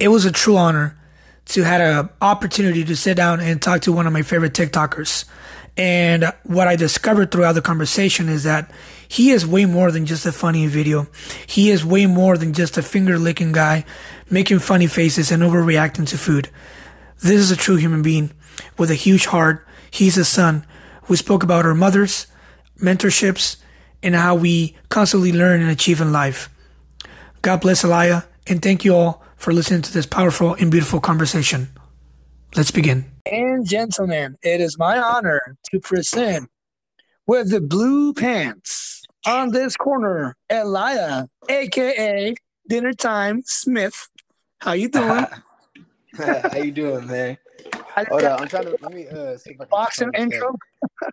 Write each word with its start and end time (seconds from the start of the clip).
it 0.00 0.08
was 0.08 0.24
a 0.24 0.32
true 0.32 0.56
honor 0.56 0.98
to 1.46 1.62
had 1.62 1.80
an 1.80 2.08
opportunity 2.20 2.84
to 2.84 2.96
sit 2.96 3.16
down 3.16 3.40
and 3.40 3.60
talk 3.60 3.82
to 3.82 3.92
one 3.92 4.06
of 4.06 4.12
my 4.12 4.22
favorite 4.22 4.54
TikTokers. 4.54 5.26
And 5.76 6.32
what 6.44 6.68
I 6.68 6.76
discovered 6.76 7.30
throughout 7.30 7.52
the 7.52 7.62
conversation 7.62 8.28
is 8.28 8.44
that 8.44 8.70
he 9.06 9.30
is 9.30 9.46
way 9.46 9.66
more 9.66 9.90
than 9.90 10.06
just 10.06 10.26
a 10.26 10.32
funny 10.32 10.66
video. 10.66 11.06
He 11.46 11.70
is 11.70 11.84
way 11.84 12.06
more 12.06 12.36
than 12.36 12.54
just 12.54 12.76
a 12.76 12.82
finger 12.82 13.18
licking 13.18 13.52
guy 13.52 13.84
making 14.30 14.60
funny 14.60 14.86
faces 14.86 15.30
and 15.30 15.42
overreacting 15.42 16.08
to 16.08 16.18
food. 16.18 16.48
This 17.18 17.40
is 17.40 17.50
a 17.50 17.56
true 17.56 17.76
human 17.76 18.02
being 18.02 18.32
with 18.78 18.90
a 18.90 18.94
huge 18.94 19.26
heart. 19.26 19.66
He's 19.90 20.16
a 20.16 20.24
son 20.24 20.64
We 21.08 21.16
spoke 21.16 21.42
about 21.42 21.66
our 21.66 21.74
mothers, 21.74 22.28
mentorships, 22.78 23.56
and 24.02 24.14
how 24.14 24.36
we 24.36 24.76
constantly 24.88 25.32
learn 25.32 25.60
and 25.60 25.70
achieve 25.70 26.00
in 26.00 26.12
life. 26.12 26.48
God 27.42 27.60
bless 27.60 27.84
Elia, 27.84 28.26
and 28.46 28.62
thank 28.62 28.84
you 28.84 28.94
all 28.94 29.24
for 29.40 29.54
listening 29.54 29.80
to 29.80 29.92
this 29.92 30.04
powerful 30.04 30.52
and 30.54 30.70
beautiful 30.70 31.00
conversation. 31.00 31.70
Let's 32.54 32.70
begin. 32.70 33.06
And 33.24 33.66
gentlemen, 33.66 34.36
it 34.42 34.60
is 34.60 34.76
my 34.78 34.98
honor 34.98 35.56
to 35.72 35.80
present 35.80 36.50
with 37.26 37.50
the 37.50 37.60
blue 37.60 38.12
pants 38.12 39.02
on 39.26 39.50
this 39.50 39.76
corner, 39.76 40.36
Elia, 40.50 41.26
aka 41.48 42.34
Dinner 42.68 42.92
Time 42.92 43.40
Smith. 43.46 44.08
How 44.58 44.72
you 44.72 44.90
doing? 44.90 45.24
How 46.18 46.58
you 46.58 46.70
doing, 46.70 47.06
man? 47.06 47.38
Hold 47.96 48.24
on, 48.24 48.42
I'm 48.42 48.48
trying 48.48 48.64
to 48.66 48.76
let 48.82 48.92
me 48.92 49.08
uh 49.08 49.38
see 49.38 49.52
if 49.52 49.60
I 49.60 49.64
can 49.64 49.68
boxing 49.70 50.10
intro. 50.16 50.48
down. 50.48 51.10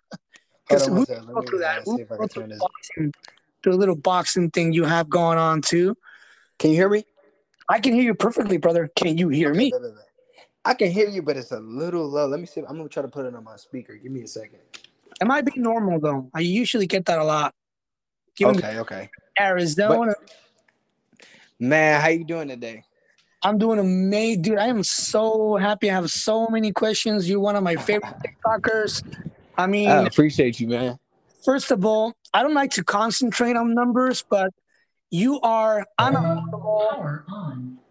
Because 0.68 0.86
Hold 0.86 0.90
on 0.90 0.96
we 0.96 0.98
one 0.98 1.06
second. 1.06 1.26
go 1.28 1.40
Let 1.40 1.48
through 1.48 1.58
me 1.58 1.64
uh, 1.64 1.68
that. 1.68 1.86
see 1.86 2.04
We'll 2.10 2.18
go 2.18 2.26
through 2.26 2.58
boxing, 2.58 3.14
through 3.62 3.72
a 3.72 3.80
little 3.80 3.96
boxing 3.96 4.50
thing 4.50 4.74
you 4.74 4.84
have 4.84 5.08
going 5.08 5.38
on 5.38 5.62
too. 5.62 5.96
Can 6.58 6.72
you 6.72 6.76
hear 6.76 6.90
me? 6.90 7.04
I 7.68 7.80
can 7.80 7.92
hear 7.94 8.02
you 8.02 8.14
perfectly, 8.14 8.56
brother. 8.56 8.90
Can 8.96 9.18
you 9.18 9.28
hear 9.28 9.50
Okay, 9.50 9.58
me? 9.58 9.72
I 10.64 10.74
can 10.74 10.90
hear 10.90 11.08
you, 11.08 11.22
but 11.22 11.36
it's 11.36 11.52
a 11.52 11.60
little 11.60 12.06
low. 12.08 12.26
Let 12.26 12.40
me 12.40 12.46
see. 12.46 12.62
I'm 12.66 12.76
gonna 12.76 12.88
try 12.88 13.02
to 13.02 13.08
put 13.08 13.26
it 13.26 13.34
on 13.34 13.44
my 13.44 13.56
speaker. 13.56 13.94
Give 13.94 14.12
me 14.12 14.22
a 14.22 14.26
second. 14.28 14.60
It 15.20 15.26
might 15.26 15.44
be 15.44 15.52
normal 15.56 16.00
though. 16.00 16.30
I 16.34 16.40
usually 16.40 16.86
get 16.86 17.06
that 17.06 17.18
a 17.18 17.24
lot. 17.24 17.54
Okay, 18.40 18.78
okay. 18.78 19.10
Arizona, 19.38 20.14
Man, 21.60 22.00
how 22.00 22.08
you 22.08 22.24
doing 22.24 22.48
today? 22.48 22.84
I'm 23.42 23.58
doing 23.58 23.78
amazing, 23.78 24.42
dude. 24.42 24.58
I 24.58 24.66
am 24.66 24.82
so 24.84 25.56
happy. 25.56 25.90
I 25.90 25.94
have 25.94 26.10
so 26.10 26.48
many 26.48 26.72
questions. 26.72 27.28
You're 27.28 27.40
one 27.40 27.56
of 27.56 27.62
my 27.62 27.76
favorite 27.76 28.14
TikTokers. 28.46 29.02
I 29.56 29.66
mean, 29.66 29.88
I 29.88 30.04
appreciate 30.04 30.60
you, 30.60 30.68
man. 30.68 30.98
first 31.44 31.70
of 31.72 31.84
all, 31.84 32.14
I 32.32 32.42
don't 32.42 32.54
like 32.54 32.70
to 32.72 32.84
concentrate 32.84 33.56
on 33.56 33.74
numbers, 33.74 34.24
but 34.28 34.52
you 35.10 35.40
are 35.40 35.86
unavoidable, 35.98 37.22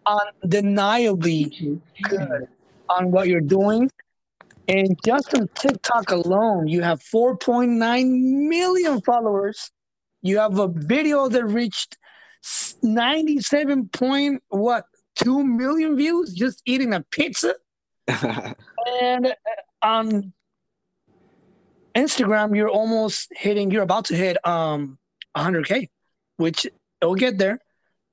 undeniably 0.05 1.81
good 2.03 2.47
on 2.89 3.11
what 3.11 3.27
you're 3.27 3.41
doing. 3.41 3.89
And 4.67 4.97
just 5.05 5.33
on 5.33 5.47
TikTok 5.55 6.11
alone, 6.11 6.67
you 6.67 6.81
have 6.81 7.01
4.9 7.01 8.47
million 8.49 9.01
followers. 9.01 9.71
You 10.21 10.39
have 10.39 10.59
a 10.59 10.67
video 10.67 11.29
that 11.29 11.45
reached 11.45 11.97
97 12.83 13.89
point 13.89 14.43
what 14.49 14.85
two 15.15 15.43
million 15.43 15.95
views 15.95 16.33
just 16.33 16.61
eating 16.65 16.93
a 16.93 17.01
pizza. 17.11 17.55
And 19.01 19.25
uh, 19.27 19.33
on 19.85 20.31
Instagram, 21.93 22.55
you're 22.55 22.69
almost 22.69 23.27
hitting. 23.35 23.69
You're 23.69 23.83
about 23.83 24.05
to 24.05 24.15
hit 24.15 24.37
um 24.47 24.97
100k, 25.35 25.89
which 26.37 26.65
it'll 27.01 27.15
get 27.15 27.37
there. 27.37 27.59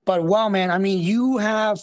But 0.06 0.24
wow, 0.24 0.48
man! 0.48 0.70
I 0.70 0.78
mean, 0.78 1.02
you 1.02 1.38
have. 1.38 1.80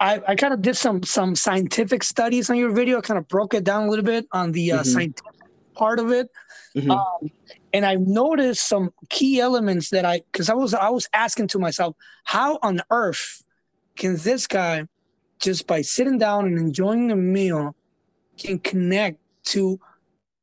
I, 0.00 0.20
I 0.28 0.34
kind 0.36 0.54
of 0.54 0.62
did 0.62 0.76
some 0.76 1.02
some 1.02 1.34
scientific 1.34 2.02
studies 2.04 2.50
on 2.50 2.56
your 2.56 2.70
video. 2.70 3.00
Kind 3.00 3.18
of 3.18 3.26
broke 3.28 3.54
it 3.54 3.64
down 3.64 3.84
a 3.84 3.90
little 3.90 4.04
bit 4.04 4.26
on 4.32 4.52
the 4.52 4.72
uh, 4.72 4.80
Mhm. 4.80 4.86
scientific 4.86 5.32
part 5.76 5.98
of 5.98 6.10
it, 6.12 6.28
Mhm. 6.76 6.90
um, 6.90 7.30
and 7.72 7.84
I 7.84 7.96
noticed 7.96 8.68
some 8.68 8.90
key 9.10 9.40
elements 9.40 9.90
that 9.90 10.04
I 10.04 10.22
because 10.32 10.48
I 10.48 10.54
was 10.54 10.72
I 10.74 10.88
was 10.90 11.08
asking 11.12 11.48
to 11.48 11.58
myself, 11.58 11.96
how 12.24 12.58
on 12.62 12.80
earth 12.90 13.42
can 13.96 14.16
this 14.16 14.46
guy 14.46 14.86
just 15.40 15.66
by 15.66 15.82
sitting 15.82 16.18
down 16.18 16.46
and 16.46 16.58
enjoying 16.58 17.10
a 17.10 17.16
meal 17.16 17.74
can 18.38 18.58
connect 18.60 19.18
to 19.46 19.78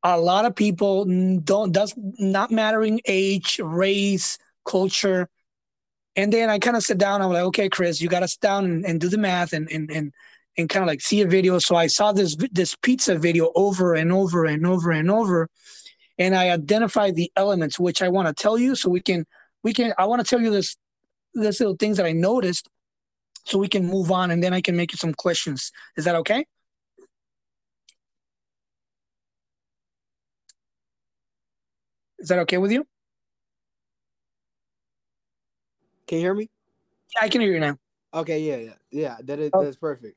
a 0.02 0.18
lot 0.18 0.44
of 0.44 0.54
people 0.54 1.04
don't 1.40 1.72
does 1.72 1.94
not 2.18 2.50
mattering 2.50 3.00
age 3.06 3.58
race 3.62 4.38
culture 4.64 5.28
and 6.16 6.32
then 6.32 6.50
i 6.50 6.58
kind 6.58 6.76
of 6.76 6.82
sit 6.82 6.98
down 6.98 7.22
i'm 7.22 7.30
like 7.30 7.42
okay 7.42 7.68
chris 7.68 8.00
you 8.00 8.08
got 8.08 8.20
to 8.20 8.28
sit 8.28 8.40
down 8.40 8.64
and, 8.64 8.84
and 8.84 9.00
do 9.00 9.08
the 9.08 9.18
math 9.18 9.52
and 9.52 9.70
and 9.70 9.90
and, 9.90 10.12
and 10.58 10.68
kind 10.68 10.82
of 10.82 10.86
like 10.86 11.00
see 11.00 11.20
a 11.20 11.26
video. 11.26 11.58
So 11.58 11.76
i 11.76 11.86
saw 11.86 12.12
this 12.12 12.36
this 12.50 12.74
pizza 12.76 13.16
video 13.16 13.52
over 13.54 13.94
and 13.94 14.10
over 14.12 14.46
and 14.46 14.66
over 14.66 14.90
and 14.90 15.10
over 15.10 15.48
and 16.18 16.34
i 16.34 16.50
identified 16.50 17.14
the 17.14 17.30
elements 17.36 17.78
which 17.78 18.02
i 18.02 18.08
want 18.08 18.28
to 18.28 18.42
tell 18.42 18.58
you 18.58 18.74
so 18.74 18.88
we 18.88 19.00
can 19.00 19.26
we 19.62 19.72
can 19.72 19.92
i 19.98 20.06
want 20.06 20.24
to 20.24 20.28
tell 20.28 20.40
you 20.40 20.50
this 20.50 20.76
this 21.34 21.60
little 21.60 21.76
things 21.76 21.98
that 21.98 22.06
i 22.06 22.12
noticed 22.12 22.68
so 23.44 23.58
we 23.58 23.68
can 23.68 23.86
move 23.86 24.10
on 24.10 24.30
and 24.30 24.42
then 24.42 24.54
i 24.54 24.60
can 24.60 24.76
make 24.76 24.92
you 24.92 24.96
some 24.96 25.14
questions. 25.14 25.70
Is 25.96 26.04
that 26.06 26.16
okay? 26.16 26.44
Is 32.18 32.28
that 32.28 32.38
okay 32.40 32.58
with 32.58 32.72
you 32.72 32.86
Can 36.06 36.18
you 36.18 36.24
hear 36.24 36.34
me? 36.34 36.48
yeah 37.14 37.24
i 37.24 37.28
can 37.28 37.40
hear 37.40 37.52
you 37.52 37.60
now 37.60 37.76
Okay, 38.14 38.40
yeah, 38.40 38.56
yeah, 38.56 38.76
yeah. 38.90 39.16
That 39.24 39.38
is 39.40 39.50
Oh. 39.52 39.62
that's 39.62 39.76
perfect. 39.76 40.16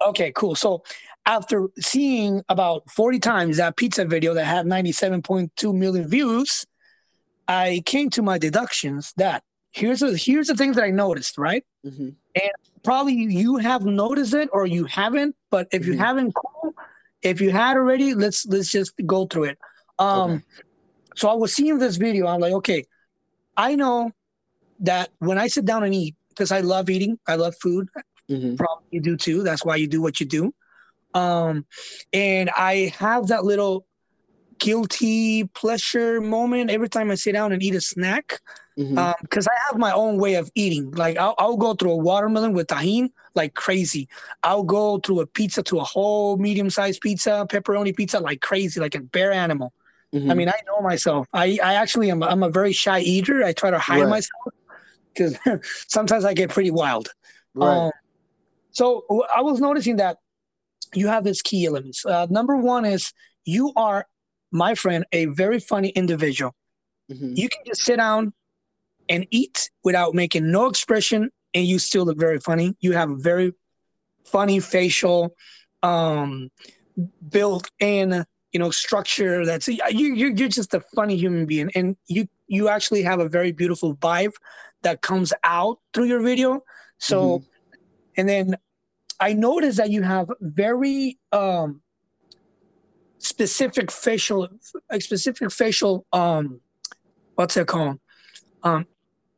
Okay, 0.00 0.32
cool. 0.34 0.56
So 0.56 0.82
after 1.26 1.68
seeing 1.78 2.42
about 2.48 2.82
40 2.90 3.20
times 3.20 3.58
that 3.58 3.76
pizza 3.76 4.04
video 4.04 4.34
that 4.34 4.44
had 4.44 4.66
97.2 4.66 5.72
million 5.72 6.08
views, 6.08 6.66
I 7.46 7.82
came 7.86 8.10
to 8.10 8.22
my 8.22 8.38
deductions 8.38 9.12
that 9.16 9.44
here's 9.70 10.00
the 10.00 10.16
here's 10.16 10.48
the 10.48 10.56
things 10.56 10.76
that 10.76 10.84
I 10.84 10.90
noticed, 10.90 11.38
right? 11.38 11.64
hmm 11.84 12.08
Probably 12.84 13.14
you 13.14 13.56
have 13.56 13.84
noticed 13.84 14.34
it 14.34 14.48
or 14.52 14.66
you 14.66 14.84
haven't, 14.84 15.34
but 15.50 15.66
if 15.72 15.86
you 15.86 15.94
Mhm. 15.94 15.98
haven't, 15.98 16.32
cool. 16.34 16.72
If 17.22 17.40
you 17.40 17.50
had 17.50 17.76
already, 17.76 18.14
let's 18.14 18.46
let's 18.46 18.70
just 18.70 18.92
go 19.06 19.26
through 19.26 19.44
it. 19.44 19.58
Um 19.98 20.30
Okay. 20.32 20.44
so 21.16 21.28
I 21.28 21.34
was 21.34 21.54
seeing 21.54 21.78
this 21.78 21.96
video, 21.96 22.26
I'm 22.26 22.40
like, 22.40 22.52
okay, 22.54 22.84
I 23.56 23.74
know 23.74 24.12
that 24.80 25.10
when 25.18 25.38
I 25.38 25.48
sit 25.48 25.64
down 25.64 25.82
and 25.84 25.94
eat, 25.94 26.14
because 26.30 26.52
I 26.52 26.60
love 26.60 26.88
eating, 26.90 27.18
I 27.26 27.34
love 27.36 27.54
food, 27.60 27.88
hmm 28.28 28.56
probably 28.56 28.84
you 28.90 29.00
do 29.00 29.16
too. 29.16 29.42
That's 29.42 29.64
why 29.64 29.76
you 29.76 29.86
do 29.86 30.02
what 30.02 30.20
you 30.20 30.26
do. 30.26 30.52
Um, 31.14 31.66
and 32.12 32.50
I 32.56 32.92
have 32.98 33.28
that 33.28 33.44
little 33.44 33.86
guilty 34.58 35.44
pleasure 35.44 36.20
moment 36.20 36.70
every 36.70 36.88
time 36.88 37.10
I 37.10 37.14
sit 37.14 37.32
down 37.32 37.52
and 37.52 37.62
eat 37.62 37.74
a 37.74 37.80
snack 37.80 38.40
because 39.22 39.46
I 39.46 39.52
have 39.68 39.78
my 39.78 39.92
own 39.92 40.18
way 40.18 40.34
of 40.34 40.50
eating. 40.54 40.90
Like 40.92 41.16
I'll, 41.18 41.34
I'll 41.38 41.56
go 41.56 41.74
through 41.74 41.92
a 41.92 41.96
watermelon 41.96 42.52
with 42.52 42.66
tahini 42.68 43.10
like 43.34 43.54
crazy. 43.54 44.08
I'll 44.42 44.64
go 44.64 44.98
through 44.98 45.20
a 45.20 45.26
pizza 45.26 45.62
to 45.64 45.78
a 45.78 45.84
whole 45.84 46.36
medium 46.36 46.70
sized 46.70 47.00
pizza, 47.00 47.46
pepperoni 47.48 47.96
pizza 47.96 48.18
like 48.20 48.40
crazy, 48.40 48.80
like 48.80 48.94
a 48.94 49.00
bear 49.00 49.32
animal. 49.32 49.72
Mm-hmm. 50.14 50.30
I 50.30 50.34
mean, 50.34 50.48
I 50.48 50.58
know 50.66 50.80
myself. 50.80 51.26
I, 51.32 51.58
I 51.62 51.74
actually 51.74 52.10
am. 52.10 52.22
I'm 52.22 52.42
a 52.42 52.48
very 52.50 52.72
shy 52.72 53.00
eater. 53.00 53.44
I 53.44 53.52
try 53.52 53.70
to 53.70 53.78
hide 53.78 54.00
Right. 54.00 54.08
myself 54.08 54.54
because 55.18 55.38
sometimes 55.88 56.24
I 56.24 56.34
get 56.34 56.50
pretty 56.50 56.70
wild. 56.70 57.08
right. 57.54 57.78
Um, 57.78 57.90
so 58.70 59.04
I 59.34 59.42
was 59.42 59.60
noticing 59.60 59.96
that 59.96 60.18
you 60.94 61.08
have 61.08 61.24
these 61.24 61.42
key 61.42 61.66
elements. 61.66 62.06
Uh, 62.06 62.26
number 62.30 62.56
one 62.56 62.84
is 62.84 63.12
you 63.44 63.72
are, 63.76 64.06
my 64.52 64.74
friend, 64.74 65.04
a 65.12 65.26
very 65.26 65.60
funny 65.60 65.88
individual. 65.90 66.54
hmm 67.10 67.34
You 67.34 67.48
can 67.48 67.62
just 67.66 67.82
sit 67.82 67.96
down 67.96 68.32
and 69.08 69.26
eat 69.30 69.70
without 69.84 70.14
making 70.14 70.50
no 70.50 70.66
expression, 70.66 71.30
and 71.54 71.64
you 71.66 71.78
still 71.78 72.04
look 72.04 72.18
very 72.18 72.40
funny. 72.40 72.76
You 72.80 72.92
have 72.92 73.10
a 73.10 73.16
very 73.16 73.52
funny 74.24 74.60
facial, 74.60 75.34
um, 75.82 76.50
built-in, 77.30 78.24
you 78.52 78.60
know, 78.60 78.70
structure. 78.70 79.44
That's 79.44 79.68
you. 79.68 79.80
You're 79.90 80.34
you're 80.34 80.48
just 80.48 80.74
a 80.74 80.80
funny 80.94 81.16
human 81.16 81.46
being, 81.46 81.70
and 81.74 81.96
you 82.06 82.26
you 82.46 82.68
actually 82.68 83.02
have 83.02 83.20
a 83.20 83.28
very 83.28 83.52
beautiful 83.52 83.96
vibe 83.96 84.34
that 84.82 85.02
comes 85.02 85.32
out 85.44 85.78
through 85.92 86.04
your 86.04 86.20
video. 86.20 86.62
So, 86.98 87.42
and 88.16 88.28
then 88.28 88.56
I 89.20 89.32
noticed 89.32 89.78
that 89.78 89.90
you 89.90 90.02
have 90.02 90.30
very 90.40 91.18
um 91.32 91.82
specific 93.18 93.90
facial, 93.90 94.48
specific 95.00 95.50
facial 95.50 96.06
um, 96.12 96.60
what's 97.34 97.56
it 97.56 97.66
called? 97.66 97.98
Um, 98.62 98.86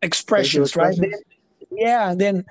expressions, 0.02 0.76
right? 0.76 0.90
expressions? 0.90 1.22
Then- 1.22 1.78
yeah. 1.78 2.14
Then 2.16 2.44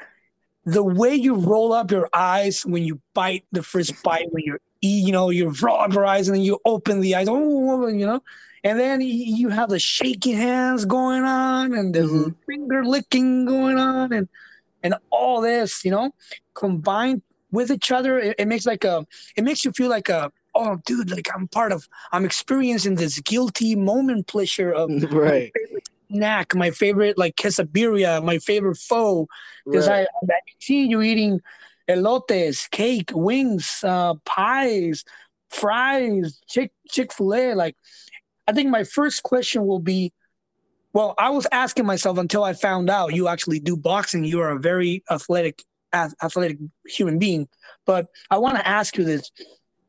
the 0.65 0.83
way 0.83 1.15
you 1.15 1.35
roll 1.35 1.73
up 1.73 1.91
your 1.91 2.09
eyes 2.13 2.65
when 2.65 2.83
you 2.83 3.01
bite 3.13 3.45
the 3.51 3.63
first 3.63 4.01
bite, 4.03 4.31
when 4.31 4.43
you're 4.45 4.61
you 4.81 5.11
know, 5.11 5.29
you 5.29 5.49
roll 5.61 5.79
up 5.79 5.93
your 5.93 6.05
eyes 6.05 6.29
and 6.29 6.37
then 6.37 6.43
you 6.43 6.59
open 6.63 7.01
the 7.01 7.15
eyes, 7.15 7.27
oh, 7.29 7.87
you 7.87 8.05
know, 8.05 8.21
and 8.63 8.79
then 8.79 9.01
you 9.01 9.49
have 9.49 9.69
the 9.69 9.79
shaky 9.79 10.31
hands 10.31 10.85
going 10.85 11.23
on 11.23 11.73
and 11.73 11.93
the 11.93 12.01
Mhm. 12.01 12.35
finger 12.45 12.83
licking 12.83 13.45
going 13.45 13.77
on, 13.77 14.13
and 14.13 14.27
and 14.81 14.95
all 15.09 15.41
this, 15.41 15.83
you 15.83 15.91
know, 15.91 16.11
combined 16.55 17.21
with 17.51 17.71
each 17.71 17.91
other, 17.91 18.17
it, 18.19 18.35
it 18.39 18.47
makes 18.47 18.65
like 18.65 18.83
a, 18.83 19.05
it 19.35 19.43
makes 19.43 19.65
you 19.65 19.71
feel 19.71 19.89
like 19.89 20.07
a, 20.07 20.31
oh, 20.55 20.77
dude, 20.85 21.11
like 21.11 21.27
I'm 21.35 21.47
part 21.47 21.71
of, 21.71 21.87
I'm 22.13 22.23
experiencing 22.23 22.95
this 22.95 23.19
guilty 23.19 23.75
moment 23.75 24.27
pleasure 24.27 24.71
of 24.71 24.89
right. 25.11 25.51
snack, 26.11 26.55
my 26.55 26.71
favorite 26.71 27.17
like 27.17 27.35
quesadilla, 27.35 28.23
my 28.23 28.37
favorite 28.39 28.77
foe 28.77 29.27
because 29.65 29.87
right. 29.89 30.07
I, 30.23 30.25
I 30.33 30.39
see 30.59 30.85
you 30.85 31.01
eating 31.01 31.41
elotes, 31.89 32.69
cake, 32.69 33.11
wings, 33.13 33.83
uh, 33.83 34.15
pies, 34.25 35.03
fries, 35.49 36.39
Chick 36.47 36.71
Chick 36.89 37.11
Fil 37.13 37.33
A. 37.33 37.53
Like, 37.55 37.75
I 38.49 38.51
think 38.51 38.69
my 38.69 38.83
first 38.83 39.21
question 39.21 39.67
will 39.67 39.79
be, 39.79 40.11
well, 40.91 41.13
I 41.19 41.29
was 41.29 41.45
asking 41.51 41.85
myself 41.85 42.17
until 42.17 42.43
I 42.43 42.53
found 42.53 42.89
out 42.89 43.13
you 43.13 43.27
actually 43.27 43.59
do 43.59 43.77
boxing. 43.77 44.23
You 44.23 44.39
are 44.41 44.49
a 44.49 44.59
very 44.59 45.03
athletic, 45.11 45.61
athletic 45.93 46.57
human 46.87 47.19
being. 47.19 47.47
But 47.85 48.07
I 48.31 48.39
want 48.39 48.57
to 48.57 48.67
ask 48.67 48.97
you 48.97 49.03
this: 49.03 49.29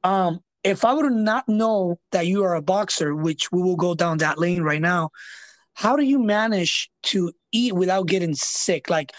um, 0.04 0.40
if 0.62 0.84
I 0.84 0.92
would 0.92 1.10
not 1.10 1.48
know 1.48 1.98
that 2.12 2.26
you 2.26 2.44
are 2.44 2.54
a 2.54 2.60
boxer, 2.60 3.16
which 3.16 3.50
we 3.50 3.62
will 3.62 3.76
go 3.76 3.94
down 3.94 4.18
that 4.18 4.38
lane 4.38 4.62
right 4.62 4.82
now, 4.82 5.08
how 5.72 5.96
do 5.96 6.02
you 6.02 6.18
manage 6.18 6.90
to 7.04 7.32
eat 7.52 7.72
without 7.72 8.08
getting 8.08 8.34
sick? 8.34 8.90
Like, 8.90 9.12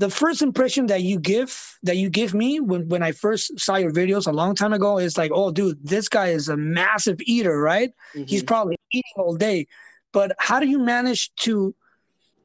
the 0.00 0.08
first 0.08 0.40
impression 0.40 0.86
that 0.86 1.02
you 1.02 1.20
give 1.20 1.78
that 1.82 1.98
you 1.98 2.08
give 2.08 2.32
me 2.32 2.58
when, 2.58 2.88
when 2.88 3.02
I 3.02 3.12
first 3.12 3.60
saw 3.60 3.76
your 3.76 3.92
videos 3.92 4.26
a 4.26 4.32
long 4.32 4.54
time 4.54 4.72
ago 4.72 4.98
is 4.98 5.18
like, 5.18 5.30
oh, 5.32 5.50
dude, 5.52 5.78
this 5.84 6.08
guy 6.08 6.28
is 6.28 6.48
a 6.48 6.56
massive 6.56 7.20
eater, 7.20 7.60
right? 7.60 7.90
Mm-hmm. 8.14 8.24
He's 8.24 8.42
probably 8.42 8.78
eating 8.92 9.12
all 9.16 9.36
day. 9.36 9.66
But 10.12 10.32
how 10.38 10.58
do 10.58 10.66
you 10.66 10.78
manage 10.78 11.30
to 11.44 11.74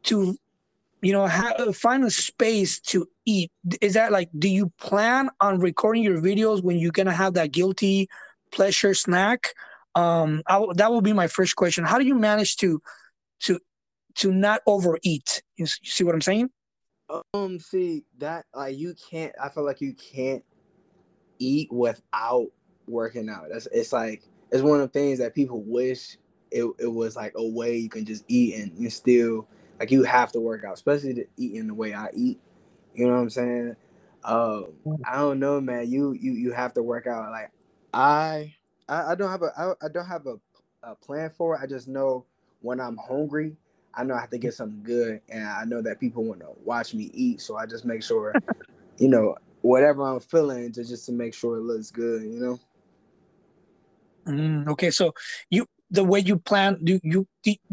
to 0.03 0.37
you 1.01 1.13
know 1.13 1.25
have, 1.25 1.77
find 1.77 2.03
a 2.03 2.11
space 2.11 2.81
to 2.91 3.07
eat? 3.25 3.49
Is 3.79 3.93
that 3.93 4.11
like, 4.11 4.29
do 4.37 4.49
you 4.49 4.73
plan 4.77 5.29
on 5.39 5.59
recording 5.59 6.03
your 6.03 6.19
videos 6.19 6.61
when 6.61 6.77
you're 6.77 6.91
gonna 6.91 7.13
have 7.13 7.35
that 7.35 7.53
guilty 7.53 8.09
pleasure 8.51 8.93
snack? 8.93 9.53
Um, 9.95 10.43
I, 10.45 10.61
that 10.75 10.91
will 10.91 10.99
be 10.99 11.13
my 11.13 11.27
first 11.27 11.55
question. 11.55 11.85
How 11.85 11.99
do 11.99 12.05
you 12.05 12.15
manage 12.15 12.57
to 12.57 12.81
to 13.43 13.61
to 14.15 14.33
not 14.33 14.59
overeat? 14.67 15.41
You, 15.55 15.67
you 15.81 15.89
see 15.89 16.03
what 16.03 16.15
I'm 16.15 16.21
saying? 16.21 16.49
Um, 17.33 17.59
see 17.59 18.03
that 18.17 18.45
like 18.53 18.77
you 18.77 18.95
can't. 19.09 19.33
I 19.41 19.49
feel 19.49 19.63
like 19.63 19.81
you 19.81 19.93
can't 19.93 20.43
eat 21.39 21.71
without 21.71 22.47
working 22.87 23.29
out. 23.29 23.45
That's 23.51 23.67
it's 23.71 23.93
like 23.93 24.23
it's 24.51 24.63
one 24.63 24.79
of 24.79 24.91
the 24.91 24.99
things 24.99 25.19
that 25.19 25.35
people 25.35 25.61
wish 25.61 26.17
it, 26.51 26.65
it 26.79 26.87
was 26.87 27.15
like 27.15 27.33
a 27.35 27.45
way 27.45 27.77
you 27.77 27.89
can 27.89 28.05
just 28.05 28.23
eat 28.27 28.55
and 28.55 28.71
you 28.77 28.89
still 28.89 29.47
like 29.79 29.91
you 29.91 30.03
have 30.03 30.31
to 30.31 30.39
work 30.39 30.63
out, 30.63 30.73
especially 30.73 31.13
to 31.15 31.25
eat 31.37 31.55
in 31.55 31.67
the 31.67 31.73
way 31.73 31.93
I 31.93 32.09
eat. 32.13 32.39
You 32.93 33.07
know 33.07 33.13
what 33.13 33.19
I'm 33.19 33.29
saying? 33.29 33.75
Um, 34.23 34.67
I 35.03 35.17
don't 35.17 35.39
know, 35.39 35.59
man. 35.61 35.89
You 35.91 36.13
you 36.13 36.31
you 36.31 36.51
have 36.53 36.73
to 36.73 36.83
work 36.83 37.07
out. 37.07 37.29
Like 37.31 37.51
I 37.93 38.55
I, 38.87 39.11
I 39.11 39.15
don't 39.15 39.29
have 39.29 39.41
a 39.41 39.51
I, 39.57 39.85
I 39.85 39.89
don't 39.89 40.07
have 40.07 40.25
a, 40.27 40.39
a 40.83 40.95
plan 40.95 41.29
for 41.29 41.55
it. 41.55 41.61
I 41.61 41.67
just 41.67 41.87
know 41.87 42.25
when 42.61 42.79
I'm 42.79 42.97
hungry, 42.97 43.57
I 43.95 44.03
know 44.03 44.15
I 44.15 44.21
have 44.21 44.29
to 44.31 44.37
get 44.37 44.53
something 44.53 44.83
good, 44.83 45.21
and 45.29 45.45
I 45.45 45.65
know 45.65 45.81
that 45.81 45.99
people 45.99 46.23
want 46.23 46.41
to 46.41 46.49
watch 46.63 46.93
me 46.93 47.09
eat. 47.13 47.41
So 47.41 47.57
I 47.57 47.65
just 47.65 47.85
make 47.85 48.03
sure, 48.03 48.33
you 48.97 49.07
know, 49.07 49.35
whatever 49.61 50.03
I'm 50.03 50.19
feeling, 50.19 50.71
to 50.73 50.83
just 50.83 51.05
to 51.07 51.11
make 51.11 51.33
sure 51.33 51.57
it 51.57 51.61
looks 51.61 51.91
good. 51.91 52.23
You 52.23 52.39
know. 52.39 52.59
Mm, 54.27 54.67
okay, 54.69 54.91
so 54.91 55.13
you 55.49 55.65
the 55.91 56.03
way 56.03 56.19
you 56.19 56.37
plan, 56.37 56.79
do 56.83 56.99
you 57.03 57.27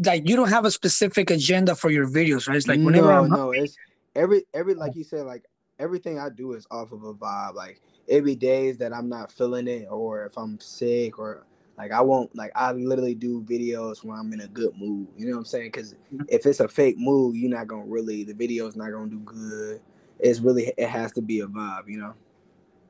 like 0.05 0.27
you 0.27 0.35
don't 0.35 0.49
have 0.49 0.65
a 0.65 0.71
specific 0.71 1.31
agenda 1.31 1.75
for 1.75 1.89
your 1.89 2.07
videos, 2.07 2.47
right? 2.47 2.57
It's 2.57 2.67
like 2.67 2.81
whenever 2.81 3.11
no, 3.11 3.23
I'm 3.23 3.29
no, 3.29 3.51
it's 3.51 3.75
every 4.15 4.43
every 4.53 4.75
like 4.75 4.95
you 4.95 5.03
said, 5.03 5.25
like 5.25 5.43
everything 5.79 6.19
I 6.19 6.29
do 6.29 6.53
is 6.53 6.67
off 6.71 6.91
of 6.91 7.03
a 7.03 7.13
vibe. 7.13 7.55
Like 7.55 7.81
every 8.07 8.35
days 8.35 8.77
that 8.77 8.93
I'm 8.93 9.09
not 9.09 9.31
feeling 9.31 9.67
it, 9.67 9.87
or 9.89 10.25
if 10.25 10.37
I'm 10.37 10.59
sick, 10.59 11.17
or 11.19 11.45
like 11.77 11.91
I 11.91 12.01
won't 12.01 12.35
like 12.35 12.51
I 12.55 12.71
literally 12.71 13.15
do 13.15 13.41
videos 13.41 14.03
when 14.03 14.17
I'm 14.17 14.31
in 14.33 14.41
a 14.41 14.47
good 14.47 14.77
mood. 14.77 15.07
You 15.17 15.27
know 15.27 15.33
what 15.33 15.39
I'm 15.39 15.45
saying? 15.45 15.71
Because 15.71 15.93
mm-hmm. 15.93 16.23
if 16.27 16.45
it's 16.45 16.59
a 16.59 16.67
fake 16.67 16.97
mood, 16.97 17.35
you're 17.35 17.49
not 17.49 17.67
gonna 17.67 17.85
really 17.85 18.23
the 18.23 18.33
video's 18.33 18.75
not 18.75 18.91
gonna 18.91 19.09
do 19.09 19.19
good. 19.19 19.81
It's 20.19 20.39
really 20.39 20.71
it 20.77 20.87
has 20.87 21.11
to 21.13 21.21
be 21.21 21.39
a 21.39 21.47
vibe, 21.47 21.87
you 21.87 21.97
know. 21.97 22.13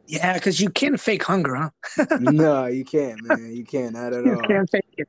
Yeah, 0.05 0.33
because 0.33 0.59
you 0.59 0.69
can't 0.69 0.99
fake 0.99 1.23
hunger, 1.23 1.55
huh? 1.55 1.69
no, 2.19 2.65
you 2.65 2.83
can't, 2.83 3.23
man. 3.23 3.55
You 3.55 3.63
can't 3.63 3.93
not 3.93 4.11
at 4.11 4.25
you 4.25 4.35
all. 4.35 4.41
can't 4.41 4.69
fake 4.69 4.83
it. 4.97 5.07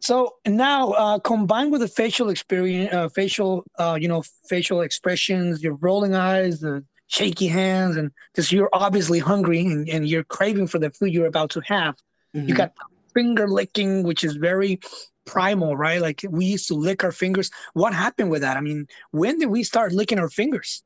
So 0.00 0.36
now, 0.46 0.90
uh, 0.92 1.18
combined 1.20 1.70
with 1.70 1.82
the 1.82 1.88
facial 1.88 2.30
experience, 2.30 2.92
uh, 2.92 3.08
facial, 3.10 3.64
uh, 3.78 3.98
you 4.00 4.08
know, 4.08 4.22
facial 4.48 4.80
expressions, 4.80 5.62
your 5.62 5.74
rolling 5.74 6.14
eyes, 6.14 6.60
the 6.60 6.82
shaky 7.10 7.48
hands 7.48 7.96
and 7.96 8.12
because 8.32 8.52
you're 8.52 8.70
obviously 8.72 9.18
hungry 9.18 9.60
and, 9.60 9.88
and 9.88 10.08
you're 10.08 10.22
craving 10.22 10.68
for 10.68 10.78
the 10.78 10.90
food 10.90 11.12
you're 11.12 11.26
about 11.26 11.50
to 11.50 11.60
have. 11.66 11.96
Mm-hmm. 12.34 12.48
you 12.48 12.54
got 12.54 12.72
finger 13.12 13.48
licking 13.48 14.04
which 14.04 14.22
is 14.22 14.36
very 14.36 14.78
primal 15.26 15.76
right? 15.76 16.00
Like 16.00 16.24
we 16.30 16.44
used 16.44 16.68
to 16.68 16.74
lick 16.74 17.02
our 17.02 17.10
fingers. 17.10 17.50
What 17.72 17.92
happened 17.92 18.30
with 18.30 18.42
that? 18.42 18.56
I 18.56 18.60
mean 18.60 18.86
when 19.10 19.40
did 19.40 19.46
we 19.46 19.64
start 19.64 19.92
licking 19.92 20.20
our 20.20 20.30
fingers? 20.30 20.84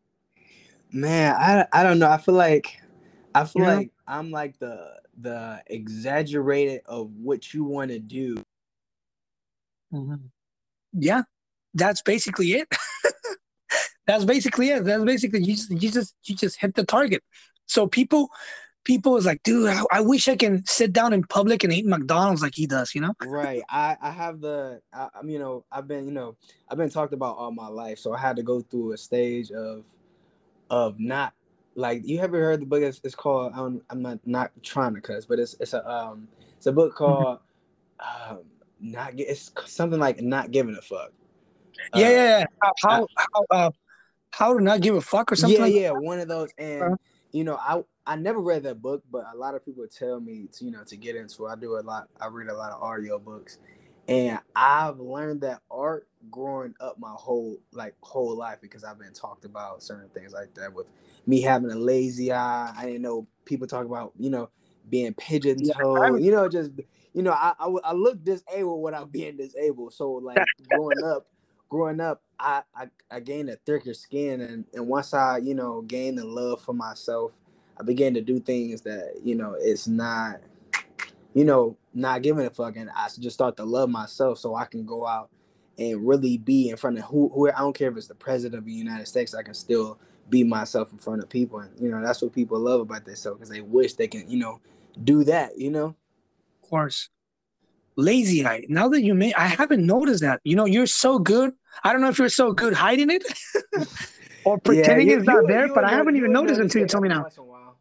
Man 0.91 1.37
i, 1.37 1.67
I 1.73 1.83
don't 1.83 1.99
know. 1.99 2.11
I 2.11 2.17
feel 2.17 2.35
like 2.35 2.81
i 3.35 3.45
feel 3.45 3.65
like 3.65 3.91
i'm 4.09 4.31
like 4.31 4.59
the 4.59 4.95
the 5.21 5.63
exaggerated 5.67 6.81
of 6.87 7.11
what 7.17 7.53
you 7.53 7.65
want 7.65 7.91
to 7.91 7.99
do. 7.99 8.37
Mm-hmm. 9.93 10.27
yeah 10.95 11.23
that's 11.75 12.03
basically 12.03 12.53
it 12.55 12.67
that's 14.07 14.25
basically 14.25 14.71
it. 14.71 14.85
That's 14.85 15.05
basically 15.05 15.43
you 15.43 15.55
just 15.55 15.71
you 15.71 15.91
just 15.91 16.15
you 16.25 16.37
just 16.37 16.61
hit 16.61 16.75
the 16.75 16.85
target. 16.85 17.23
So 17.67 17.87
people 17.87 18.31
people 18.85 19.17
is 19.17 19.25
like, 19.25 19.43
dude, 19.43 19.69
I, 19.69 19.83
I, 19.91 20.01
wish 20.03 20.29
I 20.29 20.37
can 20.37 20.65
sit 20.67 20.93
down 20.93 21.15
in 21.15 21.25
public 21.25 21.65
and 21.65 21.73
eat 21.73 21.87
McDonald's 21.87 22.43
like 22.43 22.55
he 22.55 22.67
does, 22.67 22.95
you 22.95 23.01
know? 23.01 23.15
Right. 23.25 23.63
I 23.71 23.97
I 24.01 24.11
have 24.11 24.41
the 24.41 24.83
I, 24.93 25.09
am 25.19 25.31
you 25.31 25.39
know 25.39 25.65
I've 25.73 25.89
been 25.89 26.05
you 26.05 26.13
know 26.13 26.37
I've 26.69 26.79
been 26.79 26.91
talked 26.91 27.15
about 27.15 27.37
all 27.37 27.51
my 27.51 27.69
life, 27.69 27.99
so 27.99 28.13
I 28.13 28.19
had 28.19 28.37
to 28.37 28.43
go 28.43 28.61
through 28.61 28.93
a 28.93 28.99
stage 28.99 29.51
of 29.51 29.85
of 30.71 31.01
not 31.01 31.33
like 31.75 32.03
you 32.05 32.21
ever 32.21 32.39
heard 32.41 32.61
the 32.61 32.67
book? 32.67 32.83
It's, 32.83 33.01
it's 33.05 33.15
called 33.15 33.53
I'm 33.55 33.83
I'm 33.91 34.03
not 34.03 34.19
not 34.25 34.53
trying 34.63 34.95
to 34.95 35.01
cuss, 35.01 35.25
but 35.25 35.39
it's 35.39 35.57
it's 35.61 35.73
a 35.73 35.89
um 35.91 36.29
it's 36.57 36.67
a 36.67 36.73
book 36.73 36.95
mm-hmm. 36.95 37.05
called 37.05 37.39
um 38.01 38.41
not 38.81 39.13
it's 39.19 39.51
something 39.67 39.99
like 39.99 40.21
not 40.21 40.51
giving 40.51 40.77
a 40.77 40.83
fuck. 40.83 41.13
Yeah, 41.95 42.07
uh, 42.07 42.11
yeah, 42.11 42.39
yeah. 42.39 42.45
How 42.83 43.07
how 43.17 43.45
uh, 43.51 43.71
how 44.37 44.57
to 44.57 44.63
not 44.63 44.81
give 44.81 44.97
a 44.97 45.01
fuck 45.01 45.31
or 45.31 45.37
something. 45.37 45.57
Yeah, 45.57 45.65
like 45.65 45.75
yeah, 45.75 45.91
one 45.93 46.19
of 46.19 46.29
those. 46.29 46.51
And 46.59 46.83
uh-huh. 46.83 46.97
you 47.33 47.45
know, 47.45 47.57
I 47.57 47.83
I 48.07 48.17
never 48.17 48.41
read 48.41 48.65
that 48.65 48.83
book, 48.83 49.03
but 49.11 49.25
a 49.33 49.37
lot 49.37 49.55
of 49.55 49.65
people 49.65 49.87
tell 49.87 50.21
me 50.21 50.49
to 50.53 50.65
you 50.65 50.71
know 50.71 50.83
to 50.85 50.97
get 50.97 51.17
into. 51.17 51.47
It. 51.47 51.51
I 51.51 51.57
do 51.57 51.79
a 51.79 51.81
lot. 51.81 52.09
I 52.21 52.27
read 52.27 52.49
a 52.49 52.55
lot 52.55 52.73
of 52.73 52.83
audio 52.83 53.19
books, 53.19 53.59
and 54.09 54.41
I've 54.57 54.99
learned 54.99 55.43
that 55.43 55.63
art 55.71 56.09
growing 56.31 56.75
up 56.81 56.99
my 56.99 57.13
whole 57.13 57.61
like 57.73 57.95
whole 58.01 58.37
life 58.37 58.59
because 58.61 58.83
I've 58.83 58.99
been 58.99 59.13
talked 59.13 59.45
about 59.45 59.83
certain 59.83 60.09
things 60.09 60.33
like 60.33 60.53
that 60.55 60.73
with 60.73 60.91
me 61.27 61.41
having 61.41 61.71
a 61.71 61.77
lazy 61.77 62.33
eye. 62.33 62.73
I 62.77 62.87
didn't 62.87 63.03
know 63.03 63.29
people 63.45 63.69
talk 63.69 63.87
about 63.87 64.13
you 64.19 64.31
know 64.31 64.51
being 64.91 65.15
pigeon 65.15 65.59
toed. 65.59 66.19
Yeah, 66.21 66.25
you 66.25 66.33
know, 66.33 66.49
just 66.49 66.73
you 67.13 67.23
know, 67.23 67.33
I, 67.33 67.55
I 67.61 67.73
I 67.85 67.93
look 67.93 68.25
disabled 68.25 68.83
without 68.83 69.13
being 69.13 69.37
disabled. 69.37 69.93
So 69.95 70.11
like 70.11 70.39
growing 70.69 71.05
up, 71.05 71.29
growing 71.69 72.01
up, 72.01 72.24
I, 72.39 72.63
I, 72.75 72.89
I 73.11 73.21
gained 73.21 73.49
a 73.49 73.57
thicker 73.57 73.95
skin, 73.95 74.41
and, 74.41 74.65
and 74.75 74.87
once 74.87 75.15
I, 75.15 75.39
you 75.39 75.55
know, 75.55 75.83
gained 75.83 76.19
the 76.19 76.25
love 76.25 76.61
for 76.63 76.73
myself, 76.73 77.33
I 77.79 77.83
began 77.83 78.15
to 78.15 78.21
do 78.21 78.39
things 78.41 78.83
that, 78.83 79.15
you 79.23 79.35
know, 79.35 79.57
it's 79.59 79.87
not, 79.89 80.41
you 81.35 81.45
know, 81.45 81.77
not 81.93 82.23
giving 82.23 82.47
a 82.47 82.51
fuck, 82.51 82.77
and 82.77 82.91
I 82.95 83.09
just 83.19 83.35
start 83.35 83.57
to 83.59 83.65
love 83.65 83.89
myself, 83.89 84.39
so 84.39 84.55
I 84.55 84.65
can 84.65 84.85
go 84.85 85.07
out 85.07 85.31
and 85.79 86.07
really 86.07 86.39
be 86.39 86.71
in 86.71 86.77
front 86.77 86.99
of 86.99 87.05
who, 87.05 87.29
who 87.31 87.51
I 87.51 87.59
don't 87.59 87.77
care 87.77 87.91
if 87.91 87.97
it's 87.97 88.07
the 88.07 88.15
president 88.15 88.59
of 88.59 88.65
the 88.65 88.73
United 88.73 89.07
States, 89.07 89.35
I 89.35 89.43
can 89.43 89.55
still 89.55 89.99
be 90.31 90.45
myself 90.45 90.93
in 90.93 90.99
front 90.99 91.23
of 91.23 91.29
people, 91.29 91.61
and 91.61 91.71
you 91.81 91.91
know, 91.91 92.03
that's 92.03 92.23
what 92.23 92.33
people 92.33 92.59
love 92.59 92.81
about 92.81 93.05
themselves 93.05 93.39
because 93.39 93.51
they 93.51 93.61
wish 93.61 93.95
they 93.95 94.09
can, 94.09 94.31
you 94.31 94.39
know, 94.39 94.61
do 95.03 95.25
that, 95.25 95.59
you 95.59 95.71
know. 95.71 95.95
Of 96.63 96.69
course 96.69 97.09
lazy 97.97 98.47
eye. 98.47 98.65
Now 98.69 98.89
that 98.89 99.03
you 99.03 99.15
may, 99.15 99.33
I 99.35 99.47
haven't 99.47 99.85
noticed 99.85 100.23
that. 100.23 100.41
You 100.45 100.57
know, 100.57 100.65
you're 100.65 100.87
so 100.87 101.19
good. 101.19 101.53
I 101.83 101.93
don't 101.93 102.01
know 102.01 102.09
if 102.09 102.19
you're 102.19 102.29
so 102.29 102.53
good 102.53 102.73
hiding 102.73 103.11
it 103.11 103.25
or 104.45 104.59
pretending 104.59 105.09
yeah, 105.09 105.15
you, 105.15 105.19
it's 105.19 105.27
not 105.27 105.43
you, 105.43 105.49
there, 105.49 105.67
you 105.67 105.75
but 105.75 105.85
I 105.85 105.91
haven't 105.91 106.17
even 106.17 106.33
noticed 106.33 106.61
until 106.61 106.83
you 106.83 106.89
told 106.89 107.03
me 107.03 107.09
now. 107.09 107.27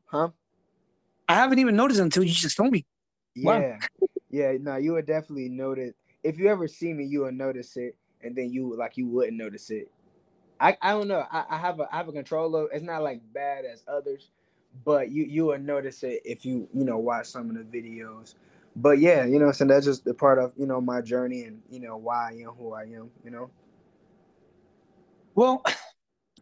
Huh? 0.05 0.29
I 1.29 1.35
haven't 1.35 1.59
even 1.59 1.75
noticed 1.75 1.99
until 1.99 2.23
you 2.23 2.33
just 2.33 2.57
told 2.57 2.71
me. 2.71 2.85
Yeah. 3.35 3.77
Wow. 3.79 4.07
yeah, 4.29 4.53
no, 4.59 4.75
you 4.77 4.93
would 4.93 5.05
definitely 5.05 5.49
notice. 5.49 5.93
If 6.23 6.37
you 6.37 6.47
ever 6.47 6.67
see 6.67 6.93
me, 6.93 7.05
you 7.05 7.21
would 7.21 7.35
notice 7.35 7.75
it, 7.77 7.95
and 8.21 8.35
then 8.35 8.51
you 8.51 8.75
like 8.75 8.97
you 8.97 9.07
wouldn't 9.07 9.37
notice 9.37 9.69
it. 9.69 9.91
I, 10.59 10.77
I 10.81 10.91
don't 10.91 11.07
know. 11.07 11.25
I, 11.31 11.45
I 11.49 11.57
have 11.57 11.79
a 11.79 11.87
I 11.93 11.97
have 11.97 12.07
a 12.07 12.13
controller. 12.13 12.69
It's 12.71 12.83
not 12.83 13.03
like 13.03 13.21
bad 13.33 13.65
as 13.65 13.83
others, 13.87 14.29
but 14.85 15.11
you 15.11 15.23
you 15.25 15.45
would 15.47 15.65
notice 15.65 16.03
it 16.03 16.21
if 16.23 16.45
you 16.45 16.67
you 16.73 16.85
know 16.85 16.97
watch 16.97 17.27
some 17.27 17.49
of 17.49 17.55
the 17.55 17.63
videos 17.63 18.35
but 18.75 18.99
yeah, 18.99 19.25
you 19.25 19.39
know, 19.39 19.51
so 19.51 19.65
that's 19.65 19.85
just 19.85 20.07
a 20.07 20.13
part 20.13 20.39
of 20.39 20.51
you 20.57 20.65
know 20.65 20.81
my 20.81 21.01
journey 21.01 21.43
and 21.43 21.61
you 21.69 21.79
know 21.79 21.97
why 21.97 22.29
I 22.29 22.31
am 22.31 22.55
who 22.57 22.73
I 22.73 22.83
am. 22.83 23.09
You 23.23 23.31
know. 23.31 23.49
Well, 25.35 25.63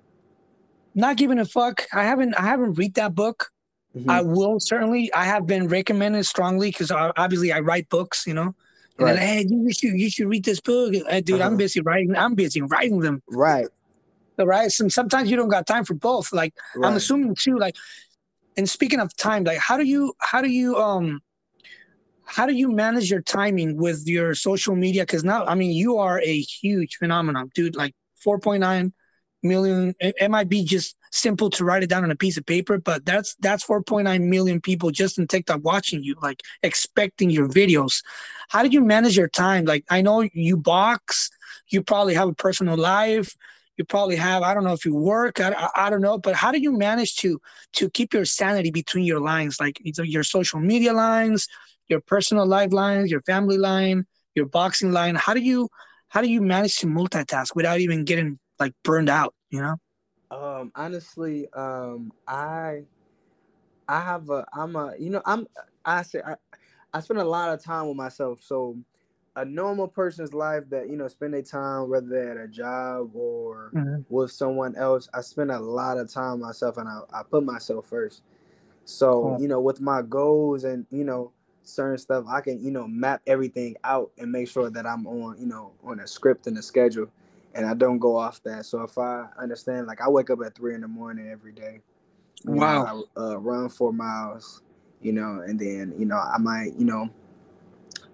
not 0.95 1.17
giving 1.17 1.39
a 1.39 1.45
fuck. 1.45 1.85
I 1.93 2.03
haven't 2.03 2.35
I 2.35 2.43
haven't 2.43 2.73
read 2.73 2.95
that 2.95 3.15
book. 3.15 3.51
Mm-hmm. 3.95 4.09
I 4.09 4.21
will 4.21 4.59
certainly. 4.59 5.13
I 5.13 5.25
have 5.25 5.45
been 5.45 5.67
recommended 5.67 6.25
strongly 6.25 6.69
because 6.69 6.91
obviously 6.91 7.51
I 7.51 7.59
write 7.59 7.89
books, 7.89 8.25
you 8.25 8.33
know. 8.33 8.55
And 8.97 9.07
right. 9.07 9.15
then, 9.15 9.27
hey, 9.27 9.45
you 9.49 9.73
should 9.73 9.99
you 9.99 10.09
should 10.09 10.27
read 10.27 10.45
this 10.45 10.61
book, 10.61 10.93
hey, 10.93 11.21
dude. 11.21 11.41
Uh-huh. 11.41 11.49
I'm 11.49 11.57
busy 11.57 11.81
writing. 11.81 12.15
I'm 12.15 12.35
busy 12.35 12.61
writing 12.61 12.99
them. 12.99 13.21
Right. 13.29 13.67
So, 14.37 14.45
right. 14.45 14.71
And 14.79 14.91
sometimes 14.91 15.29
you 15.29 15.35
don't 15.35 15.49
got 15.49 15.67
time 15.67 15.85
for 15.85 15.93
both. 15.93 16.31
Like 16.31 16.53
right. 16.75 16.87
I'm 16.87 16.95
assuming 16.95 17.35
too. 17.35 17.57
Like, 17.57 17.75
and 18.57 18.69
speaking 18.69 18.99
of 18.99 19.15
time, 19.17 19.43
like 19.43 19.57
how 19.57 19.77
do 19.77 19.83
you 19.83 20.13
how 20.19 20.41
do 20.41 20.49
you 20.49 20.77
um 20.77 21.21
how 22.25 22.45
do 22.45 22.53
you 22.53 22.71
manage 22.71 23.11
your 23.11 23.21
timing 23.21 23.75
with 23.75 24.07
your 24.07 24.35
social 24.35 24.73
media? 24.75 25.03
Because 25.03 25.25
now, 25.25 25.45
I 25.45 25.55
mean, 25.55 25.71
you 25.71 25.97
are 25.97 26.21
a 26.21 26.39
huge 26.39 26.95
phenomenon, 26.95 27.51
dude. 27.53 27.75
Like 27.75 27.93
4.9 28.25 28.91
million. 29.43 29.95
It, 29.99 30.29
might 30.29 30.49
be 30.49 30.63
just 30.63 30.95
simple 31.11 31.49
to 31.51 31.65
write 31.65 31.83
it 31.83 31.89
down 31.89 32.03
on 32.03 32.11
a 32.11 32.15
piece 32.15 32.37
of 32.37 32.45
paper, 32.45 32.77
but 32.77 33.05
that's 33.05 33.35
that's 33.39 33.65
4.9 33.65 34.21
million 34.21 34.61
people 34.61 34.91
just 34.91 35.17
in 35.17 35.27
TikTok 35.27 35.61
watching 35.63 36.03
you, 36.03 36.15
like 36.21 36.41
expecting 36.63 37.29
your 37.29 37.47
videos. 37.47 38.03
How 38.49 38.63
do 38.63 38.69
you 38.69 38.81
manage 38.81 39.17
your 39.17 39.29
time? 39.29 39.65
Like 39.65 39.85
I 39.89 40.01
know 40.01 40.27
you 40.33 40.57
box, 40.57 41.29
you 41.69 41.83
probably 41.83 42.13
have 42.13 42.29
a 42.29 42.33
personal 42.33 42.77
life, 42.77 43.35
you 43.77 43.85
probably 43.85 44.15
have 44.15 44.43
I 44.43 44.53
don't 44.53 44.63
know 44.63 44.73
if 44.73 44.85
you 44.85 44.95
work, 44.95 45.39
I, 45.39 45.51
I, 45.51 45.87
I 45.87 45.89
don't 45.89 46.01
know, 46.01 46.17
but 46.17 46.35
how 46.35 46.51
do 46.51 46.59
you 46.59 46.71
manage 46.71 47.15
to 47.17 47.39
to 47.73 47.89
keep 47.89 48.13
your 48.13 48.25
sanity 48.25 48.71
between 48.71 49.05
your 49.05 49.19
lines, 49.19 49.59
like 49.59 49.79
your 49.83 50.23
social 50.23 50.59
media 50.59 50.93
lines, 50.93 51.47
your 51.87 52.01
personal 52.01 52.45
life 52.45 52.71
lines, 52.71 53.11
your 53.11 53.21
family 53.21 53.57
line, 53.57 54.05
your 54.35 54.45
boxing 54.45 54.91
line? 54.91 55.15
How 55.15 55.33
do 55.33 55.41
you 55.41 55.69
how 56.11 56.19
do 56.19 56.29
you 56.29 56.41
manage 56.41 56.75
to 56.79 56.87
multitask 56.87 57.55
without 57.55 57.79
even 57.79 58.03
getting 58.03 58.37
like 58.59 58.73
burned 58.83 59.09
out, 59.09 59.33
you 59.49 59.61
know? 59.61 59.77
Um, 60.29 60.69
honestly, 60.75 61.47
um, 61.53 62.11
I, 62.27 62.81
I 63.87 64.01
have 64.01 64.29
a, 64.29 64.45
I'm 64.51 64.75
a, 64.75 64.93
you 64.99 65.09
know, 65.09 65.21
I'm, 65.25 65.47
I 65.85 66.01
say, 66.01 66.19
I, 66.25 66.35
I 66.93 66.99
spend 66.99 67.21
a 67.21 67.23
lot 67.23 67.53
of 67.53 67.63
time 67.63 67.87
with 67.87 67.95
myself. 67.95 68.41
So, 68.43 68.77
a 69.37 69.45
normal 69.45 69.87
person's 69.87 70.33
life 70.33 70.63
that 70.69 70.89
you 70.89 70.97
know 70.97 71.07
spend 71.07 71.33
their 71.33 71.41
time 71.41 71.89
whether 71.89 72.05
they're 72.05 72.37
at 72.37 72.43
a 72.43 72.49
job 72.49 73.11
or 73.13 73.71
mm-hmm. 73.73 74.01
with 74.09 74.29
someone 74.29 74.75
else, 74.75 75.07
I 75.13 75.21
spend 75.21 75.51
a 75.51 75.59
lot 75.59 75.97
of 75.97 76.11
time 76.11 76.41
myself, 76.41 76.75
and 76.75 76.89
I, 76.89 76.99
I 77.13 77.23
put 77.23 77.45
myself 77.45 77.87
first. 77.87 78.23
So, 78.83 79.21
cool. 79.21 79.37
you 79.41 79.47
know, 79.47 79.61
with 79.61 79.79
my 79.79 80.01
goals 80.01 80.65
and 80.65 80.85
you 80.91 81.05
know 81.05 81.31
certain 81.63 81.97
stuff, 81.97 82.25
I 82.27 82.41
can 82.41 82.63
you 82.63 82.71
know 82.71 82.87
map 82.87 83.21
everything 83.27 83.75
out 83.83 84.11
and 84.17 84.31
make 84.31 84.49
sure 84.49 84.69
that 84.69 84.85
I'm 84.85 85.07
on 85.07 85.39
you 85.39 85.47
know 85.47 85.73
on 85.83 85.99
a 85.99 86.07
script 86.07 86.47
and 86.47 86.57
a 86.57 86.61
schedule 86.61 87.11
and 87.53 87.65
I 87.65 87.73
don't 87.73 87.99
go 87.99 88.15
off 88.17 88.41
that. 88.43 88.65
So 88.65 88.81
if 88.83 88.97
I 88.97 89.27
understand, 89.39 89.87
like 89.87 90.01
I 90.01 90.09
wake 90.09 90.29
up 90.29 90.39
at 90.45 90.55
three 90.55 90.75
in 90.75 90.81
the 90.81 90.87
morning 90.87 91.29
every 91.29 91.51
day. 91.51 91.81
Wow. 92.45 92.83
Know, 92.83 93.05
I 93.15 93.19
uh, 93.19 93.35
run 93.35 93.69
four 93.69 93.93
miles, 93.93 94.61
you 95.01 95.13
know, 95.13 95.43
and 95.45 95.59
then 95.59 95.93
you 95.97 96.05
know 96.05 96.17
I 96.17 96.37
might 96.37 96.73
you 96.77 96.85
know, 96.85 97.09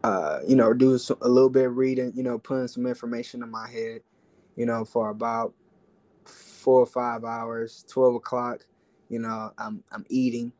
uh, 0.04 0.40
you 0.48 0.56
know, 0.56 0.74
do 0.74 0.98
a 1.22 1.28
little 1.28 1.50
bit 1.50 1.66
of 1.66 1.78
reading, 1.78 2.12
you 2.16 2.24
know, 2.24 2.38
putting 2.38 2.68
some 2.68 2.86
information 2.86 3.44
in 3.44 3.50
my 3.50 3.70
head, 3.70 4.02
you 4.56 4.66
know, 4.66 4.84
for 4.84 5.10
about 5.10 5.54
four 6.26 6.82
or 6.82 6.86
five 6.86 7.24
hours. 7.24 7.86
Twelve 7.88 8.16
o'clock, 8.16 8.66
you 9.10 9.20
know, 9.20 9.52
I'm 9.58 9.84
I'm 9.92 10.06
eating, 10.10 10.52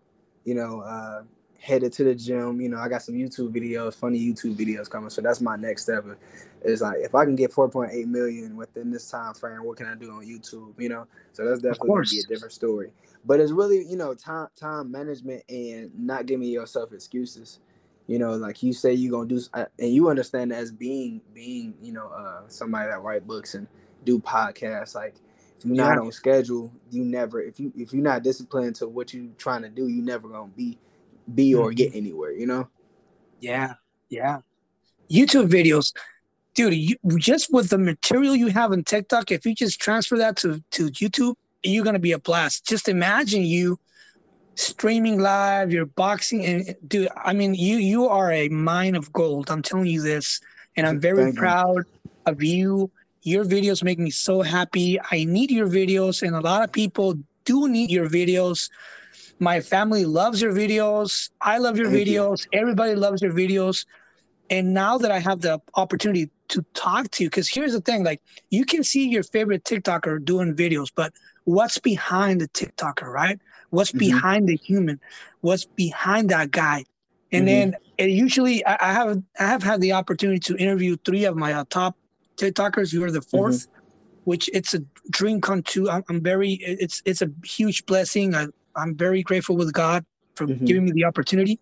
you 0.46 0.56
know, 0.56 0.82
uh, 0.82 1.24
headed 1.60 1.92
to 1.94 2.04
the 2.04 2.16
gym. 2.16 2.62
You 2.62 2.70
know, 2.70 2.78
I 2.78 2.88
got 2.88 3.02
some 3.02 3.16
YouTube 3.16 3.54
videos, 3.54 3.96
funny 3.96 4.20
YouTube 4.20 4.56
videos 4.56 4.90
coming. 4.90 5.10
So 5.10 5.22
that's 5.22 5.42
my 5.42 5.56
next 5.56 5.84
step. 5.84 6.06
Is 6.64 6.82
like 6.82 6.98
if 7.00 7.16
I 7.16 7.26
can 7.26 7.36
get 7.36 7.52
4.8 7.52 8.06
million 8.08 8.56
within 8.56 8.92
this 8.92 9.10
time 9.10 9.34
frame, 9.34 9.64
what 9.64 9.78
can 9.78 9.88
I 9.88 9.96
do 9.96 10.12
on 10.12 10.26
YouTube? 10.26 10.74
You 10.78 10.90
know, 10.90 11.08
so 11.34 11.46
that's 11.46 11.62
definitely 11.62 11.90
gonna 11.90 12.02
be 12.10 12.20
a 12.20 12.28
different 12.28 12.54
story. 12.54 12.92
But 13.26 13.40
it's 13.40 13.52
really, 13.52 13.86
you 13.86 13.98
know, 13.98 14.14
time 14.14 14.48
time 14.56 14.92
management 14.92 15.44
and 15.50 15.92
not 15.98 16.26
giving 16.26 16.48
yourself 16.48 16.94
excuses. 16.94 17.60
You 18.08 18.20
know, 18.20 18.36
like 18.36 18.64
you 18.64 18.72
say 18.74 18.94
you're 18.94 19.12
gonna 19.12 19.28
do, 19.28 19.42
uh, 19.54 19.66
and 19.80 19.92
you 19.92 20.10
understand 20.10 20.54
as 20.54 20.72
being 20.72 21.22
being, 21.34 21.74
you 21.82 21.92
know, 21.92 22.08
uh, 22.08 22.42
somebody 22.48 22.90
that 22.90 23.02
write 23.02 23.28
books 23.28 23.54
and 23.54 23.68
do 24.06 24.20
podcasts. 24.20 24.96
Like 24.96 25.16
if 25.58 25.66
you're 25.66 25.76
not 25.76 25.96
yeah. 25.96 26.02
on 26.02 26.12
schedule, 26.12 26.72
you 26.90 27.04
never. 27.04 27.42
If 27.42 27.60
you 27.60 27.74
if 27.76 27.92
you're 27.92 28.04
not 28.04 28.24
disciplined 28.24 28.76
to 28.76 28.88
what 28.88 29.14
you're 29.14 29.28
trying 29.38 29.64
to 29.64 29.70
do, 29.70 29.88
you 29.88 30.02
never 30.02 30.30
gonna 30.30 30.52
be 30.56 30.78
be 31.34 31.54
or 31.54 31.72
get 31.72 31.90
mm-hmm. 31.90 31.98
anywhere, 31.98 32.32
you 32.32 32.48
know? 32.48 32.68
Yeah, 33.40 33.74
yeah. 34.10 34.40
YouTube 35.10 35.50
videos, 35.50 35.94
dude, 36.54 36.74
you, 36.74 36.96
just 37.18 37.54
with 37.54 37.70
the 37.70 37.78
material 37.78 38.36
you 38.36 38.48
have 38.48 38.72
on 38.72 38.84
TikTok, 38.84 39.32
if 39.32 39.46
you 39.46 39.56
just 39.56 39.80
transfer 39.80 40.18
that 40.18 40.38
to, 40.38 40.62
to 40.72 40.90
YouTube, 40.90 41.36
you're 41.64 41.84
gonna 41.84 42.00
be 42.00 42.12
a 42.12 42.20
blast. 42.20 42.66
Just 42.66 42.90
imagine 42.90 43.44
you 43.44 43.80
streaming 44.56 45.20
live, 45.20 45.72
you're 45.72 45.86
boxing, 45.86 46.46
and 46.46 46.76
dude, 46.88 47.10
I 47.16 47.34
mean, 47.34 47.54
you 47.54 47.78
you 47.78 48.08
are 48.08 48.32
a 48.32 48.50
mine 48.50 48.96
of 48.96 49.12
gold. 49.14 49.50
I'm 49.50 49.62
telling 49.62 49.88
you 49.88 50.02
this, 50.02 50.40
and 50.76 50.88
I'm 50.88 51.00
very 51.00 51.26
Thank 51.26 51.38
proud 51.38 51.78
you. 51.78 52.12
of 52.26 52.44
you. 52.44 52.92
Your 53.24 53.46
videos 53.46 53.84
make 53.84 54.00
me 54.00 54.10
so 54.10 54.42
happy. 54.42 55.00
I 55.12 55.26
need 55.26 55.52
your 55.52 55.68
videos, 55.68 56.26
and 56.26 56.36
a 56.36 56.42
lot 56.42 56.64
of 56.64 56.72
people 56.72 57.16
do 57.46 57.68
need 57.68 57.92
your 57.92 58.10
videos. 58.10 58.70
My 59.40 59.62
family 59.62 60.06
loves 60.06 60.42
your 60.42 60.54
videos. 60.54 61.30
I 61.42 61.58
love 61.60 61.78
your 61.78 61.92
Thank 61.92 62.08
videos. 62.08 62.48
You. 62.52 62.60
Everybody 62.60 62.96
loves 62.96 63.22
your 63.22 63.34
videos. 63.34 63.86
And 64.50 64.74
now 64.74 64.98
that 64.98 65.12
I 65.12 65.20
have 65.20 65.42
the 65.42 65.62
opportunity 65.76 66.30
to 66.50 66.66
talk 66.74 67.12
to 67.12 67.24
you, 67.24 67.30
because 67.30 67.50
here's 67.50 67.74
the 67.74 67.82
thing 67.82 68.04
like, 68.04 68.22
you 68.50 68.66
can 68.66 68.84
see 68.84 69.08
your 69.08 69.24
favorite 69.24 69.64
TikToker 69.64 70.24
doing 70.24 70.56
videos, 70.56 70.88
but 70.96 71.14
what's 71.44 71.78
behind 71.78 72.42
the 72.42 72.48
TikToker, 72.50 73.08
right? 73.08 73.40
What's 73.70 73.92
mm-hmm. 73.92 74.00
behind 74.00 74.48
the 74.48 74.56
human? 74.56 75.00
What's 75.42 75.66
behind 75.66 76.30
that 76.30 76.52
guy? 76.52 76.86
And 77.32 77.48
mm-hmm. 77.48 77.72
then 77.72 77.76
it 77.98 78.10
usually, 78.10 78.66
I, 78.66 78.78
I, 78.80 78.94
have 78.94 79.24
I 79.40 79.44
have 79.44 79.64
had 79.64 79.82
the 79.82 79.92
opportunity 79.92 80.40
to 80.40 80.58
interview 80.58 80.96
three 81.04 81.26
of 81.26 81.36
my 81.36 81.54
uh, 81.54 81.66
top 81.70 81.98
TikTokers. 82.38 82.94
You 82.94 83.04
are 83.04 83.12
the 83.12 83.20
4th 83.20 83.34
mm-hmm. 83.34 83.82
which 84.24 84.50
it's 84.54 84.74
a 84.74 84.80
dream 85.10 85.42
come 85.42 85.62
true. 85.62 85.90
I'm, 85.90 86.04
I'm, 86.10 86.22
very, 86.22 86.54
it's 86.54 87.02
it's 87.06 87.22
a 87.22 87.30
huge 87.44 87.86
blessing. 87.86 88.34
I, 88.36 88.48
I'm 88.78 88.96
very 88.96 89.24
grateful 89.24 89.58
with 89.58 89.74
God 89.74 90.06
for 90.36 90.48
mm-hmm. 90.48 90.66
giving 90.66 90.86
me 90.86 90.92
the 90.92 91.06
opportunity 91.06 91.60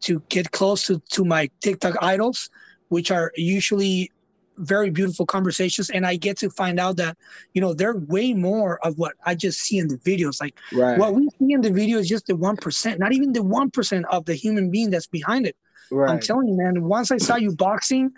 to 0.00 0.22
get 0.28 0.50
close 0.52 0.86
to, 0.86 1.00
to 1.10 1.24
my 1.24 1.50
TikTok 1.60 1.96
idols, 2.00 2.50
which 2.88 3.10
are 3.10 3.32
usually 3.36 4.12
very 4.58 4.90
beautiful 4.90 5.24
conversations. 5.24 5.90
And 5.90 6.06
I 6.06 6.16
get 6.16 6.36
to 6.38 6.50
find 6.50 6.78
out 6.78 6.96
that, 6.96 7.16
you 7.54 7.60
know, 7.60 7.74
they're 7.74 7.96
way 7.96 8.34
more 8.34 8.84
of 8.84 8.98
what 8.98 9.14
I 9.24 9.34
just 9.34 9.60
see 9.60 9.78
in 9.78 9.88
the 9.88 9.98
videos. 9.98 10.40
Like 10.40 10.58
right. 10.72 10.98
what 10.98 11.14
we 11.14 11.28
see 11.38 11.52
in 11.52 11.60
the 11.60 11.70
video 11.70 11.98
is 11.98 12.08
just 12.08 12.26
the 12.26 12.34
1%, 12.34 12.98
not 12.98 13.12
even 13.12 13.32
the 13.32 13.40
1% 13.40 14.04
of 14.10 14.24
the 14.24 14.34
human 14.34 14.70
being 14.70 14.90
that's 14.90 15.06
behind 15.06 15.46
it. 15.46 15.56
Right. 15.90 16.10
I'm 16.10 16.20
telling 16.20 16.48
you, 16.48 16.54
man, 16.54 16.82
once 16.84 17.10
I 17.10 17.18
saw 17.18 17.36
you 17.36 17.54
boxing 17.54 18.12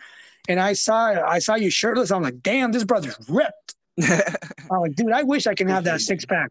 and 0.49 0.59
I 0.59 0.73
saw 0.73 1.12
I 1.25 1.38
saw 1.38 1.54
you 1.54 1.71
shirtless, 1.71 2.11
I'm 2.11 2.23
like, 2.23 2.42
damn, 2.42 2.73
this 2.73 2.85
brother's 2.85 3.16
ripped. 3.28 3.76
I'm 4.02 4.80
like, 4.80 4.97
dude, 4.97 5.12
I 5.12 5.23
wish 5.23 5.47
I 5.47 5.54
can 5.54 5.69
have 5.69 5.85
that 5.85 6.00
six 6.00 6.25
pack. 6.25 6.50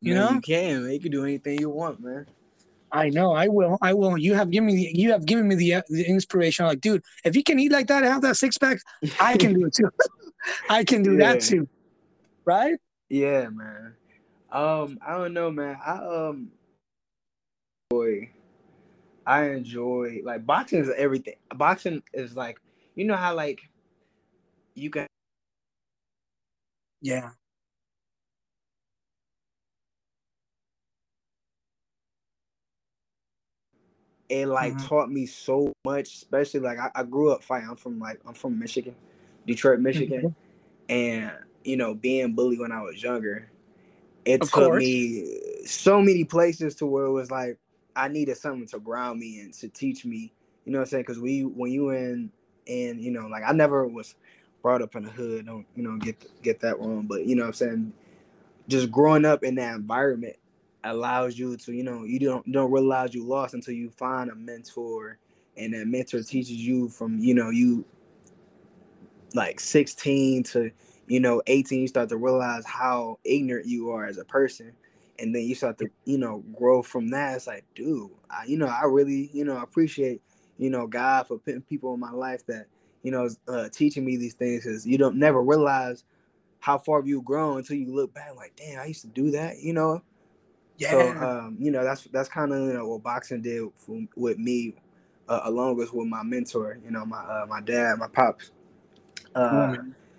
You 0.00 0.14
man, 0.14 0.24
know, 0.24 0.30
you 0.32 0.40
can. 0.40 0.82
Man. 0.82 0.92
You 0.92 1.00
can 1.00 1.10
do 1.10 1.24
anything 1.24 1.60
you 1.60 1.70
want, 1.70 2.00
man. 2.00 2.26
I 2.92 3.08
know. 3.08 3.32
I 3.32 3.48
will. 3.48 3.78
I 3.82 3.94
will. 3.94 4.18
You 4.18 4.34
have 4.34 4.50
given 4.50 4.66
me. 4.66 4.76
The, 4.76 4.98
you 4.98 5.12
have 5.12 5.26
given 5.26 5.46
me 5.46 5.54
the, 5.54 5.82
the 5.88 6.04
inspiration. 6.06 6.66
like, 6.66 6.80
dude, 6.80 7.02
if 7.24 7.36
you 7.36 7.42
can 7.42 7.58
eat 7.58 7.70
like 7.70 7.86
that 7.88 8.02
and 8.02 8.12
have 8.12 8.22
that 8.22 8.36
six 8.36 8.58
pack, 8.58 8.78
I 9.20 9.36
can 9.36 9.54
do 9.54 9.66
it 9.66 9.74
too. 9.74 9.90
I 10.70 10.84
can 10.84 11.02
do 11.02 11.12
yeah. 11.16 11.34
that 11.34 11.42
too. 11.42 11.68
Right? 12.44 12.74
Yeah, 13.08 13.48
man. 13.50 13.94
Um, 14.50 14.98
I 15.06 15.14
don't 15.14 15.34
know, 15.34 15.50
man. 15.50 15.78
I 15.84 15.92
um, 15.98 16.50
boy, 17.90 18.30
I 19.26 19.50
enjoy 19.50 20.20
like 20.24 20.44
boxing 20.46 20.80
is 20.80 20.90
everything. 20.96 21.34
Boxing 21.54 22.02
is 22.12 22.36
like 22.36 22.60
you 22.94 23.04
know 23.04 23.16
how 23.16 23.34
like 23.34 23.60
you 24.74 24.90
can. 24.90 25.06
Yeah. 27.02 27.30
It 34.30 34.46
like 34.46 34.74
mm-hmm. 34.74 34.86
taught 34.86 35.10
me 35.10 35.26
so 35.26 35.74
much, 35.84 36.14
especially 36.14 36.60
like 36.60 36.78
I, 36.78 36.90
I, 36.94 37.02
grew 37.02 37.32
up 37.32 37.42
fighting. 37.42 37.68
I'm 37.68 37.76
from 37.76 37.98
like 37.98 38.20
I'm 38.26 38.32
from 38.32 38.58
Michigan, 38.58 38.94
Detroit, 39.46 39.80
Michigan, 39.80 40.34
mm-hmm. 40.88 40.92
and 40.92 41.32
you 41.64 41.76
know, 41.76 41.94
being 41.94 42.34
bullied 42.34 42.60
when 42.60 42.72
I 42.72 42.80
was 42.80 43.02
younger, 43.02 43.50
it 44.24 44.40
of 44.40 44.50
took 44.50 44.66
course. 44.66 44.78
me 44.78 45.64
so 45.66 46.00
many 46.00 46.24
places 46.24 46.76
to 46.76 46.86
where 46.86 47.06
it 47.06 47.10
was 47.10 47.30
like 47.30 47.58
I 47.96 48.06
needed 48.06 48.36
something 48.36 48.68
to 48.68 48.78
ground 48.78 49.18
me 49.18 49.40
and 49.40 49.52
to 49.54 49.68
teach 49.68 50.04
me. 50.04 50.32
You 50.64 50.72
know 50.72 50.78
what 50.78 50.84
I'm 50.84 50.90
saying? 50.90 51.02
Because 51.02 51.18
we 51.18 51.44
when 51.44 51.72
you 51.72 51.90
in 51.90 52.30
and 52.68 53.00
you 53.02 53.10
know, 53.10 53.26
like 53.26 53.42
I 53.44 53.52
never 53.52 53.86
was 53.86 54.14
brought 54.62 54.80
up 54.80 54.94
in 54.94 55.02
the 55.02 55.10
hood. 55.10 55.46
Don't 55.46 55.66
you 55.74 55.82
know 55.82 55.96
get 55.96 56.24
get 56.42 56.60
that 56.60 56.78
wrong, 56.78 57.06
but 57.08 57.26
you 57.26 57.34
know 57.34 57.42
what 57.42 57.48
I'm 57.48 57.54
saying. 57.54 57.92
Just 58.68 58.92
growing 58.92 59.24
up 59.24 59.42
in 59.42 59.56
that 59.56 59.74
environment 59.74 60.36
allows 60.84 61.38
you 61.38 61.56
to, 61.56 61.72
you 61.72 61.82
know, 61.82 62.04
you 62.04 62.18
don't 62.18 62.50
don't 62.50 62.70
realize 62.70 63.14
you 63.14 63.24
lost 63.24 63.54
until 63.54 63.74
you 63.74 63.90
find 63.90 64.30
a 64.30 64.34
mentor 64.34 65.18
and 65.56 65.74
that 65.74 65.86
mentor 65.86 66.22
teaches 66.22 66.52
you 66.52 66.88
from, 66.88 67.18
you 67.18 67.34
know, 67.34 67.50
you 67.50 67.84
like 69.34 69.60
16 69.60 70.42
to 70.44 70.70
you 71.10 71.18
know, 71.18 71.42
18, 71.48 71.80
you 71.80 71.88
start 71.88 72.08
to 72.10 72.16
realize 72.16 72.64
how 72.64 73.18
ignorant 73.24 73.66
you 73.66 73.90
are 73.90 74.06
as 74.06 74.16
a 74.16 74.24
person. 74.24 74.72
And 75.18 75.34
then 75.34 75.42
you 75.42 75.56
start 75.56 75.76
to, 75.78 75.88
you 76.04 76.16
know, 76.16 76.44
grow 76.56 76.82
from 76.82 77.08
that. 77.08 77.34
It's 77.34 77.48
like, 77.48 77.64
dude, 77.74 78.10
I, 78.30 78.44
you 78.44 78.56
know, 78.56 78.68
I 78.68 78.84
really, 78.84 79.28
you 79.32 79.44
know, 79.44 79.56
appreciate, 79.60 80.22
you 80.56 80.70
know, 80.70 80.86
God 80.86 81.26
for 81.26 81.38
putting 81.38 81.62
people 81.62 81.92
in 81.94 82.00
my 82.00 82.12
life 82.12 82.46
that, 82.46 82.66
you 83.02 83.10
know, 83.10 83.28
uh, 83.48 83.68
teaching 83.70 84.04
me 84.04 84.18
these 84.18 84.34
things 84.34 84.62
because 84.62 84.86
you 84.86 84.98
don't 84.98 85.16
never 85.16 85.42
realize 85.42 86.04
how 86.60 86.78
far 86.78 87.02
you've 87.04 87.24
grown 87.24 87.58
until 87.58 87.76
you 87.76 87.92
look 87.92 88.14
back 88.14 88.36
like, 88.36 88.54
damn, 88.54 88.78
I 88.78 88.84
used 88.84 89.02
to 89.02 89.08
do 89.08 89.32
that, 89.32 89.58
you 89.58 89.72
know. 89.72 90.02
Yeah. 90.80 90.92
So, 90.92 91.10
um, 91.18 91.56
you 91.60 91.70
know, 91.70 91.84
that's 91.84 92.04
that's 92.04 92.28
kind 92.28 92.52
of 92.52 92.60
you 92.62 92.72
know 92.72 92.88
what 92.88 93.02
boxing 93.02 93.42
did 93.42 93.68
for, 93.76 94.00
with 94.16 94.38
me, 94.38 94.74
uh, 95.28 95.42
along 95.44 95.76
with 95.76 95.92
with 95.92 96.08
my 96.08 96.22
mentor, 96.22 96.78
you 96.82 96.90
know, 96.90 97.04
my 97.04 97.18
uh, 97.18 97.44
my 97.46 97.60
dad, 97.60 97.98
my 97.98 98.08
pops, 98.08 98.50
uh, 99.34 99.74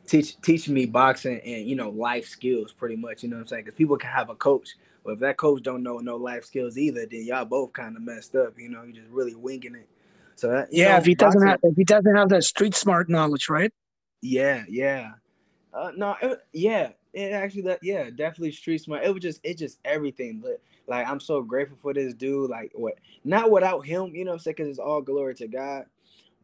teach 0.06 0.40
teaching 0.42 0.76
me 0.76 0.86
boxing 0.86 1.40
and 1.40 1.68
you 1.68 1.76
know 1.76 1.90
life 1.90 2.28
skills, 2.28 2.74
pretty 2.74 2.96
much. 2.96 3.24
You 3.24 3.30
know 3.30 3.38
what 3.38 3.42
I'm 3.42 3.48
saying? 3.48 3.64
Because 3.64 3.78
people 3.78 3.98
can 3.98 4.12
have 4.12 4.30
a 4.30 4.36
coach, 4.36 4.76
but 5.04 5.14
if 5.14 5.20
that 5.22 5.38
coach 5.38 5.64
don't 5.64 5.82
know 5.82 5.98
no 5.98 6.16
life 6.16 6.46
skills 6.46 6.78
either, 6.78 7.08
then 7.10 7.26
y'all 7.26 7.44
both 7.44 7.74
kind 7.74 7.96
of 7.96 8.04
messed 8.04 8.36
up. 8.36 8.54
You 8.60 8.70
know, 8.70 8.84
you're 8.84 8.94
just 8.94 9.10
really 9.10 9.34
winging 9.34 9.74
it. 9.74 9.88
So 10.36 10.52
that, 10.52 10.72
yeah, 10.72 10.90
know, 10.90 10.98
if 10.98 11.06
he 11.06 11.16
doesn't 11.16 11.42
have 11.42 11.60
if 11.64 11.76
he 11.76 11.84
doesn't 11.84 12.16
have 12.16 12.30
that 12.30 12.44
street 12.44 12.76
smart 12.76 13.10
knowledge, 13.10 13.50
right? 13.50 13.74
Yeah, 14.22 14.64
yeah. 14.70 15.14
Uh, 15.74 15.92
no, 15.96 16.16
it, 16.22 16.40
yeah, 16.54 16.90
it 17.14 17.32
actually 17.34 17.64
that 17.64 17.80
yeah, 17.82 18.10
definitely 18.10 18.52
street 18.52 18.80
smart. 18.80 19.04
It 19.04 19.14
was 19.14 19.22
just 19.22 19.40
it 19.44 19.58
just 19.58 19.80
everything. 19.86 20.40
But 20.40 20.62
like 20.88 21.08
I'm 21.08 21.20
so 21.20 21.42
grateful 21.42 21.78
for 21.82 21.94
this 21.94 22.14
dude. 22.14 22.50
Like 22.50 22.72
what 22.74 22.96
not 23.24 23.52
without 23.52 23.86
him, 23.86 24.16
you 24.16 24.26
know 24.26 24.34
I'm 24.34 24.40
saying? 24.40 24.56
Cause 24.56 24.68
it's 24.68 24.80
all 24.80 25.02
glory 25.02 25.36
to 25.36 25.48
God. 25.48 25.86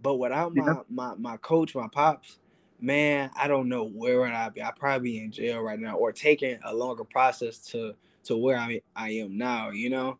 But 0.02 0.16
without 0.16 0.56
my 0.56 0.66
yeah. 0.66 0.82
my 0.90 1.16
my 1.16 1.38
coach, 1.38 1.74
my 1.74 1.88
pops, 1.88 2.40
man, 2.80 3.32
I 3.36 3.48
don't 3.48 3.70
know 3.70 3.86
where 3.86 4.20
would 4.20 4.32
I 4.32 4.50
be. 4.50 4.62
I'd 4.62 4.76
probably 4.76 5.12
be 5.12 5.24
in 5.24 5.32
jail 5.32 5.62
right 5.62 5.80
now 5.80 5.96
or 5.96 6.12
taking 6.12 6.60
a 6.64 6.74
longer 6.74 7.04
process 7.04 7.60
to 7.70 7.94
to 8.26 8.38
where 8.38 8.58
I 8.58 8.82
I 8.96 9.12
am 9.12 9.38
now, 9.38 9.70
you 9.70 9.90
know? 9.90 10.18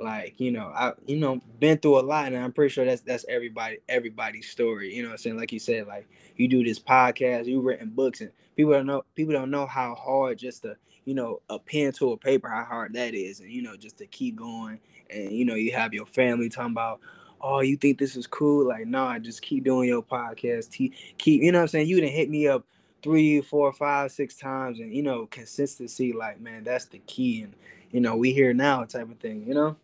Like, 0.00 0.40
you 0.40 0.50
know, 0.50 0.72
I 0.74 0.92
you 1.06 1.16
know, 1.16 1.40
been 1.58 1.78
through 1.78 1.98
a 1.98 2.00
lot 2.00 2.32
and 2.32 2.42
I'm 2.42 2.52
pretty 2.52 2.72
sure 2.72 2.84
that's 2.84 3.02
that's 3.02 3.24
everybody 3.28 3.78
everybody's 3.88 4.48
story. 4.48 4.94
You 4.94 5.02
know 5.02 5.10
I'm 5.10 5.18
saying? 5.18 5.36
Like 5.36 5.52
you 5.52 5.58
said, 5.58 5.86
like 5.86 6.08
you 6.36 6.48
do 6.48 6.64
this 6.64 6.78
podcast, 6.78 7.46
you 7.46 7.60
written 7.60 7.90
books 7.90 8.22
and 8.22 8.30
people 8.56 8.72
don't 8.72 8.86
know 8.86 9.04
people 9.14 9.34
don't 9.34 9.50
know 9.50 9.66
how 9.66 9.94
hard 9.94 10.38
just 10.38 10.62
to, 10.62 10.76
you 11.04 11.14
know, 11.14 11.42
a 11.50 11.58
pen 11.58 11.92
to 11.92 12.12
a 12.12 12.16
paper, 12.16 12.48
how 12.48 12.64
hard 12.64 12.94
that 12.94 13.14
is. 13.14 13.40
And 13.40 13.50
you 13.50 13.60
know, 13.62 13.76
just 13.76 13.98
to 13.98 14.06
keep 14.06 14.36
going 14.36 14.80
and 15.10 15.32
you 15.32 15.44
know, 15.44 15.54
you 15.54 15.72
have 15.72 15.92
your 15.92 16.06
family 16.06 16.48
talking 16.48 16.72
about, 16.72 17.00
oh, 17.42 17.60
you 17.60 17.76
think 17.76 17.98
this 17.98 18.16
is 18.16 18.26
cool? 18.26 18.66
Like, 18.66 18.86
no, 18.86 19.04
I 19.04 19.18
just 19.18 19.42
keep 19.42 19.64
doing 19.64 19.88
your 19.88 20.02
podcast. 20.02 20.70
Keep, 20.72 20.94
you 21.26 21.52
know 21.52 21.58
what 21.58 21.62
I'm 21.62 21.68
saying? 21.68 21.88
You 21.88 22.00
didn't 22.00 22.12
hit 22.12 22.30
me 22.30 22.48
up 22.48 22.64
three, 23.02 23.40
four, 23.40 23.72
five, 23.72 24.12
six 24.12 24.36
times, 24.36 24.78
and 24.80 24.94
you 24.94 25.02
know, 25.02 25.26
consistency. 25.26 26.12
Like, 26.12 26.40
man, 26.40 26.64
that's 26.64 26.86
the 26.86 26.98
key. 27.00 27.42
And 27.42 27.54
you 27.90 28.00
know, 28.00 28.16
we 28.16 28.32
here 28.32 28.54
now, 28.54 28.84
type 28.84 29.10
of 29.10 29.18
thing. 29.18 29.44
You 29.46 29.54
know. 29.54 29.76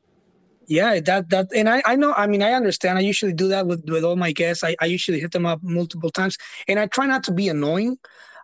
Yeah, 0.67 1.01
that 1.01 1.31
that 1.31 1.49
and 1.55 1.69
I 1.69 1.83
I 1.85 1.97
know 1.97 2.13
I 2.15 2.27
mean 2.27 2.43
I 2.43 2.53
understand. 2.53 2.99
I 2.99 3.03
usually 3.03 3.33
do 3.33 3.49
that 3.49 3.67
with 3.67 3.89
with 3.89 4.05
all 4.05 4.17
my 4.17 4.33
guests. 4.33 4.65
I, 4.65 4.77
I 4.81 4.87
usually 4.87 5.21
hit 5.21 5.33
them 5.33 5.47
up 5.47 5.63
multiple 5.63 6.11
times, 6.11 6.39
and 6.69 6.79
I 6.79 6.87
try 6.87 7.07
not 7.07 7.25
to 7.25 7.33
be 7.33 7.49
annoying. 7.49 7.99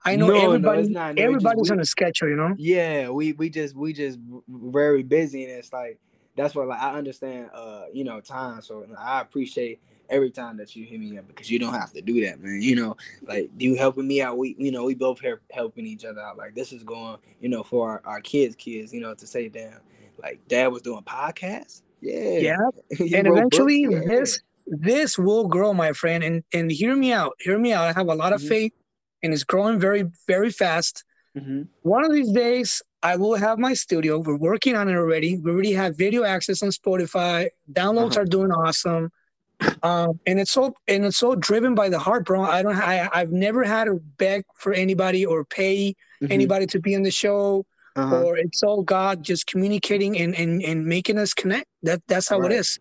I 0.05 0.17
know 0.17 0.29
no, 0.29 0.45
everybody 0.45 0.89
no, 0.89 1.13
no, 1.13 1.23
everybody's 1.23 1.63
just, 1.63 1.73
on 1.73 1.81
a 1.81 1.85
schedule, 1.85 2.29
you 2.29 2.37
know. 2.37 2.55
Yeah, 2.59 3.11
we 3.11 3.33
we 3.35 3.51
just 3.51 3.77
we 3.77 3.93
just 3.93 4.19
very 4.49 5.03
busy, 5.03 5.45
and 5.45 5.53
it's 5.53 5.73
like 5.73 5.99
that's 6.37 6.55
what 6.55 6.69
like 6.69 6.81
I 6.81 6.95
understand. 6.95 7.51
Uh, 7.53 7.85
you 7.93 8.05
know, 8.05 8.21
time. 8.21 8.63
So 8.63 8.87
I 8.99 9.21
appreciate 9.21 9.81
every 10.09 10.31
time 10.31 10.57
that 10.59 10.75
you 10.75 10.85
hit 10.85 11.01
me 11.01 11.17
up 11.19 11.27
because 11.29 11.51
you 11.51 11.59
don't 11.59 11.75
have 11.75 11.93
to 11.93 12.03
do 12.03 12.25
that, 12.27 12.41
man. 12.41 12.61
You 12.61 12.77
know, 12.77 12.97
like 13.23 13.51
you 13.59 13.77
helping 13.77 14.09
me 14.09 14.23
out. 14.23 14.39
We, 14.39 14.57
you 14.59 14.73
know, 14.73 14.85
we 14.85 14.95
both 14.95 15.21
here 15.21 15.41
helping 15.51 15.87
each 15.87 16.05
other 16.05 16.21
out. 16.21 16.37
Like 16.37 16.55
this 16.55 16.73
is 16.73 16.83
going, 16.83 17.19
you 17.41 17.49
know, 17.49 17.63
for 17.63 17.91
our, 17.91 18.03
our 18.05 18.21
kids, 18.21 18.57
kids. 18.57 18.93
You 18.93 19.01
know, 19.01 19.15
to 19.15 19.27
say, 19.27 19.49
damn, 19.49 19.81
like 20.21 20.41
dad 20.49 20.69
was 20.69 20.83
doing 20.83 21.03
podcasts 21.03 21.82
yeah. 22.03 22.39
Yeah. 22.39 23.17
and 23.19 23.27
eventually 23.27 23.87
yeah. 23.89 24.01
this 24.07 24.41
this 24.67 25.19
will 25.19 25.49
grow, 25.49 25.73
my 25.73 25.93
friend. 25.93 26.23
And 26.23 26.45
and 26.53 26.71
hear 26.71 26.95
me 26.95 27.13
out. 27.13 27.33
Hear 27.39 27.59
me 27.59 27.73
out. 27.73 27.85
I 27.85 27.93
have 27.93 28.09
a 28.09 28.15
lot 28.15 28.33
of 28.33 28.41
mm-hmm. 28.41 28.49
faith 28.49 28.73
and 29.23 29.33
it's 29.33 29.45
growing 29.45 29.79
very, 29.79 30.05
very 30.27 30.51
fast. 30.51 31.05
Mm-hmm. 31.37 31.63
One 31.83 32.05
of 32.05 32.13
these 32.13 32.33
days 32.33 32.83
I 33.03 33.17
will 33.17 33.37
have 33.37 33.59
my 33.59 33.75
studio. 33.75 34.19
We're 34.19 34.37
working 34.37 34.77
on 34.77 34.89
it 34.89 34.95
already. 34.95 35.39
We 35.39 35.51
already 35.51 35.73
have 35.73 35.97
video 35.97 36.25
access 36.25 36.63
on 36.63 36.71
Spotify. 36.71 37.49
Downloads 37.73 38.13
uh-huh. 38.13 38.23
are 38.23 38.27
doing 38.27 38.51
awesome. 38.51 39.11
Um, 39.85 40.19
and 40.27 40.41
it's 40.41 40.51
so 40.51 40.75
and 40.89 41.05
it's 41.05 41.19
so 41.19 41.37
driven 41.37 41.77
by 41.77 41.89
the 41.89 41.99
heart, 41.99 42.27
bro. 42.27 42.43
I 42.43 42.63
don't 42.63 42.77
I 42.77 43.09
I've 43.13 43.31
never 43.31 43.63
had 43.63 43.85
to 43.85 44.01
beg 44.19 44.43
for 44.57 44.73
anybody 44.73 45.25
or 45.25 45.45
pay 45.45 45.95
mm-hmm. 46.21 46.33
anybody 46.33 46.67
to 46.67 46.81
be 46.81 46.95
in 46.95 47.05
the 47.05 47.13
show 47.13 47.65
uh-huh. 47.97 48.23
or 48.23 48.37
it's 48.37 48.63
all 48.63 48.83
God 48.83 49.23
just 49.23 49.47
communicating 49.47 50.19
and, 50.19 50.35
and, 50.35 50.63
and 50.63 50.87
making 50.87 51.19
us 51.19 51.35
connect. 51.35 51.67
That 51.83 52.03
that's 52.07 52.29
how 52.29 52.39
right. 52.39 52.53
it 52.53 52.57
is. 52.57 52.79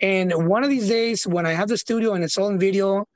And 0.00 0.48
one 0.48 0.64
of 0.64 0.70
these 0.70 0.88
days 0.88 1.26
when 1.26 1.46
I 1.46 1.52
have 1.52 1.68
the 1.68 1.78
studio 1.78 2.14
and 2.14 2.24
it's 2.24 2.36
all 2.38 2.48
in 2.48 2.58
video 2.58 3.06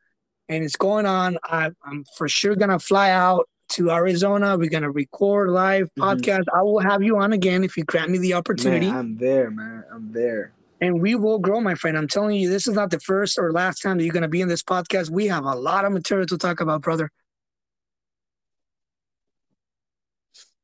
and 0.49 0.65
it's 0.65 0.77
going 0.77 1.07
on, 1.07 1.39
I, 1.45 1.71
am 1.87 2.05
for 2.17 2.29
sure 2.29 2.55
gonna 2.57 2.79
fly 2.79 3.11
out 3.11 3.49
to 3.71 3.91
Arizona. 3.91 4.57
We're 4.57 4.71
gonna 4.71 4.91
record 4.91 5.51
live 5.51 5.89
mm-hmm. 5.99 6.03
podcast. 6.03 6.45
I 6.55 6.63
will 6.63 6.81
have 6.81 7.03
you 7.03 7.19
on 7.19 7.33
again 7.33 7.65
if 7.65 7.77
you 7.77 7.85
grant 7.85 8.11
me 8.11 8.19
the 8.19 8.35
opportunity. 8.35 8.87
Man, 8.87 8.97
I'm 8.97 9.17
there, 9.17 9.51
man. 9.51 9.85
I'm 9.93 10.13
there. 10.13 10.53
And 10.81 11.01
we 11.01 11.15
will 11.15 11.39
grow, 11.39 11.61
my 11.61 11.75
friend. 11.75 11.97
I'm 11.97 12.09
telling 12.09 12.37
you, 12.37 12.51
this 12.51 12.67
is 12.67 12.75
not 12.75 12.91
the 12.91 13.01
first 13.01 13.39
or 13.39 13.53
last 13.53 13.81
time 13.81 13.97
that 13.97 14.05
you're 14.05 14.13
gonna 14.13 14.29
be 14.29 14.43
in 14.43 14.49
this 14.49 14.63
podcast. 14.63 15.11
We 15.11 15.27
have 15.29 15.45
a 15.45 15.55
lot 15.55 15.85
of 15.85 15.93
material 15.93 16.27
to 16.27 16.39
talk 16.39 16.61
about, 16.61 16.83
brother. 16.83 17.11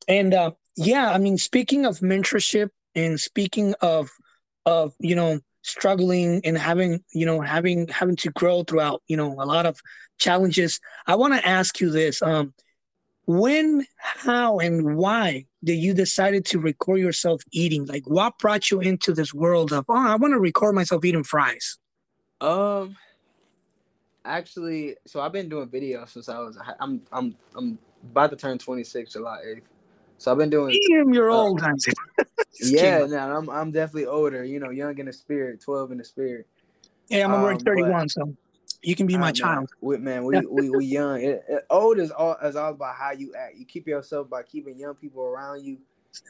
And 0.09 0.35
uh, 0.35 0.51
yeah, 0.77 1.13
I 1.13 1.19
mean, 1.19 1.39
speaking 1.39 1.87
of 1.87 2.01
mentorship 2.01 2.69
and 2.95 3.19
speaking 3.19 3.75
of 3.81 4.11
of 4.71 4.95
you 5.01 5.15
know 5.15 5.41
struggling 5.63 6.41
and 6.45 6.57
having 6.57 7.03
you 7.13 7.27
know 7.27 7.41
having 7.41 7.89
having 7.89 8.17
to 8.17 8.31
grow 8.31 8.63
throughout 8.63 9.03
you 9.09 9.17
know 9.17 9.33
a 9.33 9.45
lot 9.45 9.67
of 9.67 9.79
challenges, 10.19 10.81
I 11.07 11.17
want 11.17 11.35
to 11.35 11.47
ask 11.47 11.81
you 11.81 11.91
this: 11.91 12.23
um, 12.23 12.55
when, 13.27 13.85
how, 13.97 14.59
and 14.59 14.97
why 14.97 15.47
did 15.65 15.77
you 15.77 15.93
decided 15.93 16.45
to 16.47 16.59
record 16.59 17.01
yourself 17.01 17.43
eating? 17.53 17.87
Like, 17.87 18.05
what 18.07 18.39
brought 18.39 18.71
you 18.71 18.81
into 18.81 19.13
this 19.13 19.35
world 19.35 19.73
of 19.73 19.85
oh, 19.89 19.95
I 19.95 20.15
want 20.17 20.33
to 20.33 20.41
record 20.41 20.75
myself 20.75 21.05
eating 21.05 21.25
fries? 21.25 21.79
Um, 22.41 22.97
actually, 24.25 24.97
so 25.07 25.21
I've 25.21 25.33
been 25.33 25.49
doing 25.49 25.69
videos 25.69 26.11
since 26.11 26.29
I 26.29 26.39
was 26.39 26.57
I'm 26.79 27.03
I'm 27.13 27.37
I'm 27.57 27.79
about 28.03 28.31
to 28.31 28.37
turn 28.37 28.59
26 28.59 29.13
July 29.13 29.41
8th. 29.47 29.63
So 30.21 30.31
I've 30.31 30.37
been 30.37 30.51
doing. 30.51 30.79
Damn, 30.91 31.15
you're 31.15 31.31
uh, 31.31 31.35
old, 31.35 31.63
yeah, 32.61 33.07
now 33.07 33.35
I'm 33.35 33.49
I'm 33.49 33.71
definitely 33.71 34.05
older. 34.05 34.45
You 34.45 34.61
know, 34.61 34.69
young 34.69 34.99
in 34.99 35.07
the 35.07 35.15
spirit, 35.15 35.63
twelve 35.63 35.93
in 35.93 35.99
the 35.99 36.05
spirit. 36.05 36.47
Yeah, 37.09 37.25
I'm 37.25 37.33
already 37.33 37.57
um, 37.57 37.65
31, 37.65 38.09
so 38.11 38.37
you 38.83 38.95
can 38.95 39.07
be 39.07 39.17
my 39.17 39.33
child. 39.33 39.71
We, 39.81 39.97
man, 39.97 40.25
we 40.25 40.45
we, 40.45 40.69
we 40.69 40.85
young. 40.99 41.23
It, 41.23 41.43
it, 41.49 41.67
old 41.71 41.99
is 41.99 42.11
all 42.11 42.37
is 42.43 42.55
all 42.55 42.73
about 42.73 42.97
how 42.97 43.13
you 43.13 43.35
act. 43.35 43.57
You 43.57 43.65
keep 43.65 43.89
yourself 43.89 44.29
by 44.29 44.43
keeping 44.43 44.79
young 44.79 44.95
people 44.95 45.23
around 45.23 45.65
you, 45.65 45.79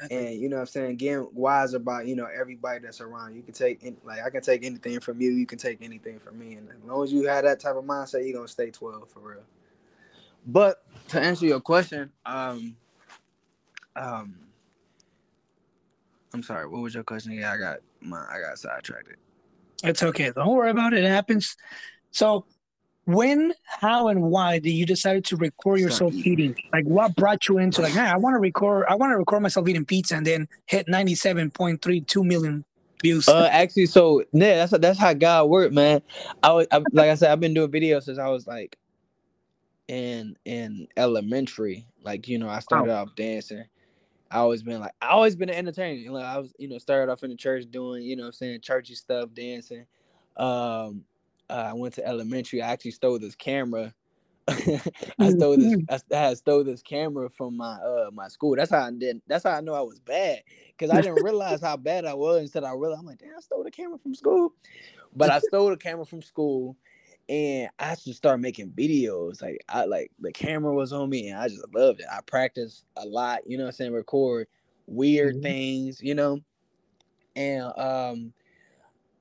and 0.09 0.37
you 0.37 0.49
know 0.49 0.57
what 0.57 0.61
I'm 0.61 0.67
saying. 0.69 0.97
Getting 0.97 1.27
wise 1.33 1.75
about 1.75 2.07
you 2.07 2.15
know 2.15 2.29
everybody 2.33 2.79
that's 2.79 3.01
around 3.01 3.35
you. 3.35 3.43
Can 3.43 3.55
take 3.55 3.83
like 4.05 4.23
I 4.25 4.31
can 4.31 4.41
take 4.41 4.65
anything 4.65 5.01
from 5.01 5.21
you. 5.21 5.33
You 5.33 5.47
can 5.47 5.59
take 5.59 5.83
anything 5.83 6.21
from 6.21 6.39
me, 6.39 6.55
and 6.55 6.69
as 6.69 6.85
long 6.85 7.03
as 7.03 7.13
you 7.13 7.27
have 7.27 7.43
that 7.43 7.59
type 7.59 7.75
of 7.75 7.85
mindset, 7.85 8.25
you're 8.25 8.35
gonna 8.35 8.47
stay 8.47 8.71
12 8.71 9.11
for 9.11 9.19
real. 9.19 9.43
But 10.47 10.85
to 11.09 11.21
answer 11.21 11.45
your 11.45 11.61
question, 11.61 12.13
um, 12.25 12.77
um, 13.97 14.37
I'm 16.33 16.43
sorry. 16.43 16.69
What 16.69 16.83
was 16.83 16.95
your 16.95 17.05
question? 17.05 17.33
Yeah, 17.33 17.53
I 17.53 17.57
got 17.57 17.79
my 18.01 18.19
I 18.19 18.41
got 18.41 18.59
sidetracked. 18.59 19.09
It's 19.83 20.03
okay. 20.03 20.31
Don't 20.35 20.55
worry 20.55 20.71
about 20.71 20.93
it. 20.93 21.05
It 21.05 21.09
happens. 21.09 21.57
So, 22.11 22.45
when, 23.05 23.55
how, 23.65 24.09
and 24.09 24.23
why 24.23 24.59
did 24.59 24.73
you 24.73 24.85
decide 24.85 25.25
to 25.27 25.37
record 25.37 25.81
yourself 25.81 26.13
eating? 26.13 26.55
Like, 26.73 26.85
what 26.85 27.17
brought 27.17 27.49
you 27.49 27.59
into 27.59 27.81
like, 27.81 27.95
hey, 27.95 28.01
I 28.01 28.17
want 28.17 28.35
to 28.35 28.39
record. 28.39 28.87
I 28.89 28.95
want 28.95 29.13
to 29.13 29.17
record 29.17 29.43
myself 29.43 29.69
eating 29.69 29.85
pizza 29.85 30.17
and 30.17 30.27
then 30.27 30.49
hit 30.67 30.89
ninety 30.89 31.15
seven 31.15 31.51
point 31.51 31.83
three 31.83 32.01
two 32.03 32.25
million 32.25 32.65
views. 33.03 33.29
Uh, 33.29 33.49
actually, 33.51 33.87
so 33.87 34.23
yeah, 34.33 34.65
that's 34.65 34.79
that's 34.79 34.99
how 34.99 35.13
God 35.15 35.49
worked, 35.49 35.75
man. 35.75 36.03
I 36.43 36.53
was 36.53 36.67
I, 36.71 36.79
like 36.93 37.11
I 37.11 37.15
said, 37.15 37.33
I've 37.33 37.41
been 37.41 37.55
doing 37.55 37.71
videos 37.71 38.05
since 38.05 38.19
I 38.19 38.29
was 38.29 38.47
like 38.47 38.79
in 39.89 40.37
in 40.45 40.87
elementary. 40.97 41.87
Like 42.03 42.29
you 42.29 42.39
know, 42.39 42.49
I 42.49 42.61
started 42.61 42.93
oh. 42.93 43.03
off 43.03 43.15
dancing 43.17 43.65
I 44.31 44.39
always 44.39 44.63
been 44.63 44.81
like 44.81 44.95
I 45.03 45.09
always 45.09 45.35
been 45.35 45.49
an 45.49 45.57
entertainer. 45.57 46.11
Like 46.11 46.25
I 46.25 46.39
was, 46.39 46.53
you 46.59 46.69
know, 46.69 46.79
started 46.79 47.11
off 47.11 47.25
in 47.25 47.31
the 47.31 47.37
church 47.37 47.65
doing, 47.71 48.03
you 48.05 48.17
know, 48.17 48.27
I'm 48.27 48.33
saying 48.33 48.61
churchy 48.61 48.95
stuff, 48.95 49.31
dancing. 49.35 49.87
Um, 50.37 51.05
uh, 51.49 51.71
I 51.71 51.73
went 51.73 51.95
to 51.95 52.07
elementary. 52.07 52.63
I 52.63 52.71
actually 52.71 52.93
stole 52.93 53.19
this 53.19 53.35
camera. 53.35 53.93
I 54.49 55.31
stole 55.31 55.57
this. 55.57 55.77
I, 55.89 55.99
I 56.17 56.35
stole 56.35 56.63
this 56.65 56.83
camera 56.83 57.29
from 57.29 57.57
my 57.57 57.75
uh 57.75 58.11
my 58.13 58.29
school. 58.29 58.55
That's 58.57 58.71
how 58.71 58.87
I 58.87 58.91
did. 58.93 59.21
That's 59.27 59.45
how 59.45 59.51
I 59.51 59.61
know 59.61 59.75
I 59.75 59.81
was 59.81 59.99
bad 59.99 60.43
because 60.69 60.91
I 60.91 61.01
didn't 61.01 61.25
realize 61.25 61.61
how 61.61 61.77
bad 61.77 62.05
I 62.05 62.15
was 62.15 62.43
until 62.43 62.67
I 62.67 62.73
realized 62.73 63.01
I'm 63.01 63.07
like, 63.07 63.19
damn, 63.19 63.37
I 63.37 63.41
stole 63.41 63.65
the 63.65 63.71
camera 63.71 63.99
from 63.99 64.15
school. 64.15 64.55
But 65.15 65.31
I 65.31 65.41
stole 65.41 65.71
the 65.71 65.77
camera 65.77 66.07
from 66.07 66.23
school, 66.23 66.77
and 67.31 67.71
I 67.79 67.95
just 67.95 68.17
started 68.17 68.43
making 68.43 68.73
videos. 68.73 69.41
Like 69.41 69.65
I 69.69 69.85
like 69.85 70.11
the 70.19 70.33
camera 70.33 70.75
was 70.75 70.93
on 70.93 71.09
me, 71.09 71.29
and 71.29 71.39
I 71.39 71.47
just 71.49 71.65
loved 71.73 72.01
it. 72.01 72.07
I 72.13 72.21
practiced 72.27 72.85
a 72.97 73.07
lot. 73.07 73.43
You 73.47 73.57
know, 73.57 73.67
I'm 73.67 73.73
saying 73.73 73.93
record 73.93 74.49
weird 74.87 75.37
mm-hmm. 75.37 75.43
things. 75.43 76.03
You 76.03 76.17
know, 76.17 76.41
and 77.37 77.65
um, 77.79 78.33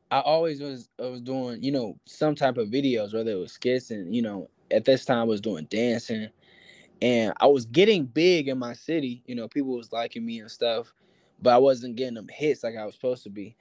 I 0.10 0.22
always 0.22 0.60
was 0.60 0.90
I 1.00 1.06
was 1.06 1.22
doing 1.22 1.62
you 1.62 1.72
know 1.72 2.00
some 2.06 2.34
type 2.34 2.58
of 2.58 2.70
videos, 2.70 3.14
whether 3.14 3.32
it 3.32 3.40
was 3.40 3.52
skits 3.52 3.92
and 3.92 4.14
you 4.14 4.24
know 4.24 4.50
at 4.72 4.86
this 4.86 5.06
time 5.06 5.20
I 5.20 5.24
was 5.26 5.40
doing 5.40 5.66
dancing, 5.66 6.30
and 7.04 7.34
I 7.40 7.46
was 7.46 7.66
getting 7.66 8.06
big 8.06 8.48
in 8.48 8.58
my 8.58 8.74
city. 8.74 9.22
You 9.28 9.36
know, 9.36 9.48
people 9.48 9.78
was 9.78 9.92
liking 9.92 10.26
me 10.26 10.40
and 10.40 10.50
stuff, 10.50 10.96
but 11.44 11.54
I 11.54 11.60
wasn't 11.60 11.96
getting 11.96 12.16
them 12.16 12.28
hits 12.28 12.64
like 12.64 12.76
I 12.76 12.86
was 12.86 12.96
supposed 12.96 13.22
to 13.24 13.30
be. 13.30 13.56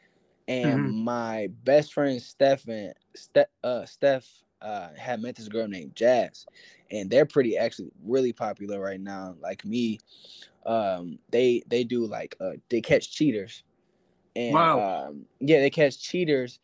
And 0.49 0.81
mm-hmm. 0.81 1.05
my 1.05 1.49
best 1.65 1.93
friend 1.93 2.21
Stephen, 2.21 2.95
Ste- 3.15 3.51
uh, 3.63 3.85
Steph, 3.85 4.27
uh, 4.63 4.89
had 4.97 5.23
met 5.23 5.37
this 5.37 5.47
girl 5.47 5.69
named 5.69 5.95
Jazz, 5.95 6.47
and 6.91 7.09
they're 7.11 7.27
pretty 7.27 7.57
actually 7.57 7.91
really 8.03 8.33
popular 8.33 8.81
right 8.81 9.01
now. 9.01 9.37
Like 9.41 9.65
me, 9.65 10.01
um, 10.67 11.19
they 11.31 11.63
they 11.69 11.85
do 11.85 12.07
like 12.07 12.35
uh, 12.41 12.53
they 12.69 12.81
catch 12.81 13.13
cheaters, 13.13 13.63
and 14.35 14.55
wow. 14.55 15.09
um, 15.09 15.27
yeah, 15.41 15.61
they 15.61 15.71
catch 15.71 16.01
cheaters. 16.01 16.59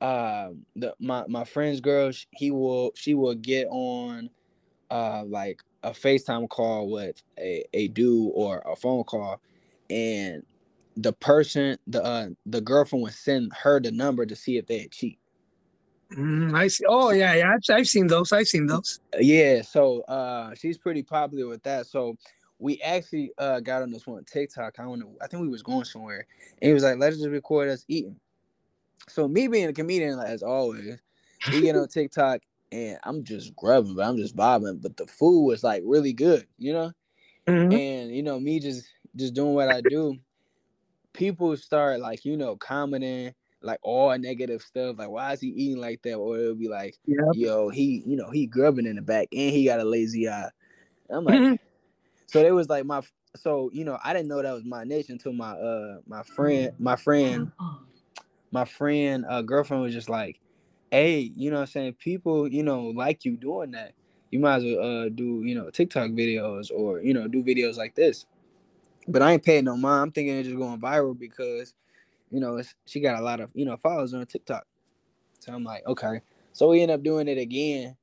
Um, 0.00 0.66
the 0.76 0.94
my 1.00 1.24
my 1.26 1.44
friend's 1.44 1.80
girl, 1.80 2.12
he 2.32 2.50
will 2.50 2.92
she 2.94 3.14
will 3.14 3.34
get 3.34 3.66
on, 3.70 4.30
uh, 4.90 5.24
like 5.24 5.62
a 5.82 5.90
FaceTime 5.90 6.48
call 6.48 6.90
with 6.90 7.22
a 7.38 7.64
a 7.72 7.88
dude 7.88 8.30
or 8.34 8.62
a 8.66 8.76
phone 8.76 9.04
call, 9.04 9.40
and 9.90 10.44
the 10.96 11.12
person 11.12 11.78
the 11.86 12.02
uh 12.02 12.28
the 12.46 12.60
girlfriend 12.60 13.02
would 13.02 13.14
send 13.14 13.52
her 13.62 13.80
the 13.80 13.90
number 13.90 14.26
to 14.26 14.36
see 14.36 14.56
if 14.58 14.66
they 14.66 14.86
cheat. 14.88 15.18
Mm, 16.14 16.54
I 16.54 16.68
see. 16.68 16.84
Oh 16.86 17.10
yeah, 17.10 17.34
yeah. 17.34 17.54
I've, 17.54 17.74
I've 17.74 17.88
seen 17.88 18.06
those. 18.06 18.32
I've 18.32 18.48
seen 18.48 18.66
those. 18.66 19.00
Yeah. 19.18 19.62
So 19.62 20.02
uh, 20.02 20.54
she's 20.54 20.76
pretty 20.76 21.02
popular 21.02 21.46
with 21.46 21.62
that. 21.62 21.86
So 21.86 22.16
we 22.58 22.80
actually 22.82 23.32
uh 23.38 23.60
got 23.60 23.82
on 23.82 23.90
this 23.90 24.06
one 24.06 24.24
TikTok. 24.24 24.78
I 24.78 24.82
don't 24.82 24.98
know. 24.98 25.14
I 25.22 25.26
think 25.26 25.42
we 25.42 25.48
was 25.48 25.62
going 25.62 25.84
somewhere, 25.84 26.26
and 26.60 26.68
he 26.68 26.74
was 26.74 26.82
like, 26.82 26.98
"Let's 26.98 27.16
just 27.16 27.28
record 27.28 27.68
us 27.68 27.84
eating." 27.88 28.16
So 29.08 29.26
me 29.26 29.48
being 29.48 29.68
a 29.68 29.72
comedian, 29.72 30.16
like, 30.16 30.28
as 30.28 30.42
always, 30.42 30.98
we 31.50 31.62
get 31.62 31.76
on 31.76 31.88
TikTok, 31.92 32.40
and 32.70 32.98
I'm 33.04 33.24
just 33.24 33.56
grubbing, 33.56 33.94
but 33.94 34.06
I'm 34.06 34.16
just 34.18 34.36
vibing. 34.36 34.82
But 34.82 34.96
the 34.96 35.06
food 35.06 35.44
was 35.46 35.64
like 35.64 35.82
really 35.86 36.12
good, 36.12 36.46
you 36.58 36.74
know. 36.74 36.92
Mm-hmm. 37.46 37.72
And 37.72 38.14
you 38.14 38.22
know, 38.22 38.38
me 38.38 38.60
just 38.60 38.86
just 39.16 39.34
doing 39.34 39.54
what 39.54 39.70
I 39.70 39.80
do 39.80 40.18
people 41.12 41.56
start 41.56 42.00
like 42.00 42.24
you 42.24 42.36
know 42.36 42.56
commenting 42.56 43.34
like 43.62 43.78
all 43.82 44.16
negative 44.18 44.60
stuff 44.62 44.96
like 44.98 45.08
why 45.08 45.32
is 45.32 45.40
he 45.40 45.48
eating 45.48 45.80
like 45.80 46.02
that 46.02 46.14
or 46.14 46.38
it'll 46.38 46.54
be 46.54 46.68
like 46.68 46.96
yep. 47.06 47.18
yo 47.34 47.68
he 47.68 48.02
you 48.06 48.16
know 48.16 48.30
he 48.30 48.46
grubbing 48.46 48.86
in 48.86 48.96
the 48.96 49.02
back 49.02 49.28
and 49.32 49.50
he 49.50 49.64
got 49.64 49.80
a 49.80 49.84
lazy 49.84 50.28
eye 50.28 50.48
i'm 51.10 51.24
like 51.24 51.38
mm-hmm. 51.38 51.54
so 52.26 52.44
it 52.44 52.50
was 52.50 52.68
like 52.68 52.84
my 52.84 53.00
so 53.36 53.70
you 53.72 53.84
know 53.84 53.98
i 54.04 54.12
didn't 54.12 54.28
know 54.28 54.42
that 54.42 54.52
was 54.52 54.64
my 54.64 54.84
niche 54.84 55.10
until 55.10 55.32
my 55.32 55.52
uh 55.52 55.98
my 56.06 56.22
friend 56.22 56.72
my 56.78 56.96
friend 56.96 57.52
my 58.50 58.64
friend 58.64 59.24
uh 59.28 59.42
girlfriend 59.42 59.82
was 59.82 59.94
just 59.94 60.10
like 60.10 60.40
hey 60.90 61.32
you 61.36 61.50
know 61.50 61.60
i'm 61.60 61.66
saying 61.66 61.92
people 61.94 62.48
you 62.48 62.62
know 62.62 62.86
like 62.96 63.24
you 63.24 63.36
doing 63.36 63.70
that 63.70 63.92
you 64.30 64.38
might 64.38 64.56
as 64.56 64.64
well 64.64 64.80
uh 64.80 65.08
do 65.08 65.42
you 65.44 65.54
know 65.54 65.70
tiktok 65.70 66.10
videos 66.10 66.70
or 66.74 67.00
you 67.00 67.14
know 67.14 67.28
do 67.28 67.42
videos 67.42 67.76
like 67.76 67.94
this 67.94 68.26
but 69.08 69.22
I 69.22 69.32
ain't 69.32 69.44
paying 69.44 69.64
no 69.64 69.76
mind. 69.76 70.02
I'm 70.02 70.12
thinking 70.12 70.36
it's 70.36 70.48
just 70.48 70.58
going 70.58 70.80
viral 70.80 71.18
because, 71.18 71.74
you 72.30 72.40
know, 72.40 72.60
she 72.86 73.00
got 73.00 73.18
a 73.18 73.22
lot 73.22 73.40
of 73.40 73.50
you 73.54 73.64
know 73.64 73.76
followers 73.76 74.14
on 74.14 74.24
TikTok. 74.26 74.66
So 75.40 75.52
I'm 75.52 75.64
like, 75.64 75.86
okay. 75.86 76.20
So 76.52 76.68
we 76.68 76.82
end 76.82 76.90
up 76.90 77.02
doing 77.02 77.28
it 77.28 77.38
again, 77.38 77.96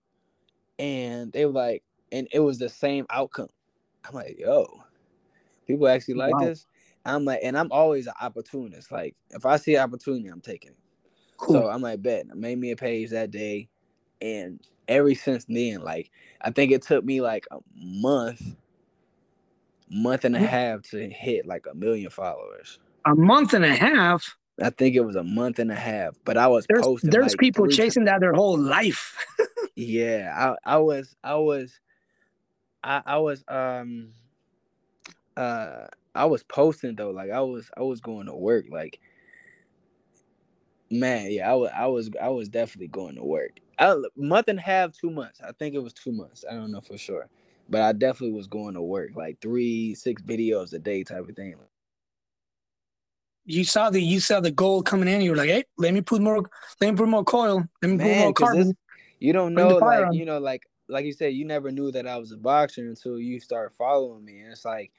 and 0.78 1.32
they 1.32 1.46
were 1.46 1.52
like, 1.52 1.84
and 2.12 2.28
it 2.32 2.40
was 2.40 2.58
the 2.58 2.70
same 2.70 3.06
outcome. 3.10 3.50
I'm 4.06 4.16
like, 4.16 4.38
yo, 4.40 4.84
people 5.68 5.88
actually 5.88 6.16
like 6.16 6.34
wow. 6.34 6.48
this. 6.48 6.66
I'm 7.06 7.26
like, 7.26 7.40
and 7.44 7.58
I'm 7.58 7.72
always 7.72 8.08
an 8.08 8.14
opportunist. 8.20 8.92
Like, 8.92 9.16
if 9.30 9.46
I 9.46 9.58
see 9.58 9.78
opportunity, 9.78 10.28
I'm 10.28 10.42
taking 10.42 10.72
it. 10.72 10.78
Cool. 11.38 11.56
So 11.56 11.70
I'm 11.70 11.82
like, 11.82 12.02
bet. 12.02 12.26
I 12.30 12.36
made 12.36 12.60
me 12.60 12.72
a 12.72 12.76
page 12.76 13.12
that 13.12 13.32
day, 13.32 13.70
and 14.22 14.60
ever 14.88 15.14
since 15.16 15.46
then, 15.46 15.82
like, 15.82 16.12
I 16.42 16.52
think 16.52 16.72
it 16.72 16.82
took 16.82 17.06
me 17.06 17.22
like 17.22 17.48
a 17.52 17.60
month 17.76 18.56
month 19.90 20.26
and 20.26 20.36
a 20.36 20.40
half 20.40 20.82
to 20.84 21.10
hit 21.10 21.46
like 21.46 21.66
a 21.70 21.76
million 21.76 22.10
followers. 22.10 22.80
A 23.06 23.16
month 23.16 23.54
and 23.54 23.66
a 23.66 23.76
half. 23.76 24.38
I 24.62 24.70
think 24.70 24.96
it 24.96 25.02
was 25.02 25.16
a 25.16 25.24
month 25.24 25.60
and 25.60 25.72
a 25.72 25.76
half, 25.76 26.18
but 26.26 26.38
I 26.38 26.48
was 26.48 26.66
there's, 26.68 26.86
posting. 26.86 27.10
There's 27.10 27.32
like 27.32 27.40
people 27.40 27.68
chasing 27.68 28.06
times. 28.06 28.16
that 28.16 28.20
their 28.20 28.34
whole 28.34 28.58
life. 28.58 29.26
yeah, 29.76 30.34
I, 30.66 30.76
I 30.76 30.78
was, 30.78 31.16
I 31.24 31.36
was, 31.36 31.80
I, 32.84 33.02
I 33.06 33.18
was, 33.20 33.44
um, 33.48 34.10
uh, 35.38 35.88
I 36.14 36.26
was 36.26 36.44
posting 36.44 36.96
though. 36.96 37.12
Like 37.12 37.32
I 37.32 37.42
was, 37.42 37.70
I 37.78 37.82
was 37.82 38.02
going 38.02 38.26
to 38.26 38.36
work. 38.36 38.66
Like, 38.70 39.00
man, 40.92 41.32
yeah, 41.32 41.50
I 41.50 41.56
was, 41.56 41.72
I 41.74 41.86
was, 41.88 42.10
I 42.22 42.30
was 42.30 42.50
definitely 42.50 42.90
going 42.90 43.16
to 43.16 43.24
work. 43.24 43.60
A 43.80 43.96
month 44.18 44.50
and 44.50 44.60
a 44.60 44.62
half, 44.62 44.92
two 44.92 45.10
months. 45.10 45.40
I 45.42 45.54
think 45.54 45.74
it 45.74 45.82
was 45.82 45.94
two 45.94 46.12
months. 46.12 46.44
I 46.50 46.54
don't 46.54 46.72
know 46.72 46.82
for 46.82 46.98
sure 46.98 47.30
but 47.70 47.82
I 47.82 47.94
definitely 47.94 48.36
was 48.36 48.48
going 48.48 48.74
to 48.74 48.82
work 48.82 49.12
like 49.16 49.40
three, 49.42 49.94
six 49.96 50.22
videos 50.22 50.74
a 50.74 50.80
day 50.80 51.04
type 51.04 51.28
of 51.30 51.36
thing. 51.36 51.56
You 53.46 53.64
saw 53.64 53.90
the 53.90 54.02
you 54.02 54.20
saw 54.20 54.40
the 54.40 54.52
gold 54.52 54.86
coming 54.86 55.08
in. 55.08 55.22
You 55.22 55.32
were 55.32 55.38
like, 55.38 55.50
"Hey, 55.50 55.64
let 55.78 55.94
me 55.94 56.02
put 56.02 56.22
more, 56.22 56.48
let 56.82 56.92
me 56.92 56.96
put 56.96 57.08
more 57.08 57.24
coil, 57.24 57.64
let 57.82 57.90
me 57.90 57.98
Man, 57.98 58.08
put 58.08 58.18
more 58.18 58.34
carbon." 58.34 58.78
You 59.20 59.34
don't 59.34 59.54
know, 59.54 59.78
like 59.78 60.08
on. 60.08 60.14
you 60.14 60.26
know, 60.26 60.40
like 60.40 60.64
like 60.88 61.06
you 61.06 61.14
said, 61.14 61.34
you 61.34 61.46
never 61.46 61.72
knew 61.72 61.92
that 61.92 62.08
I 62.08 62.18
was 62.18 62.32
a 62.32 62.38
boxer 62.38 62.88
until 62.88 63.20
you 63.20 63.40
start 63.40 63.74
following 63.74 64.24
me. 64.26 64.42
And 64.42 64.52
it's 64.52 64.66
like 64.66 64.92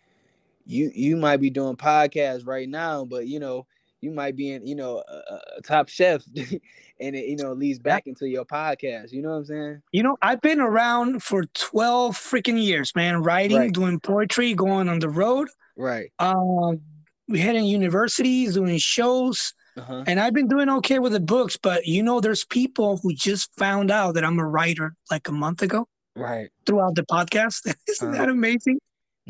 you 0.67 0.91
you 0.95 1.17
might 1.17 1.39
be 1.39 1.51
doing 1.51 1.77
podcasts 1.77 2.47
right 2.47 2.69
now, 2.69 3.05
but 3.05 3.27
you 3.29 3.41
know 3.41 3.67
you 4.01 4.11
might 4.11 4.37
be 4.37 4.53
in, 4.53 4.67
you 4.67 4.75
know, 4.75 5.03
a, 5.09 5.41
a 5.59 5.63
top 5.63 5.89
chef, 5.89 6.25
and 6.37 7.17
it, 7.17 7.27
you 7.27 7.37
know, 7.37 7.53
leads 7.53 7.79
back 7.79 8.07
into 8.07 8.29
your 8.29 8.45
podcast. 8.45 9.13
You 9.13 9.23
know 9.23 9.31
what 9.31 9.37
I'm 9.37 9.45
saying? 9.45 9.83
You 9.93 10.03
know, 10.03 10.17
I've 10.23 10.41
been 10.41 10.61
around 10.61 11.23
for 11.23 11.45
12 11.55 12.17
freaking 12.17 12.63
years, 12.63 12.95
man. 12.95 13.23
Writing, 13.23 13.59
right. 13.59 13.73
doing 13.73 14.01
poetry, 14.01 14.55
going 14.55 14.89
on 14.89 14.99
the 14.99 15.09
road. 15.09 15.49
Right. 15.77 16.11
Um, 16.19 16.81
we 17.29 17.39
hitting 17.39 17.65
universities, 17.65 18.55
doing 18.55 18.79
shows. 18.79 19.55
Uh-huh. 19.77 20.05
And 20.07 20.19
I've 20.19 20.35
been 20.35 20.49
doing 20.49 20.69
okay 20.69 20.99
with 20.99 21.13
the 21.13 21.21
books, 21.21 21.57
but 21.57 21.87
you 21.87 22.03
know, 22.03 22.21
there's 22.21 22.45
people 22.45 22.99
who 22.99 23.15
just 23.15 23.55
found 23.57 23.91
out 23.91 24.15
that 24.15 24.25
I'm 24.25 24.39
a 24.39 24.47
writer 24.47 24.95
like 25.11 25.29
a 25.29 25.33
month 25.33 25.63
ago. 25.63 25.87
Right. 26.17 26.51
Throughout 26.67 26.97
the 26.97 27.05
podcast. 27.05 27.73
Isn't 27.89 28.09
uh-huh. 28.09 28.19
that 28.19 28.29
amazing? 28.29 28.79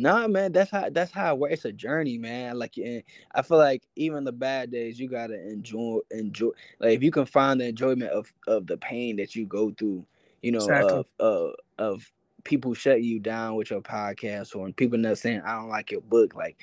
Nah, 0.00 0.26
man, 0.28 0.50
that's 0.52 0.70
how 0.70 0.88
that's 0.88 1.12
how 1.12 1.34
it 1.34 1.38
works. 1.38 1.54
It's 1.54 1.64
a 1.66 1.72
journey, 1.72 2.16
man. 2.16 2.58
Like, 2.58 2.78
and 2.78 3.02
I 3.34 3.42
feel 3.42 3.58
like 3.58 3.82
even 3.96 4.24
the 4.24 4.32
bad 4.32 4.70
days, 4.70 4.98
you 4.98 5.10
gotta 5.10 5.38
enjoy 5.46 5.98
enjoy. 6.10 6.52
Like, 6.78 6.96
if 6.96 7.02
you 7.02 7.10
can 7.10 7.26
find 7.26 7.60
the 7.60 7.66
enjoyment 7.66 8.10
of 8.10 8.32
of 8.46 8.66
the 8.66 8.78
pain 8.78 9.16
that 9.16 9.36
you 9.36 9.44
go 9.44 9.70
through, 9.72 10.06
you 10.40 10.52
know, 10.52 10.58
exactly. 10.58 10.98
of 10.98 11.06
of 11.18 11.54
of 11.78 12.12
people 12.44 12.72
shut 12.72 13.02
you 13.02 13.18
down 13.18 13.56
with 13.56 13.68
your 13.68 13.82
podcast 13.82 14.56
or 14.56 14.72
people 14.72 14.96
not 14.96 15.18
saying 15.18 15.42
I 15.44 15.56
don't 15.56 15.68
like 15.68 15.90
your 15.90 16.00
book, 16.00 16.34
like 16.34 16.56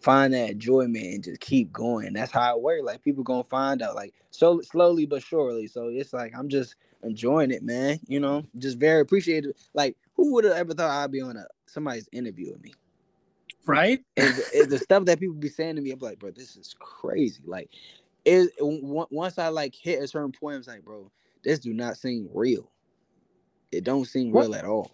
find 0.00 0.32
that 0.32 0.50
enjoyment 0.50 1.04
and 1.04 1.24
just 1.24 1.40
keep 1.40 1.72
going. 1.72 2.12
That's 2.12 2.30
how 2.30 2.56
it 2.56 2.62
works. 2.62 2.84
Like 2.84 3.02
people 3.02 3.24
gonna 3.24 3.42
find 3.42 3.82
out, 3.82 3.96
like 3.96 4.14
so 4.30 4.60
slowly 4.60 5.04
but 5.04 5.20
surely. 5.20 5.66
So 5.66 5.88
it's 5.88 6.12
like 6.12 6.32
I'm 6.38 6.48
just 6.48 6.76
enjoying 7.02 7.50
it, 7.50 7.64
man. 7.64 7.98
You 8.06 8.20
know, 8.20 8.44
just 8.56 8.78
very 8.78 9.00
appreciative. 9.00 9.56
Like 9.74 9.96
who 10.14 10.32
would 10.34 10.44
have 10.44 10.54
ever 10.54 10.74
thought 10.74 10.90
I'd 10.90 11.10
be 11.10 11.22
on 11.22 11.36
a 11.36 11.46
somebody's 11.66 12.08
interview 12.12 12.52
with 12.52 12.62
me? 12.62 12.72
Right? 13.66 14.00
and, 14.16 14.34
and 14.54 14.70
the 14.70 14.78
stuff 14.78 15.04
that 15.06 15.20
people 15.20 15.36
be 15.36 15.48
saying 15.48 15.76
to 15.76 15.82
me, 15.82 15.90
I'm 15.90 15.98
like, 15.98 16.18
bro, 16.18 16.30
this 16.30 16.56
is 16.56 16.74
crazy. 16.78 17.42
Like, 17.46 17.70
it 18.24 18.50
once 18.60 19.38
I 19.38 19.48
like 19.48 19.74
hit 19.74 20.02
a 20.02 20.08
certain 20.08 20.32
point, 20.32 20.54
I 20.54 20.58
was 20.58 20.68
like, 20.68 20.84
bro, 20.84 21.10
this 21.42 21.58
do 21.58 21.74
not 21.74 21.96
seem 21.96 22.28
real. 22.32 22.70
It 23.70 23.84
don't 23.84 24.06
seem 24.06 24.32
real 24.32 24.54
at 24.54 24.64
all. 24.64 24.90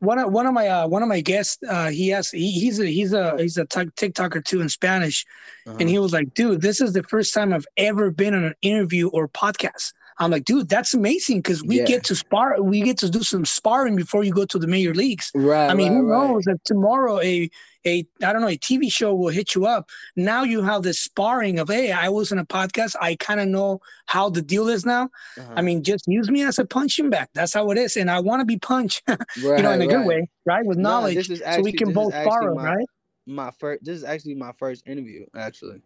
One 0.00 0.18
of 0.18 0.30
one 0.32 0.46
of 0.46 0.52
my 0.52 0.68
uh, 0.68 0.86
one 0.86 1.02
of 1.02 1.08
my 1.08 1.20
guests, 1.20 1.58
uh, 1.68 1.88
he 1.88 2.08
has 2.08 2.30
he, 2.30 2.50
he's 2.50 2.78
a 2.78 2.86
he's 2.86 3.12
a 3.12 3.36
he's 3.38 3.56
a 3.56 3.64
t- 3.64 3.80
TikToker 3.96 4.44
too 4.44 4.60
in 4.60 4.68
Spanish, 4.68 5.24
uh-huh. 5.66 5.78
and 5.80 5.88
he 5.88 5.98
was 5.98 6.12
like, 6.12 6.34
dude, 6.34 6.60
this 6.60 6.80
is 6.80 6.92
the 6.92 7.02
first 7.04 7.32
time 7.32 7.52
I've 7.52 7.66
ever 7.76 8.10
been 8.10 8.34
on 8.34 8.44
an 8.44 8.54
interview 8.60 9.08
or 9.08 9.28
podcast. 9.28 9.92
I'm 10.18 10.30
like, 10.30 10.44
dude, 10.44 10.68
that's 10.68 10.94
amazing 10.94 11.38
because 11.38 11.64
we 11.64 11.78
yeah. 11.78 11.86
get 11.86 12.04
to 12.04 12.14
spar, 12.14 12.62
we 12.62 12.82
get 12.82 12.98
to 12.98 13.10
do 13.10 13.22
some 13.22 13.44
sparring 13.44 13.96
before 13.96 14.22
you 14.22 14.32
go 14.32 14.44
to 14.44 14.58
the 14.58 14.66
major 14.66 14.94
leagues. 14.94 15.30
Right. 15.34 15.68
I 15.68 15.74
mean, 15.74 15.92
right, 15.92 15.98
who 15.98 16.08
knows 16.08 16.46
right. 16.46 16.54
that 16.54 16.64
tomorrow 16.64 17.20
a 17.20 17.50
a 17.86 18.06
I 18.22 18.32
don't 18.32 18.42
know 18.42 18.48
a 18.48 18.56
TV 18.56 18.90
show 18.90 19.14
will 19.14 19.28
hit 19.28 19.54
you 19.54 19.66
up. 19.66 19.88
Now 20.16 20.42
you 20.42 20.62
have 20.62 20.82
this 20.82 20.98
sparring 20.98 21.58
of, 21.58 21.68
hey, 21.68 21.92
I 21.92 22.08
was 22.08 22.32
in 22.32 22.38
a 22.38 22.44
podcast. 22.44 22.96
I 23.00 23.16
kind 23.16 23.40
of 23.40 23.48
know 23.48 23.80
how 24.06 24.28
the 24.28 24.42
deal 24.42 24.68
is 24.68 24.84
now. 24.84 25.10
Uh-huh. 25.38 25.54
I 25.56 25.62
mean, 25.62 25.82
just 25.82 26.06
use 26.06 26.30
me 26.30 26.42
as 26.44 26.58
a 26.58 26.64
punching 26.64 27.10
bag. 27.10 27.28
That's 27.34 27.52
how 27.52 27.70
it 27.70 27.78
is, 27.78 27.96
and 27.96 28.10
I 28.10 28.20
want 28.20 28.40
to 28.40 28.46
be 28.46 28.58
punched, 28.58 29.02
right, 29.08 29.18
you 29.38 29.62
know, 29.62 29.72
in 29.72 29.82
a 29.82 29.86
good 29.86 30.06
way, 30.06 30.28
right, 30.44 30.64
with 30.64 30.78
knowledge, 30.78 31.28
no, 31.28 31.36
actually, 31.36 31.54
so 31.56 31.60
we 31.62 31.72
can 31.72 31.92
both 31.92 32.12
borrow, 32.12 32.54
right? 32.54 32.86
My 33.26 33.50
first, 33.52 33.84
this 33.84 33.96
is 33.96 34.04
actually 34.04 34.34
my 34.34 34.52
first 34.52 34.86
interview, 34.86 35.26
actually. 35.36 35.82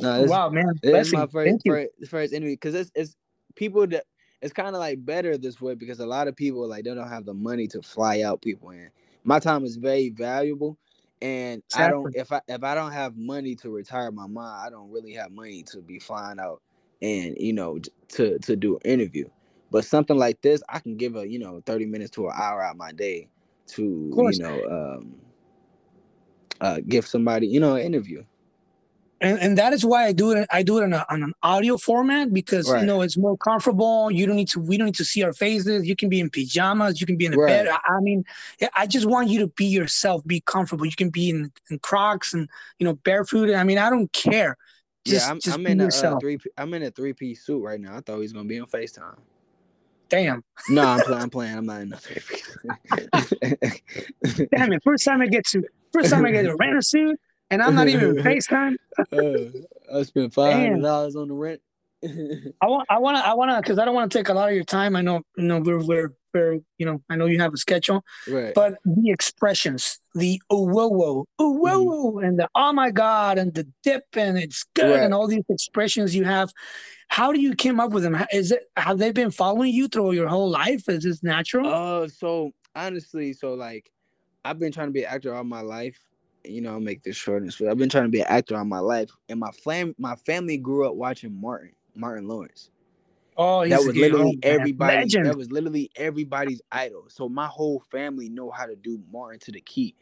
No, 0.00 0.22
wow, 0.24 0.48
man, 0.50 0.74
this 0.82 1.08
is 1.08 1.12
my 1.12 1.26
first, 1.26 1.62
first, 1.66 1.90
first 2.08 2.32
interview 2.32 2.54
because 2.54 2.74
it's, 2.74 2.90
it's 2.94 3.16
people 3.56 3.86
that 3.88 4.04
it's 4.40 4.52
kind 4.52 4.68
of 4.68 4.74
like 4.74 5.04
better 5.04 5.36
this 5.36 5.60
way 5.60 5.74
because 5.74 5.98
a 5.98 6.06
lot 6.06 6.28
of 6.28 6.36
people 6.36 6.68
like 6.68 6.84
they 6.84 6.94
don't 6.94 7.08
have 7.08 7.24
the 7.24 7.34
money 7.34 7.66
to 7.68 7.82
fly 7.82 8.22
out 8.22 8.40
people 8.40 8.70
in. 8.70 8.90
My 9.24 9.40
time 9.40 9.64
is 9.64 9.76
very 9.76 10.10
valuable, 10.10 10.78
and 11.20 11.62
exactly. 11.66 11.84
I 11.84 11.88
don't 11.88 12.16
if 12.16 12.32
I 12.32 12.40
if 12.48 12.64
I 12.64 12.74
don't 12.74 12.92
have 12.92 13.16
money 13.16 13.54
to 13.56 13.70
retire 13.70 14.10
my 14.10 14.26
mom, 14.26 14.66
I 14.66 14.70
don't 14.70 14.90
really 14.90 15.12
have 15.14 15.32
money 15.32 15.62
to 15.64 15.80
be 15.80 15.98
flying 15.98 16.38
out 16.38 16.62
and 17.02 17.36
you 17.38 17.52
know 17.52 17.78
to 18.10 18.38
to 18.38 18.56
do 18.56 18.76
an 18.76 18.82
interview. 18.84 19.28
But 19.70 19.84
something 19.84 20.16
like 20.16 20.40
this, 20.40 20.62
I 20.68 20.78
can 20.78 20.96
give 20.96 21.16
a 21.16 21.28
you 21.28 21.38
know 21.38 21.62
thirty 21.66 21.86
minutes 21.86 22.10
to 22.12 22.28
an 22.28 22.34
hour 22.36 22.62
out 22.62 22.76
my 22.76 22.92
day 22.92 23.28
to 23.68 23.82
you 23.82 24.38
know 24.38 24.98
um, 24.98 25.16
uh, 26.60 26.78
give 26.86 27.06
somebody 27.06 27.46
you 27.46 27.60
know 27.60 27.74
an 27.74 27.82
interview 27.82 28.24
and, 29.20 29.38
and 29.40 29.58
that 29.58 29.72
is 29.72 29.84
why 29.84 30.04
I 30.04 30.12
do 30.12 30.30
it. 30.32 30.46
I 30.52 30.62
do 30.62 30.78
it 30.78 30.84
in 30.84 30.92
a, 30.92 31.04
on 31.10 31.22
an 31.22 31.32
audio 31.42 31.76
format 31.76 32.32
because 32.32 32.70
right. 32.70 32.80
you 32.80 32.86
know 32.86 33.00
it's 33.00 33.16
more 33.16 33.36
comfortable. 33.36 34.10
You 34.10 34.26
don't 34.26 34.36
need 34.36 34.48
to. 34.48 34.60
We 34.60 34.76
don't 34.76 34.86
need 34.86 34.94
to 34.96 35.04
see 35.04 35.22
our 35.24 35.32
faces. 35.32 35.88
You 35.88 35.96
can 35.96 36.08
be 36.08 36.20
in 36.20 36.30
pajamas. 36.30 37.00
You 37.00 37.06
can 37.06 37.16
be 37.16 37.26
in 37.26 37.34
a 37.34 37.36
right. 37.36 37.48
bed. 37.48 37.68
I, 37.68 37.78
I, 37.88 38.00
mean, 38.00 38.24
I 38.74 38.86
just 38.86 39.06
want 39.06 39.28
you 39.28 39.40
to 39.40 39.48
be 39.48 39.64
yourself. 39.64 40.24
Be 40.26 40.40
comfortable. 40.40 40.86
You 40.86 40.94
can 40.96 41.10
be 41.10 41.30
in, 41.30 41.50
in 41.70 41.78
Crocs 41.80 42.32
and 42.32 42.48
you 42.78 42.86
know 42.86 42.94
barefoot. 42.94 43.52
I 43.52 43.64
mean, 43.64 43.78
I 43.78 43.90
don't 43.90 44.12
care. 44.12 44.56
Just, 45.04 45.26
yeah, 45.26 45.30
I'm, 45.30 45.40
just 45.40 45.56
I'm 45.56 45.66
in 45.66 45.80
a 45.80 45.86
uh, 45.86 46.18
three. 46.20 46.38
I'm 46.56 46.72
in 46.74 46.84
a 46.84 46.90
three 46.90 47.12
piece 47.12 47.44
suit 47.44 47.62
right 47.62 47.80
now. 47.80 47.96
I 47.96 48.00
thought 48.00 48.16
he 48.16 48.22
was 48.22 48.32
gonna 48.32 48.48
be 48.48 48.60
on 48.60 48.66
Facetime. 48.66 49.18
Damn. 50.08 50.44
No, 50.68 50.82
I'm 50.82 51.00
playing. 51.00 51.22
I'm 51.22 51.30
playing. 51.30 51.56
I'm 51.56 51.66
not 51.66 51.80
in 51.80 51.92
a 51.92 51.96
three 51.96 52.22
piece. 52.28 52.56
Damn 54.52 54.72
it! 54.72 54.82
First 54.84 55.04
time 55.04 55.22
I 55.22 55.26
get 55.26 55.44
to. 55.48 55.64
First 55.92 56.10
time 56.10 56.24
I 56.24 56.30
get 56.30 56.46
a 56.46 56.82
suit 56.82 57.18
and 57.50 57.62
I'm 57.62 57.74
not 57.74 57.88
even 57.88 58.16
FaceTime. 58.16 58.76
uh, 58.98 59.96
I 59.98 60.02
spent 60.02 60.34
five 60.34 60.54
hundred 60.54 60.82
dollars 60.82 61.16
on 61.16 61.28
the 61.28 61.34
rent. 61.34 61.60
I 62.04 62.66
want, 62.66 62.86
I 62.88 62.98
want 62.98 63.16
to, 63.16 63.26
I 63.26 63.34
want 63.34 63.50
to, 63.50 63.60
because 63.60 63.78
I 63.78 63.84
don't 63.84 63.94
want 63.94 64.12
to 64.12 64.18
take 64.18 64.28
a 64.28 64.34
lot 64.34 64.48
of 64.48 64.54
your 64.54 64.64
time. 64.64 64.94
I 64.94 65.02
know, 65.02 65.22
you 65.36 65.44
know, 65.44 65.58
we're, 65.58 65.84
we're, 65.84 66.14
we're, 66.32 66.60
you 66.76 66.86
know, 66.86 67.02
I 67.10 67.16
know 67.16 67.26
you 67.26 67.40
have 67.40 67.52
a 67.52 67.56
schedule, 67.56 68.04
right? 68.28 68.54
But 68.54 68.74
the 68.84 69.10
expressions, 69.10 69.98
the 70.14 70.40
oh 70.50 70.62
whoa 70.62 70.86
whoa, 70.86 71.24
oh 71.38 71.52
whoa 71.52 71.78
mm-hmm. 71.78 71.88
whoa, 71.88 72.18
and 72.20 72.38
the 72.38 72.48
oh 72.54 72.72
my 72.72 72.90
god, 72.90 73.38
and 73.38 73.52
the 73.52 73.66
dip, 73.82 74.04
and 74.14 74.38
it's 74.38 74.64
good, 74.74 74.90
right. 74.90 75.02
and 75.02 75.12
all 75.12 75.26
these 75.26 75.44
expressions 75.48 76.14
you 76.14 76.24
have. 76.24 76.52
How 77.08 77.32
do 77.32 77.40
you 77.40 77.54
came 77.54 77.80
up 77.80 77.90
with 77.90 78.02
them? 78.02 78.16
Is 78.32 78.52
it 78.52 78.70
have 78.76 78.98
they 78.98 79.10
been 79.10 79.30
following 79.30 79.72
you 79.72 79.88
through 79.88 80.12
your 80.12 80.28
whole 80.28 80.50
life? 80.50 80.88
Is 80.88 81.02
this 81.04 81.22
natural? 81.22 81.72
Uh, 81.72 82.06
so 82.08 82.52
honestly, 82.76 83.32
so 83.32 83.54
like, 83.54 83.90
I've 84.44 84.58
been 84.58 84.70
trying 84.70 84.88
to 84.88 84.92
be 84.92 85.04
an 85.04 85.12
actor 85.12 85.34
all 85.34 85.42
my 85.42 85.62
life 85.62 85.98
you 86.44 86.60
know, 86.60 86.72
I'll 86.72 86.80
make 86.80 87.02
this 87.02 87.16
short 87.16 87.42
and 87.42 87.52
sweet. 87.52 87.68
I've 87.68 87.78
been 87.78 87.88
trying 87.88 88.04
to 88.04 88.10
be 88.10 88.20
an 88.20 88.26
actor 88.28 88.56
all 88.56 88.64
my 88.64 88.78
life, 88.78 89.10
and 89.28 89.40
my 89.40 89.50
fam- 89.64 89.94
my 89.98 90.16
family 90.16 90.56
grew 90.56 90.86
up 90.88 90.94
watching 90.94 91.38
Martin, 91.40 91.72
Martin 91.94 92.28
Lawrence. 92.28 92.70
Oh, 93.36 93.66
that 93.66 93.78
was 93.78 93.96
literally 93.96 94.38
everybody. 94.42 95.08
That 95.22 95.36
was 95.36 95.50
literally 95.52 95.90
everybody's 95.96 96.60
idol. 96.72 97.04
So 97.08 97.28
my 97.28 97.46
whole 97.46 97.84
family 97.90 98.28
know 98.28 98.50
how 98.50 98.66
to 98.66 98.74
do 98.74 99.00
Martin 99.12 99.38
to 99.40 99.52
the 99.52 99.60
key. 99.60 99.94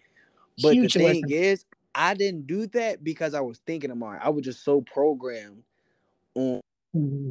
But 0.62 0.75
Huge 0.75 0.94
the 0.94 1.01
thing 1.01 1.25
is, 1.29 1.66
I 1.94 2.14
didn't 2.14 2.46
do 2.46 2.66
that 2.68 3.05
because 3.05 3.35
I 3.35 3.40
was 3.40 3.61
thinking 3.66 3.90
of 3.90 3.99
Martin. 3.99 4.22
I 4.25 4.31
was 4.31 4.44
just 4.44 4.64
so 4.64 4.81
programmed 4.81 5.62
on. 6.35 6.61
Mm-hmm. 6.96 7.29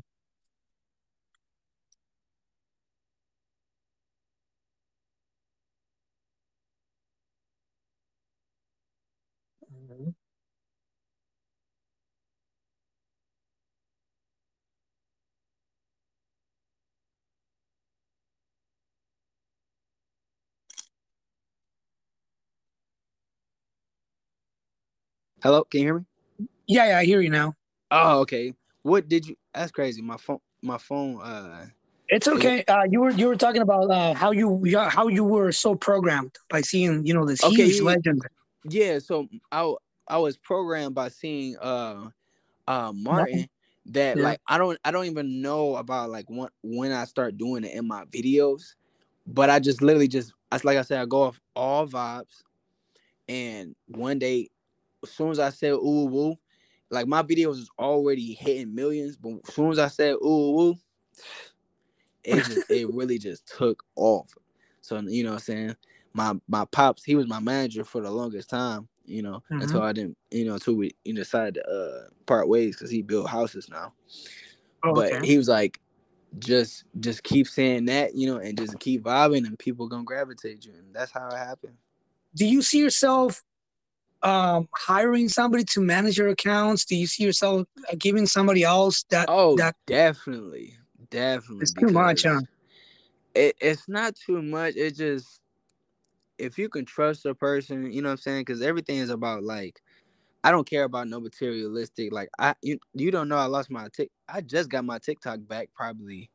Hello, 25.46 25.64
can 25.64 25.82
you 25.82 25.86
hear 25.86 26.00
me? 26.00 26.06
Yeah, 26.66 26.88
yeah, 26.88 26.98
I 26.98 27.06
hear 27.06 27.22
you 27.22 27.30
now. 27.30 27.54
Oh, 27.92 28.22
okay. 28.22 28.56
What 28.82 29.08
did 29.08 29.28
you? 29.28 29.36
That's 29.54 29.72
crazy. 29.72 30.02
My 30.02 30.18
phone, 30.18 30.40
my 30.64 30.80
phone. 30.80 31.22
Uh, 31.22 31.68
it's 32.10 32.28
okay. 32.28 32.64
Uh, 32.68 32.86
you 32.90 33.00
were 33.00 33.12
you 33.12 33.28
were 33.28 33.36
talking 33.36 33.62
about 33.62 33.92
uh, 33.92 34.16
how 34.16 34.32
you 34.32 34.60
how 34.90 35.08
you 35.08 35.24
were 35.24 35.52
so 35.52 35.76
programmed 35.76 36.36
by 36.50 36.62
seeing 36.62 37.06
you 37.06 37.14
know 37.14 37.28
this 37.28 37.44
okay, 37.44 37.58
huge 37.58 37.76
yeah, 37.76 37.84
legend. 37.84 38.24
Yeah, 38.68 38.98
so 38.98 39.28
I 39.52 39.72
I 40.08 40.18
was 40.18 40.36
programmed 40.36 40.96
by 40.96 41.10
seeing 41.10 41.58
uh 41.58 42.10
uh 42.68 42.92
Martin 42.96 43.48
that 43.86 44.18
yeah. 44.18 44.24
like 44.24 44.42
I 44.48 44.58
don't 44.58 44.80
I 44.84 44.90
don't 44.90 45.06
even 45.06 45.44
know 45.44 45.76
about 45.76 46.10
like 46.10 46.26
when 46.28 46.50
when 46.64 46.92
I 46.92 47.06
start 47.06 47.38
doing 47.38 47.66
it 47.66 47.76
in 47.76 47.88
my 47.88 48.06
videos, 48.06 48.74
but 49.28 49.52
I 49.52 49.60
just 49.60 49.84
literally 49.84 50.08
just 50.08 50.34
like 50.64 50.80
I 50.80 50.82
said 50.82 51.02
I 51.02 51.06
go 51.06 51.22
off 51.22 51.40
all 51.56 51.88
vibes, 51.88 52.42
and 53.30 53.76
one 53.86 54.18
day 54.18 54.50
as 55.04 55.12
soon 55.12 55.32
as 55.32 55.40
I 55.40 55.50
said 55.50 55.74
ooh 55.74 56.06
woo, 56.06 56.36
like 56.90 57.08
my 57.08 57.24
videos 57.24 57.58
is 57.58 57.70
already 57.80 58.34
hitting 58.34 58.74
millions, 58.74 59.18
but 59.18 59.34
as 59.48 59.54
soon 59.54 59.72
as 59.72 59.80
I 59.80 59.88
said 59.88 60.14
ooh 60.16 60.52
woo, 60.52 60.76
it 62.24 62.44
just, 62.44 62.70
it 62.70 62.94
really 62.94 63.18
just 63.18 63.48
took 63.48 63.84
off. 63.96 64.34
So 64.82 65.00
you 65.00 65.24
know 65.24 65.32
what 65.32 65.36
I'm 65.36 65.42
saying? 65.42 65.76
My 66.14 66.34
my 66.48 66.66
pops, 66.66 67.04
he 67.04 67.16
was 67.16 67.28
my 67.28 67.40
manager 67.40 67.84
for 67.84 68.02
the 68.02 68.12
longest 68.12 68.50
time, 68.50 68.88
you 69.06 69.22
know, 69.22 69.44
mm-hmm. 69.52 69.62
until 69.62 69.82
I 69.82 69.94
didn't, 69.94 70.18
you 70.32 70.46
know, 70.46 70.54
until 70.54 70.76
we 70.76 70.92
you 71.04 71.14
know, 71.14 71.22
decided 71.22 71.56
to 71.56 71.70
uh, 71.70 72.10
part 72.26 72.48
ways 72.48 72.76
because 72.76 72.92
he 72.92 73.02
built 73.02 73.30
houses 73.30 73.70
now. 73.70 73.94
Oh, 74.84 74.94
but 74.94 75.12
okay. 75.12 75.26
he 75.26 75.38
was 75.38 75.48
like, 75.48 75.80
just 76.40 76.86
just 77.00 77.24
keep 77.24 77.48
saying 77.48 77.86
that, 77.86 78.16
you 78.16 78.28
know, 78.28 78.40
and 78.40 78.58
just 78.58 78.80
keep 78.80 79.04
vibing, 79.04 79.46
and 79.46 79.58
people 79.58 79.88
gonna 79.88 80.04
gravitate 80.04 80.66
you, 80.66 80.74
and 80.74 80.94
that's 80.94 81.12
how 81.12 81.28
it 81.30 81.38
happened. 81.38 81.76
Do 82.36 82.46
you 82.46 82.62
see 82.62 82.80
yourself 82.80 83.44
um, 84.26 84.68
hiring 84.74 85.30
somebody 85.30 85.64
to 85.66 85.82
manage 85.82 86.18
your 86.18 86.30
accounts? 86.30 86.86
Do 86.86 86.96
you 86.96 87.08
see 87.08 87.24
yourself 87.24 87.68
uh, 87.90 87.96
giving 87.98 88.26
somebody 88.26 88.64
else 88.64 89.04
that? 89.10 89.30
Oh, 89.30 89.56
that 89.58 89.76
definitely, 89.86 90.76
definitely. 91.10 91.64
It's 91.64 91.74
too 91.74 91.90
much, 91.90 92.24
huh? 92.24 92.42
It, 93.34 93.56
it's 93.62 93.88
not 93.88 94.16
too 94.16 94.42
much. 94.42 94.76
It 94.76 94.96
just 94.96 95.40
if 96.38 96.58
you 96.58 96.70
can 96.70 96.86
trust 96.86 97.26
a 97.26 97.34
person, 97.34 97.92
you 97.92 98.02
know 98.02 98.10
what 98.10 98.14
I'm 98.14 98.18
saying? 98.18 98.42
Because 98.42 98.62
everything 98.62 98.98
is 98.98 99.10
about 99.10 99.44
like, 99.44 99.82
I 100.44 100.52
don't 100.52 100.68
care 100.70 100.84
about 100.84 101.08
no 101.08 101.20
materialistic. 101.20 102.12
Like 102.12 102.30
I, 102.38 102.56
you, 102.62 102.80
you 102.94 103.12
don't 103.12 103.30
know 103.30 103.38
I 103.38 103.46
lost 103.46 103.72
my 103.72 103.88
tick. 103.94 104.12
I 104.28 104.42
just 104.42 104.70
got 104.70 104.86
my 104.86 105.00
TikTok 105.00 105.40
back 105.48 105.70
probably. 105.74 106.30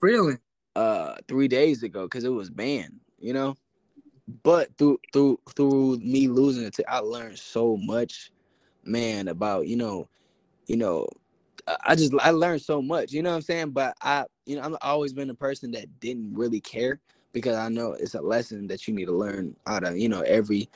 Really? 0.00 0.36
Uh, 0.76 1.16
three 1.26 1.48
days 1.48 1.82
ago 1.82 2.04
because 2.04 2.24
it 2.24 2.28
was 2.28 2.50
banned. 2.50 3.00
You 3.18 3.32
know, 3.32 3.56
but 4.42 4.76
through 4.76 4.98
through 5.12 5.40
through 5.56 5.98
me 5.98 6.28
losing 6.28 6.64
it, 6.64 6.76
I 6.86 6.98
learned 6.98 7.38
so 7.38 7.76
much, 7.76 8.30
man, 8.84 9.28
about 9.28 9.66
you 9.66 9.76
know, 9.76 10.08
you 10.66 10.76
know, 10.76 11.06
I 11.84 11.94
just 11.94 12.12
I 12.20 12.30
learned 12.30 12.62
so 12.62 12.82
much, 12.82 13.12
you 13.12 13.22
know 13.22 13.30
what 13.30 13.36
I'm 13.36 13.42
saying? 13.42 13.70
But 13.70 13.96
I, 14.02 14.26
you 14.46 14.56
know, 14.56 14.62
I've 14.62 14.76
always 14.82 15.12
been 15.12 15.30
a 15.30 15.34
person 15.34 15.70
that 15.72 16.00
didn't 16.00 16.34
really 16.34 16.60
care 16.60 17.00
because 17.32 17.56
I 17.56 17.68
know 17.68 17.92
it's 17.92 18.14
a 18.14 18.20
lesson 18.20 18.66
that 18.68 18.86
you 18.86 18.94
need 18.94 19.06
to 19.06 19.12
learn 19.12 19.54
out 19.66 19.84
of, 19.84 19.96
you 19.96 20.08
know, 20.08 20.22
every 20.22 20.68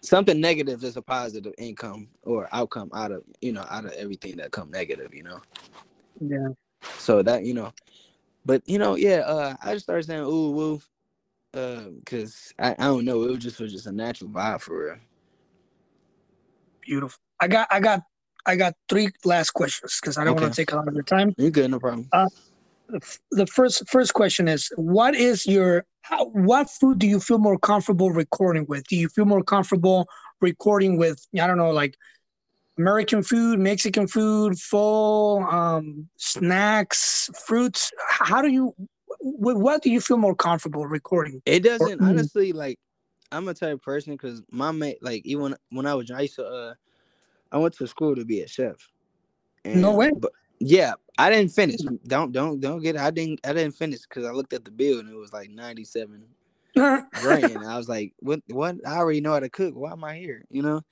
something 0.00 0.40
negative 0.40 0.82
is 0.82 0.96
a 0.96 1.02
positive 1.02 1.54
income 1.58 2.08
or 2.22 2.48
outcome 2.52 2.90
out 2.94 3.12
of, 3.12 3.22
you 3.40 3.52
know, 3.52 3.64
out 3.70 3.84
of 3.84 3.92
everything 3.92 4.36
that 4.36 4.50
come 4.50 4.70
negative, 4.70 5.14
you 5.14 5.22
know. 5.22 5.40
Yeah. 6.20 6.48
So 6.98 7.22
that 7.22 7.44
you 7.44 7.54
know, 7.54 7.72
but 8.44 8.62
you 8.66 8.78
know, 8.78 8.96
yeah, 8.96 9.18
uh, 9.18 9.54
I 9.62 9.74
just 9.74 9.84
started 9.84 10.04
saying 10.04 10.22
ooh 10.22 10.50
woo, 10.50 10.80
because 11.52 12.52
um, 12.58 12.66
I, 12.66 12.84
I 12.84 12.86
don't 12.86 13.04
know, 13.04 13.22
it 13.24 13.30
was 13.30 13.38
just 13.38 13.60
was 13.60 13.72
just 13.72 13.86
a 13.86 13.92
natural 13.92 14.30
vibe 14.30 14.60
for 14.60 14.84
real. 14.84 14.96
Beautiful. 16.80 17.18
I 17.40 17.48
got 17.48 17.68
I 17.70 17.80
got 17.80 18.02
I 18.46 18.56
got 18.56 18.74
three 18.88 19.08
last 19.24 19.50
questions 19.50 19.98
because 20.00 20.18
I 20.18 20.24
don't 20.24 20.34
okay. 20.34 20.44
want 20.44 20.54
to 20.54 20.60
take 20.60 20.72
a 20.72 20.76
lot 20.76 20.88
of 20.88 20.94
your 20.94 21.02
time. 21.02 21.34
You're 21.36 21.50
good, 21.50 21.70
no 21.70 21.78
problem. 21.78 22.08
Uh, 22.12 22.28
the 23.30 23.46
first 23.46 23.88
first 23.88 24.14
question 24.14 24.48
is 24.48 24.70
what 24.76 25.14
is 25.14 25.46
your 25.46 25.84
how, 26.02 26.26
what 26.26 26.70
food 26.70 26.98
do 26.98 27.06
you 27.06 27.20
feel 27.20 27.38
more 27.38 27.58
comfortable 27.58 28.10
recording 28.10 28.64
with? 28.66 28.84
Do 28.88 28.96
you 28.96 29.08
feel 29.08 29.26
more 29.26 29.42
comfortable 29.42 30.08
recording 30.40 30.96
with 30.96 31.26
I 31.40 31.46
don't 31.46 31.58
know 31.58 31.70
like 31.70 31.96
American 32.78 33.22
food, 33.22 33.58
Mexican 33.58 34.06
food, 34.06 34.58
full 34.58 35.44
um, 35.44 36.08
snacks, 36.16 37.28
fruits? 37.46 37.90
How 38.08 38.40
do 38.40 38.48
you 38.48 38.74
what 39.20 39.82
do 39.82 39.90
you 39.90 40.00
feel 40.00 40.16
more 40.16 40.34
comfortable 40.34 40.86
recording? 40.86 41.42
It 41.46 41.60
doesn't 41.60 42.00
or, 42.00 42.04
honestly 42.04 42.52
like. 42.52 42.78
I'm 43.30 43.46
a 43.46 43.52
type 43.52 43.74
of 43.74 43.82
person 43.82 44.14
because 44.14 44.40
my 44.50 44.70
mate, 44.70 45.02
like 45.02 45.20
even 45.26 45.54
when 45.68 45.84
I 45.84 45.94
was, 45.94 46.10
I 46.10 46.22
used 46.22 46.36
to, 46.36 46.46
uh, 46.46 46.74
I 47.52 47.58
went 47.58 47.74
to 47.74 47.86
school 47.86 48.16
to 48.16 48.24
be 48.24 48.40
a 48.40 48.48
chef. 48.48 48.76
And, 49.66 49.82
no 49.82 49.92
way. 49.92 50.10
But 50.16 50.32
yeah, 50.60 50.94
I 51.18 51.30
didn't 51.30 51.52
finish. 51.52 51.80
Don't 52.06 52.32
don't 52.32 52.60
don't 52.60 52.80
get. 52.80 52.96
It. 52.96 53.00
I 53.00 53.10
didn't 53.10 53.40
I 53.44 53.52
didn't 53.52 53.74
finish 53.74 54.00
because 54.02 54.24
I 54.24 54.30
looked 54.30 54.52
at 54.52 54.64
the 54.64 54.70
bill 54.70 55.00
and 55.00 55.08
it 55.08 55.14
was 55.14 55.32
like 55.32 55.50
ninety 55.50 55.84
seven 55.84 56.24
grand. 56.74 57.58
I 57.66 57.76
was 57.76 57.88
like, 57.88 58.12
what 58.20 58.40
what? 58.48 58.76
I 58.86 58.96
already 58.96 59.20
know 59.20 59.32
how 59.32 59.40
to 59.40 59.50
cook. 59.50 59.74
Why 59.74 59.92
am 59.92 60.04
I 60.04 60.16
here? 60.16 60.44
You 60.50 60.62
know. 60.62 60.82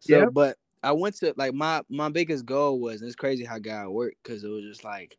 So, 0.00 0.18
yep. 0.18 0.28
but 0.32 0.56
I 0.82 0.92
went 0.92 1.16
to 1.16 1.34
like 1.36 1.54
my 1.54 1.82
my 1.88 2.08
biggest 2.08 2.46
goal 2.46 2.80
was. 2.80 3.02
it's 3.02 3.14
crazy 3.14 3.44
how 3.44 3.58
God 3.58 3.88
worked 3.88 4.22
because 4.22 4.44
it 4.44 4.48
was 4.48 4.64
just 4.64 4.84
like 4.84 5.18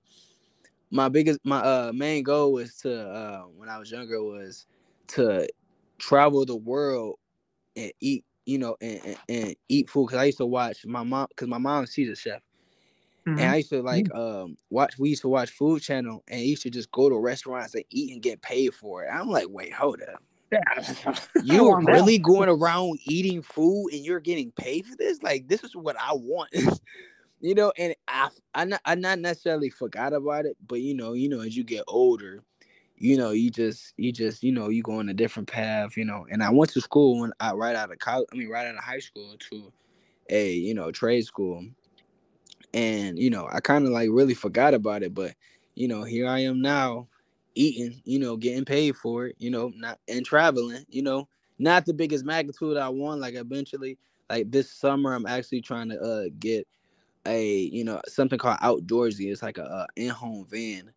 my 0.91 1.09
biggest 1.09 1.39
my 1.43 1.59
uh 1.59 1.91
main 1.93 2.23
goal 2.23 2.53
was 2.53 2.75
to 2.77 3.09
uh 3.09 3.41
when 3.55 3.69
I 3.69 3.77
was 3.77 3.91
younger 3.91 4.21
was 4.21 4.67
to 5.07 5.47
travel 5.97 6.45
the 6.45 6.55
world 6.55 7.17
and 7.75 7.91
eat 7.99 8.25
you 8.45 8.57
know 8.57 8.75
and, 8.81 8.99
and, 9.05 9.17
and 9.29 9.55
eat 9.69 9.89
food 9.89 10.07
because 10.07 10.19
I 10.19 10.25
used 10.25 10.39
to 10.39 10.45
watch 10.45 10.85
my 10.85 11.03
mom 11.03 11.27
because 11.29 11.47
my 11.47 11.57
mom 11.57 11.85
she's 11.85 12.09
a 12.09 12.15
chef 12.15 12.41
mm-hmm. 13.27 13.39
and 13.39 13.51
I 13.51 13.57
used 13.57 13.69
to 13.69 13.81
like 13.81 14.13
um 14.13 14.57
watch 14.69 14.97
we 14.97 15.09
used 15.09 15.21
to 15.21 15.29
watch 15.29 15.51
Food 15.51 15.81
Channel 15.81 16.23
and 16.27 16.41
used 16.41 16.63
to 16.63 16.69
just 16.69 16.91
go 16.91 17.09
to 17.09 17.17
restaurants 17.17 17.75
and 17.75 17.83
eat 17.89 18.13
and 18.13 18.21
get 18.21 18.41
paid 18.41 18.73
for 18.73 19.03
it. 19.03 19.09
I'm 19.11 19.29
like, 19.29 19.47
wait, 19.49 19.73
hold 19.73 20.01
up. 20.01 20.21
Yeah. 20.53 21.15
You're 21.45 21.79
really 21.79 22.17
that. 22.17 22.23
going 22.23 22.49
around 22.49 22.99
eating 23.05 23.41
food 23.41 23.91
and 23.93 24.03
you're 24.03 24.19
getting 24.19 24.51
paid 24.51 24.85
for 24.85 24.97
this? 24.97 25.23
Like 25.23 25.47
this 25.47 25.63
is 25.63 25.77
what 25.77 25.95
I 25.97 26.11
want. 26.11 26.49
you 27.41 27.55
know, 27.55 27.73
and 27.77 27.95
I 28.07 28.29
I 28.53 28.65
not 28.65 28.81
I 28.85 28.95
not 28.95 29.19
necessarily 29.19 29.69
forgot 29.69 30.13
about 30.13 30.45
it, 30.45 30.55
but 30.67 30.81
you 30.81 30.93
know, 30.93 31.13
you 31.13 31.27
know, 31.27 31.41
as 31.41 31.57
you 31.57 31.63
get 31.63 31.83
older, 31.87 32.43
you 32.97 33.17
know, 33.17 33.31
you 33.31 33.49
just 33.49 33.93
you 33.97 34.11
just 34.11 34.43
you 34.43 34.51
know 34.51 34.69
you 34.69 34.83
go 34.83 34.99
on 34.99 35.09
a 35.09 35.13
different 35.13 35.49
path, 35.49 35.97
you 35.97 36.05
know. 36.05 36.25
And 36.31 36.43
I 36.43 36.51
went 36.51 36.71
to 36.73 36.81
school 36.81 37.19
when 37.19 37.33
I 37.39 37.53
right 37.53 37.75
out 37.75 37.91
of 37.91 37.99
college, 37.99 38.27
I 38.31 38.35
mean 38.35 38.49
right 38.49 38.67
out 38.67 38.75
of 38.75 38.83
high 38.83 38.99
school 38.99 39.35
to 39.49 39.73
a 40.29 40.51
you 40.53 40.73
know 40.75 40.91
trade 40.91 41.25
school, 41.25 41.65
and 42.73 43.17
you 43.17 43.31
know 43.31 43.47
I 43.51 43.59
kind 43.59 43.85
of 43.85 43.91
like 43.91 44.09
really 44.11 44.35
forgot 44.35 44.73
about 44.73 45.03
it, 45.03 45.13
but 45.13 45.33
you 45.75 45.87
know 45.87 46.03
here 46.03 46.27
I 46.27 46.39
am 46.39 46.61
now, 46.61 47.07
eating, 47.55 48.01
you 48.05 48.19
know, 48.19 48.37
getting 48.37 48.65
paid 48.65 48.95
for 48.95 49.27
it, 49.27 49.35
you 49.39 49.49
know, 49.49 49.71
not 49.75 49.99
and 50.07 50.25
traveling, 50.25 50.85
you 50.89 51.01
know, 51.01 51.27
not 51.59 51.85
the 51.85 51.93
biggest 51.93 52.23
magnitude 52.23 52.77
I 52.77 52.89
want. 52.89 53.19
Like 53.19 53.33
eventually, 53.33 53.97
like 54.29 54.51
this 54.51 54.71
summer, 54.71 55.13
I'm 55.13 55.25
actually 55.25 55.61
trying 55.61 55.89
to 55.89 55.99
uh 55.99 56.25
get 56.39 56.67
a 57.25 57.53
you 57.53 57.83
know 57.83 58.01
something 58.07 58.39
called 58.39 58.57
outdoorsy. 58.59 59.31
It's 59.31 59.43
like 59.43 59.57
a, 59.57 59.63
a 59.63 59.87
in-home 59.95 60.45
van 60.49 60.91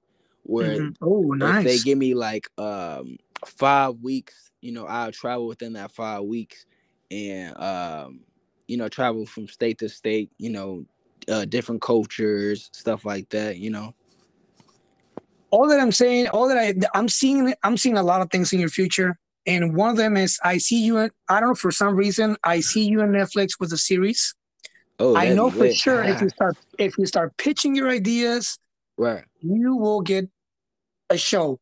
where 0.44 0.78
mm-hmm. 0.78 1.04
oh 1.04 1.32
nice. 1.32 1.64
they 1.64 1.78
give 1.78 1.98
me 1.98 2.14
like 2.14 2.48
um 2.58 3.16
five 3.46 3.96
weeks. 4.00 4.50
You 4.60 4.72
know, 4.72 4.86
I'll 4.86 5.12
travel 5.12 5.46
within 5.46 5.74
that 5.74 5.92
five 5.92 6.22
weeks 6.22 6.66
and 7.10 7.56
um 7.60 8.20
you 8.66 8.76
know 8.76 8.88
travel 8.88 9.26
from 9.26 9.48
state 9.48 9.78
to 9.78 9.88
state. 9.88 10.30
You 10.38 10.50
know, 10.50 10.86
uh, 11.28 11.44
different 11.44 11.82
cultures, 11.82 12.70
stuff 12.72 13.04
like 13.04 13.28
that. 13.30 13.58
You 13.58 13.70
know. 13.70 13.94
All 15.50 15.68
that 15.68 15.78
I'm 15.78 15.92
saying, 15.92 16.28
all 16.28 16.48
that 16.48 16.58
I 16.58 16.74
I'm 16.98 17.08
seeing, 17.08 17.54
I'm 17.62 17.76
seeing 17.76 17.96
a 17.96 18.02
lot 18.02 18.20
of 18.20 18.30
things 18.30 18.52
in 18.52 18.58
your 18.58 18.68
future. 18.68 19.16
And 19.46 19.76
one 19.76 19.90
of 19.90 19.96
them 19.96 20.16
is 20.16 20.40
I 20.42 20.58
see 20.58 20.82
you. 20.82 20.98
I 20.98 21.10
don't 21.28 21.50
know 21.50 21.54
for 21.54 21.70
some 21.70 21.94
reason 21.94 22.36
I 22.42 22.58
see 22.60 22.84
you 22.84 23.02
on 23.02 23.10
Netflix 23.10 23.60
with 23.60 23.72
a 23.72 23.78
series 23.78 24.34
Oh, 24.98 25.16
I 25.16 25.34
know 25.34 25.50
for 25.50 25.70
sure 25.72 26.04
if 26.04 26.20
you 26.20 26.28
start 26.28 26.56
if 26.78 26.96
you 26.98 27.06
start 27.06 27.36
pitching 27.36 27.74
your 27.74 27.88
ideas, 27.90 28.58
right, 28.96 29.24
you 29.40 29.76
will 29.76 30.00
get 30.00 30.28
a 31.10 31.18
show 31.18 31.58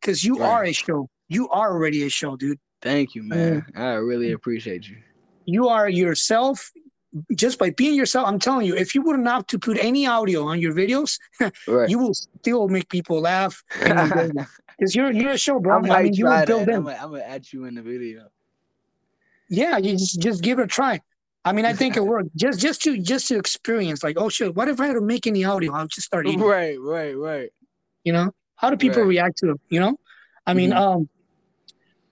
because 0.00 0.24
you 0.24 0.38
right. 0.38 0.48
are 0.48 0.64
a 0.64 0.72
show. 0.72 1.08
You 1.28 1.48
are 1.48 1.72
already 1.72 2.04
a 2.04 2.08
show, 2.08 2.36
dude. 2.36 2.58
Thank 2.82 3.14
you, 3.14 3.24
man. 3.24 3.66
Mm. 3.74 3.80
I 3.80 3.94
really 3.94 4.32
appreciate 4.32 4.88
you. 4.88 4.98
You 5.44 5.68
are 5.68 5.88
yourself 5.88 6.70
just 7.34 7.58
by 7.58 7.70
being 7.70 7.94
yourself. 7.94 8.28
I'm 8.28 8.38
telling 8.38 8.66
you, 8.66 8.76
if 8.76 8.94
you 8.94 9.02
would 9.02 9.18
not 9.18 9.34
have 9.34 9.46
to 9.48 9.58
put 9.58 9.78
any 9.78 10.06
audio 10.06 10.44
on 10.44 10.60
your 10.60 10.72
videos, 10.72 11.18
right. 11.66 11.88
you 11.88 11.98
will 11.98 12.14
still 12.14 12.68
make 12.68 12.88
people 12.88 13.20
laugh. 13.20 13.62
Because 13.80 14.94
you're 14.94 15.10
you're 15.10 15.32
a 15.32 15.38
show, 15.38 15.58
bro. 15.58 15.82
I, 15.84 15.98
I 15.98 16.02
mean, 16.04 16.14
you 16.14 16.26
will 16.26 16.46
build 16.46 16.68
in. 16.68 16.76
I'm 16.76 16.84
gonna 16.84 17.20
add 17.20 17.52
you 17.52 17.64
in 17.64 17.74
the 17.74 17.82
video. 17.82 18.28
Yeah, 19.48 19.78
you 19.78 19.92
just 19.92 20.20
just 20.20 20.42
give 20.42 20.58
it 20.58 20.64
a 20.64 20.66
try. 20.66 21.00
I 21.46 21.52
mean, 21.52 21.64
I 21.64 21.72
think 21.72 21.96
it 21.96 22.04
worked 22.04 22.36
just 22.36 22.60
just 22.60 22.82
to 22.82 22.98
just 22.98 23.28
to 23.28 23.38
experience. 23.38 24.02
Like, 24.02 24.18
oh 24.18 24.28
shit, 24.28 24.54
what 24.54 24.68
if 24.68 24.80
I 24.80 24.88
had 24.88 24.94
to 24.94 25.00
make 25.00 25.26
any 25.26 25.44
audio? 25.44 25.72
I'll 25.72 25.86
just 25.86 26.08
start 26.08 26.26
eating. 26.26 26.40
Right, 26.40 26.78
right, 26.78 27.16
right. 27.16 27.50
You 28.04 28.12
know, 28.12 28.32
how 28.56 28.68
do 28.68 28.76
people 28.76 29.02
right. 29.02 29.08
react 29.08 29.38
to 29.38 29.52
it? 29.52 29.60
You 29.70 29.80
know, 29.80 29.96
I 30.46 30.54
mean, 30.54 30.70
mm-hmm. 30.70 30.78
um, 30.78 31.08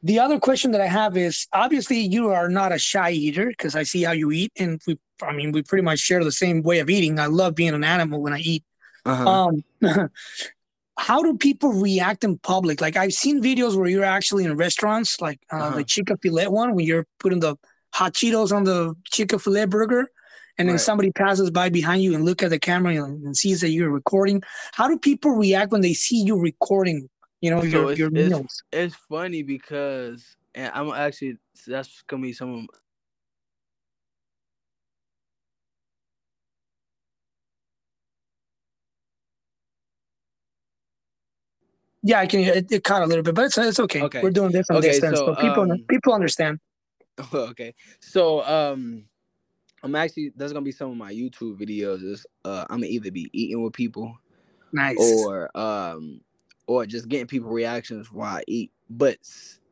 the 0.04 0.20
other 0.20 0.38
question 0.38 0.70
that 0.70 0.80
I 0.80 0.86
have 0.86 1.16
is 1.16 1.48
obviously 1.52 1.98
you 1.98 2.30
are 2.30 2.48
not 2.48 2.72
a 2.72 2.78
shy 2.78 3.10
eater 3.10 3.46
because 3.46 3.74
I 3.74 3.82
see 3.82 4.02
how 4.04 4.12
you 4.12 4.30
eat, 4.30 4.52
and 4.56 4.80
we, 4.86 4.98
I 5.20 5.32
mean, 5.32 5.50
we 5.50 5.62
pretty 5.62 5.82
much 5.82 5.98
share 5.98 6.22
the 6.22 6.32
same 6.32 6.62
way 6.62 6.78
of 6.78 6.88
eating. 6.88 7.18
I 7.18 7.26
love 7.26 7.56
being 7.56 7.74
an 7.74 7.84
animal 7.84 8.22
when 8.22 8.32
I 8.32 8.38
eat. 8.38 8.64
Uh-huh. 9.04 9.28
Um, 9.28 9.64
how 10.98 11.22
do 11.22 11.36
people 11.36 11.72
react 11.72 12.22
in 12.22 12.38
public? 12.38 12.80
Like 12.80 12.96
I've 12.96 13.12
seen 13.12 13.42
videos 13.42 13.76
where 13.76 13.88
you're 13.88 14.04
actually 14.04 14.44
in 14.44 14.56
restaurants, 14.56 15.20
like 15.20 15.40
uh, 15.52 15.56
uh-huh. 15.56 15.76
the 15.76 15.84
chicken 15.84 16.16
filet 16.18 16.46
one, 16.46 16.74
when 16.74 16.86
you're 16.86 17.06
putting 17.18 17.40
the 17.40 17.56
hot 17.94 18.12
Cheetos 18.12 18.52
on 18.52 18.64
the 18.64 18.94
chicken 19.04 19.38
filet 19.38 19.66
burger, 19.66 20.10
and 20.58 20.68
then 20.68 20.74
right. 20.74 20.80
somebody 20.80 21.12
passes 21.12 21.50
by 21.50 21.68
behind 21.68 22.02
you 22.02 22.14
and 22.14 22.24
look 22.24 22.42
at 22.42 22.50
the 22.50 22.58
camera 22.58 22.92
and, 22.92 23.24
and, 23.24 23.36
sees 23.36 23.60
that 23.60 23.70
you're 23.70 23.90
recording. 23.90 24.42
How 24.72 24.88
do 24.88 24.98
people 24.98 25.30
react 25.30 25.70
when 25.72 25.80
they 25.80 25.94
see 25.94 26.22
you 26.22 26.38
recording? 26.38 27.08
You 27.40 27.50
know, 27.50 27.60
so 27.60 27.66
your, 27.66 27.90
it's, 27.90 27.98
your 27.98 28.10
meals. 28.10 28.40
It's, 28.40 28.62
it's 28.72 28.96
funny 29.08 29.42
because, 29.42 30.24
and 30.54 30.72
I'm 30.74 30.90
actually 30.90 31.38
that's 31.66 32.02
gonna 32.08 32.22
be 32.22 32.32
some 32.32 32.54
of 32.54 32.66
Yeah, 42.06 42.20
I 42.20 42.26
can. 42.26 42.40
It, 42.40 42.70
it 42.70 42.84
caught 42.84 43.02
a 43.02 43.06
little 43.06 43.22
bit, 43.22 43.34
but 43.34 43.46
it's 43.46 43.56
it's 43.56 43.80
okay. 43.80 44.02
okay. 44.02 44.20
We're 44.22 44.30
doing 44.30 44.52
this 44.52 44.68
on 44.68 44.76
okay, 44.76 44.88
distance, 44.88 45.18
so, 45.18 45.28
so 45.28 45.34
people 45.36 45.62
um, 45.62 45.84
people 45.88 46.12
understand. 46.12 46.58
okay. 47.34 47.74
So 48.00 48.44
um 48.44 49.04
I'm 49.82 49.94
actually 49.94 50.32
there's 50.34 50.52
gonna 50.52 50.64
be 50.64 50.72
some 50.72 50.90
of 50.90 50.96
my 50.96 51.12
YouTube 51.12 51.60
videos 51.60 52.02
is 52.02 52.26
uh 52.44 52.64
I'm 52.70 52.78
gonna 52.78 52.86
either 52.86 53.10
be 53.10 53.28
eating 53.32 53.62
with 53.62 53.72
people 53.72 54.16
nice 54.72 54.96
or 54.98 55.56
um 55.56 56.20
or 56.66 56.86
just 56.86 57.08
getting 57.08 57.26
people 57.26 57.50
reactions 57.50 58.10
while 58.10 58.36
I 58.36 58.44
eat. 58.48 58.72
But 58.88 59.18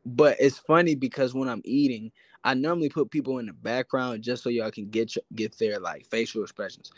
but 0.05 0.37
it's 0.39 0.59
funny 0.59 0.95
because 0.95 1.33
when 1.33 1.49
I'm 1.49 1.61
eating, 1.65 2.11
I 2.43 2.53
normally 2.53 2.89
put 2.89 3.09
people 3.09 3.39
in 3.39 3.47
the 3.47 3.53
background 3.53 4.21
just 4.21 4.43
so 4.43 4.49
y'all 4.49 4.71
can 4.71 4.89
get 4.89 5.13
get 5.35 5.57
their 5.57 5.79
like 5.79 6.05
facial 6.05 6.43
expressions. 6.43 6.91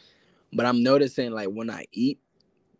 But 0.54 0.66
I'm 0.66 0.84
noticing 0.84 1.32
like 1.32 1.50
when 1.50 1.70
I 1.70 1.86
eat, 1.92 2.20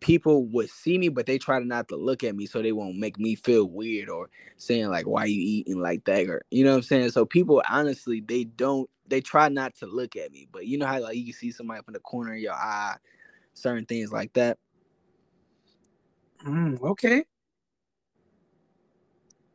people 0.00 0.46
would 0.46 0.70
see 0.70 0.98
me, 0.98 1.08
but 1.08 1.26
they 1.26 1.38
try 1.38 1.58
to 1.58 1.64
not 1.64 1.88
to 1.88 1.96
look 1.96 2.24
at 2.24 2.34
me 2.34 2.46
so 2.46 2.62
they 2.62 2.72
won't 2.72 2.98
make 2.98 3.18
me 3.18 3.34
feel 3.34 3.68
weird 3.68 4.08
or 4.08 4.28
saying 4.56 4.88
like, 4.88 5.06
"Why 5.06 5.24
you 5.24 5.40
eating 5.40 5.80
like 5.80 6.04
that?" 6.04 6.28
or 6.28 6.42
you 6.50 6.64
know 6.64 6.70
what 6.70 6.76
I'm 6.78 6.82
saying. 6.82 7.10
So 7.10 7.24
people 7.24 7.62
honestly 7.68 8.20
they 8.20 8.44
don't 8.44 8.88
they 9.08 9.20
try 9.20 9.48
not 9.48 9.74
to 9.76 9.86
look 9.86 10.16
at 10.16 10.32
me, 10.32 10.48
but 10.50 10.66
you 10.66 10.78
know 10.78 10.86
how 10.86 11.00
like 11.00 11.16
you 11.16 11.32
see 11.32 11.50
somebody 11.50 11.82
from 11.82 11.94
the 11.94 12.00
corner 12.00 12.34
of 12.34 12.40
your 12.40 12.54
eye, 12.54 12.96
certain 13.54 13.86
things 13.86 14.12
like 14.12 14.32
that. 14.34 14.58
Mm, 16.44 16.80
okay. 16.82 17.24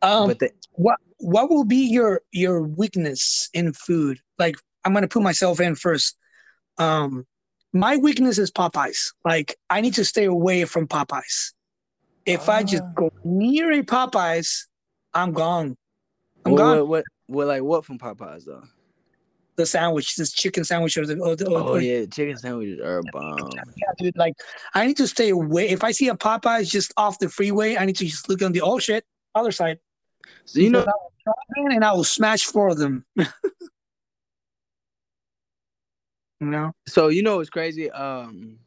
Um, 0.02 0.28
but 0.28 0.40
the, 0.40 0.52
what 0.74 1.00
what 1.18 1.50
will 1.50 1.66
be 1.66 1.88
your 1.90 2.22
your 2.32 2.62
weakness 2.64 3.50
in 3.54 3.74
food? 3.74 4.20
Like 4.40 4.56
I'm 4.84 4.94
gonna 4.94 5.08
put 5.08 5.22
myself 5.22 5.60
in 5.60 5.76
first. 5.76 6.18
Um, 6.78 7.26
my 7.74 7.98
weakness 7.98 8.38
is 8.38 8.52
Popeyes. 8.52 9.14
Like 9.26 9.58
I 9.70 9.82
need 9.82 9.96
to 9.96 10.06
stay 10.06 10.26
away 10.26 10.66
from 10.66 10.88
Popeyes. 10.88 11.54
If 12.26 12.50
I 12.50 12.64
just 12.64 12.84
ah. 12.84 12.92
go 12.96 13.12
near 13.24 13.72
a 13.72 13.82
Popeyes, 13.82 14.66
I'm 15.14 15.34
gone. 15.34 15.78
I'm 16.46 16.52
what, 16.54 16.58
gone. 16.58 16.78
What, 16.78 16.88
what, 16.88 17.04
what, 17.28 17.48
like 17.48 17.64
what 17.64 17.86
from 17.86 17.98
Popeyes 17.98 18.46
though? 18.46 18.64
The 19.58 19.66
sandwich, 19.66 20.16
this 20.16 20.32
chicken 20.32 20.64
sandwich, 20.64 20.98
or 20.98 21.06
the 21.06 21.20
or, 21.20 21.36
the, 21.36 21.48
oh 21.48 21.76
yeah, 21.76 22.06
chicken 22.06 22.38
sandwiches 22.38 22.80
are 22.80 23.00
a 23.00 23.04
bomb. 23.12 23.50
Yeah, 23.54 23.92
dude. 23.98 24.18
Like 24.18 24.34
I 24.74 24.88
need 24.88 24.98
to 24.98 25.08
stay 25.08 25.30
away. 25.30 25.70
If 25.70 25.84
I 25.84 25.92
see 25.92 26.08
a 26.08 26.16
Popeyes 26.16 26.70
just 26.70 26.94
off 26.98 27.20
the 27.20 27.30
freeway, 27.30 27.78
I 27.78 27.86
need 27.86 27.98
to 27.98 28.06
just 28.06 28.30
look 28.30 28.42
on 28.42 28.54
the 28.54 28.62
oh 28.62 28.80
shit 28.80 29.06
other 29.36 29.52
side. 29.52 29.80
So 30.46 30.60
you 30.60 30.70
know, 30.70 30.86
and 31.56 31.84
I 31.84 31.92
will 31.94 32.04
smash 32.04 32.46
four 32.46 32.70
of 32.70 32.78
them. 32.78 33.06
You 36.42 36.48
know. 36.48 36.76
So 36.88 37.08
you 37.08 37.24
know 37.24 37.40
it's 37.40 37.50
crazy. 37.50 37.90
Um, 37.92 38.58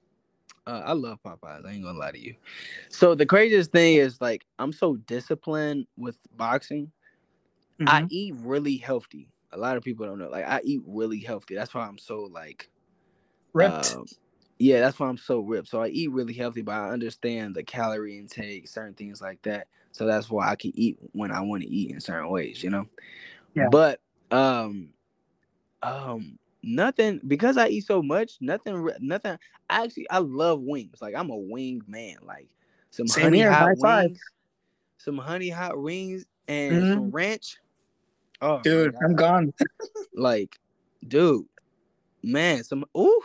uh, 0.67 0.83
I 0.85 0.93
love 0.93 1.19
Popeyes. 1.25 1.67
I 1.67 1.73
ain't 1.73 1.85
gonna 1.85 1.99
lie 1.99 2.13
to 2.13 2.19
you. 2.19 2.35
So 2.89 3.15
the 3.15 3.27
craziest 3.27 3.73
thing 3.73 3.97
is 3.97 4.21
like 4.21 4.47
I'm 4.59 4.73
so 4.73 4.97
disciplined 4.97 5.87
with 5.97 6.17
boxing. 6.37 6.91
Mm-hmm. 7.81 7.89
I 7.89 8.07
eat 8.09 8.35
really 8.39 8.77
healthy. 8.77 9.29
A 9.53 9.59
lot 9.59 9.77
of 9.77 9.83
people 9.83 10.07
don't 10.07 10.19
know. 10.19 10.29
Like 10.29 10.47
I 10.47 10.61
eat 10.65 10.83
really 10.87 11.19
healthy. 11.19 11.55
That's 11.55 11.75
why 11.75 11.87
I'm 11.87 11.99
so 11.99 12.29
like 12.33 12.71
ripped. 13.53 13.95
Um, 13.95 14.07
yeah, 14.59 14.81
that's 14.81 14.99
why 15.01 15.09
I'm 15.09 15.19
so 15.19 15.41
ripped. 15.41 15.69
So 15.69 15.83
I 15.83 15.89
eat 15.89 16.13
really 16.13 16.33
healthy, 16.33 16.63
but 16.63 16.73
I 16.73 16.91
understand 16.91 17.57
the 17.57 17.65
calorie 17.65 18.19
intake, 18.19 18.69
certain 18.69 18.95
things 18.95 19.21
like 19.21 19.43
that. 19.43 19.67
So 19.91 20.07
that's 20.07 20.31
why 20.31 20.49
I 20.49 20.57
can 20.57 20.73
eat 20.75 20.97
when 21.13 21.33
I 21.33 21.41
want 21.41 21.63
to 21.63 21.69
eat 21.69 21.91
in 21.91 22.01
certain 22.01 22.31
ways, 22.31 22.63
you 22.63 22.71
know. 22.71 22.87
Yeah. 23.55 23.69
But 23.69 24.01
um, 24.31 24.91
um, 25.83 26.39
nothing 26.65 27.21
because 27.27 27.57
I 27.57 27.69
eat 27.69 27.87
so 27.87 28.03
much. 28.03 28.39
Nothing, 28.41 28.89
nothing. 29.01 29.39
I 29.69 29.85
actually, 29.85 30.09
I 30.11 30.19
love 30.19 30.61
wings. 30.61 31.01
Like 31.01 31.15
I'm 31.15 31.31
a 31.31 31.37
wing 31.37 31.83
man. 31.87 32.17
Like 32.23 32.49
some 32.91 33.07
Same 33.07 33.25
honey 33.25 33.39
here, 33.39 33.53
hot 33.53 33.77
wings, 33.77 34.21
some 34.99 35.19
honey 35.19 35.49
hot 35.49 35.81
wings, 35.81 36.25
and 36.49 36.75
mm-hmm. 36.75 36.93
some 36.93 37.11
ranch. 37.11 37.59
Oh, 38.41 38.61
dude, 38.63 38.95
I'm 39.03 39.15
gone. 39.15 39.53
like, 40.15 40.59
dude, 41.07 41.47
man, 42.23 42.65
some 42.65 42.85
ooh, 42.97 43.21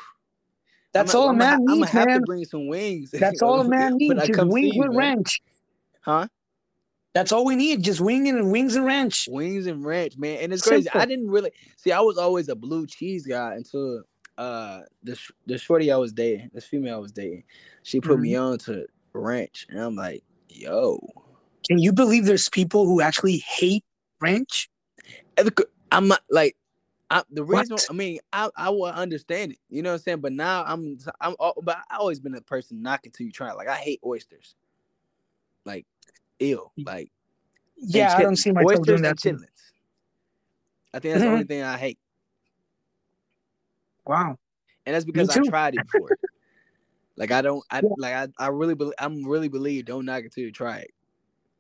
That's 0.93 1.13
I'm, 1.13 1.21
all 1.21 1.27
a 1.27 1.31
I'm 1.31 1.37
man 1.37 1.53
I'm 1.53 1.65
gonna 1.65 1.79
needs, 1.81 1.91
have 1.91 2.07
man. 2.07 2.19
to 2.19 2.25
bring 2.25 2.45
some 2.45 2.67
wings. 2.67 3.11
That's 3.13 3.41
all 3.41 3.61
a 3.61 3.67
man 3.67 3.95
needs. 3.97 4.19
I 4.19 4.27
Just 4.27 4.39
come 4.39 4.49
wings 4.49 4.75
with 4.75 4.89
man. 4.89 4.97
ranch. 4.97 5.41
Huh? 6.01 6.27
That's 7.13 7.31
all 7.31 7.45
we 7.45 7.55
need. 7.55 7.83
Just 7.83 8.01
winging 8.01 8.37
and 8.37 8.51
wings 8.51 8.75
and 8.75 8.85
ranch. 8.85 9.27
Wings 9.29 9.67
and 9.67 9.83
ranch, 9.85 10.17
man. 10.17 10.37
And 10.39 10.53
it's 10.53 10.61
crazy. 10.61 10.83
Simple. 10.85 11.01
I 11.01 11.05
didn't 11.05 11.29
really 11.29 11.51
see. 11.77 11.91
I 11.91 11.99
was 12.01 12.17
always 12.17 12.49
a 12.49 12.55
blue 12.55 12.85
cheese 12.87 13.25
guy 13.25 13.55
until 13.55 14.03
uh 14.37 14.81
the 15.03 15.15
sh- 15.15 15.31
the 15.47 15.57
shorty 15.57 15.91
I 15.91 15.97
was 15.97 16.13
dating, 16.13 16.51
this 16.53 16.65
female 16.65 16.95
I 16.95 16.99
was 16.99 17.11
dating, 17.11 17.43
she 17.83 17.99
put 17.99 18.19
me 18.19 18.35
Mm-hmm. 18.35 18.35
on 18.35 18.57
to 18.59 18.85
ranch, 19.13 19.67
and 19.69 19.79
I'm 19.79 19.95
like, 19.95 20.23
yo, 20.49 20.99
Can 21.67 21.79
you 21.79 21.93
believe 21.93 22.25
there's 22.25 22.49
people 22.49 22.85
who 22.85 23.01
actually 23.01 23.37
hate 23.37 23.83
ranch? 24.21 24.69
And 25.37 25.47
the 25.47 25.53
c- 25.57 25.69
I'm 25.91 26.07
not 26.07 26.21
like. 26.29 26.55
I, 27.11 27.23
the 27.31 27.43
reason 27.43 27.75
What? 27.75 27.85
I 27.89 27.93
mean 27.93 28.19
I 28.31 28.49
I 28.55 28.69
will 28.69 28.85
understand 28.85 29.53
it, 29.53 29.57
you 29.69 29.81
know 29.81 29.89
what 29.89 29.95
I'm 29.95 30.01
saying. 30.01 30.21
But 30.21 30.33
now 30.33 30.63
I'm 30.63 30.99
I'm 31.19 31.35
but 31.63 31.77
I 31.89 31.97
always 31.97 32.19
been 32.19 32.35
a 32.35 32.41
person 32.41 32.83
knocking 32.83 33.11
till 33.11 33.25
you 33.25 33.31
try. 33.31 33.49
it. 33.49 33.55
Like 33.57 33.67
I 33.67 33.77
hate 33.77 33.99
oysters, 34.05 34.55
like 35.65 35.87
ill, 36.39 36.71
like 36.77 37.11
Yeah, 37.77 38.15
I 38.15 38.21
don't 38.21 38.35
see 38.35 38.51
myself 38.51 38.85
doing 38.85 39.01
that. 39.03 39.17
chitlins. 39.17 39.45
I 40.93 40.99
think 40.99 41.13
that's 41.13 41.23
the 41.23 41.27
only 41.27 41.41
mm-hmm. 41.41 41.47
thing 41.47 41.63
I 41.63 41.77
hate. 41.77 41.99
Wow. 44.05 44.37
and 44.85 44.95
that's 44.95 45.05
because 45.05 45.29
I 45.29 45.41
tried 45.43 45.75
it 45.75 45.85
before. 45.91 46.17
like 47.15 47.31
I 47.31 47.41
don't, 47.41 47.63
I 47.69 47.81
Yeah. 47.83 47.89
like 47.97 48.13
I, 48.13 48.27
I 48.37 48.47
really 48.47 48.73
believe, 48.73 48.95
I'm 48.99 49.25
really 49.25 49.49
believe 49.49 49.85
don't 49.85 50.05
knock 50.05 50.23
it 50.23 50.33
till 50.33 50.43
you 50.43 50.51
try 50.51 50.79
it. 50.79 50.91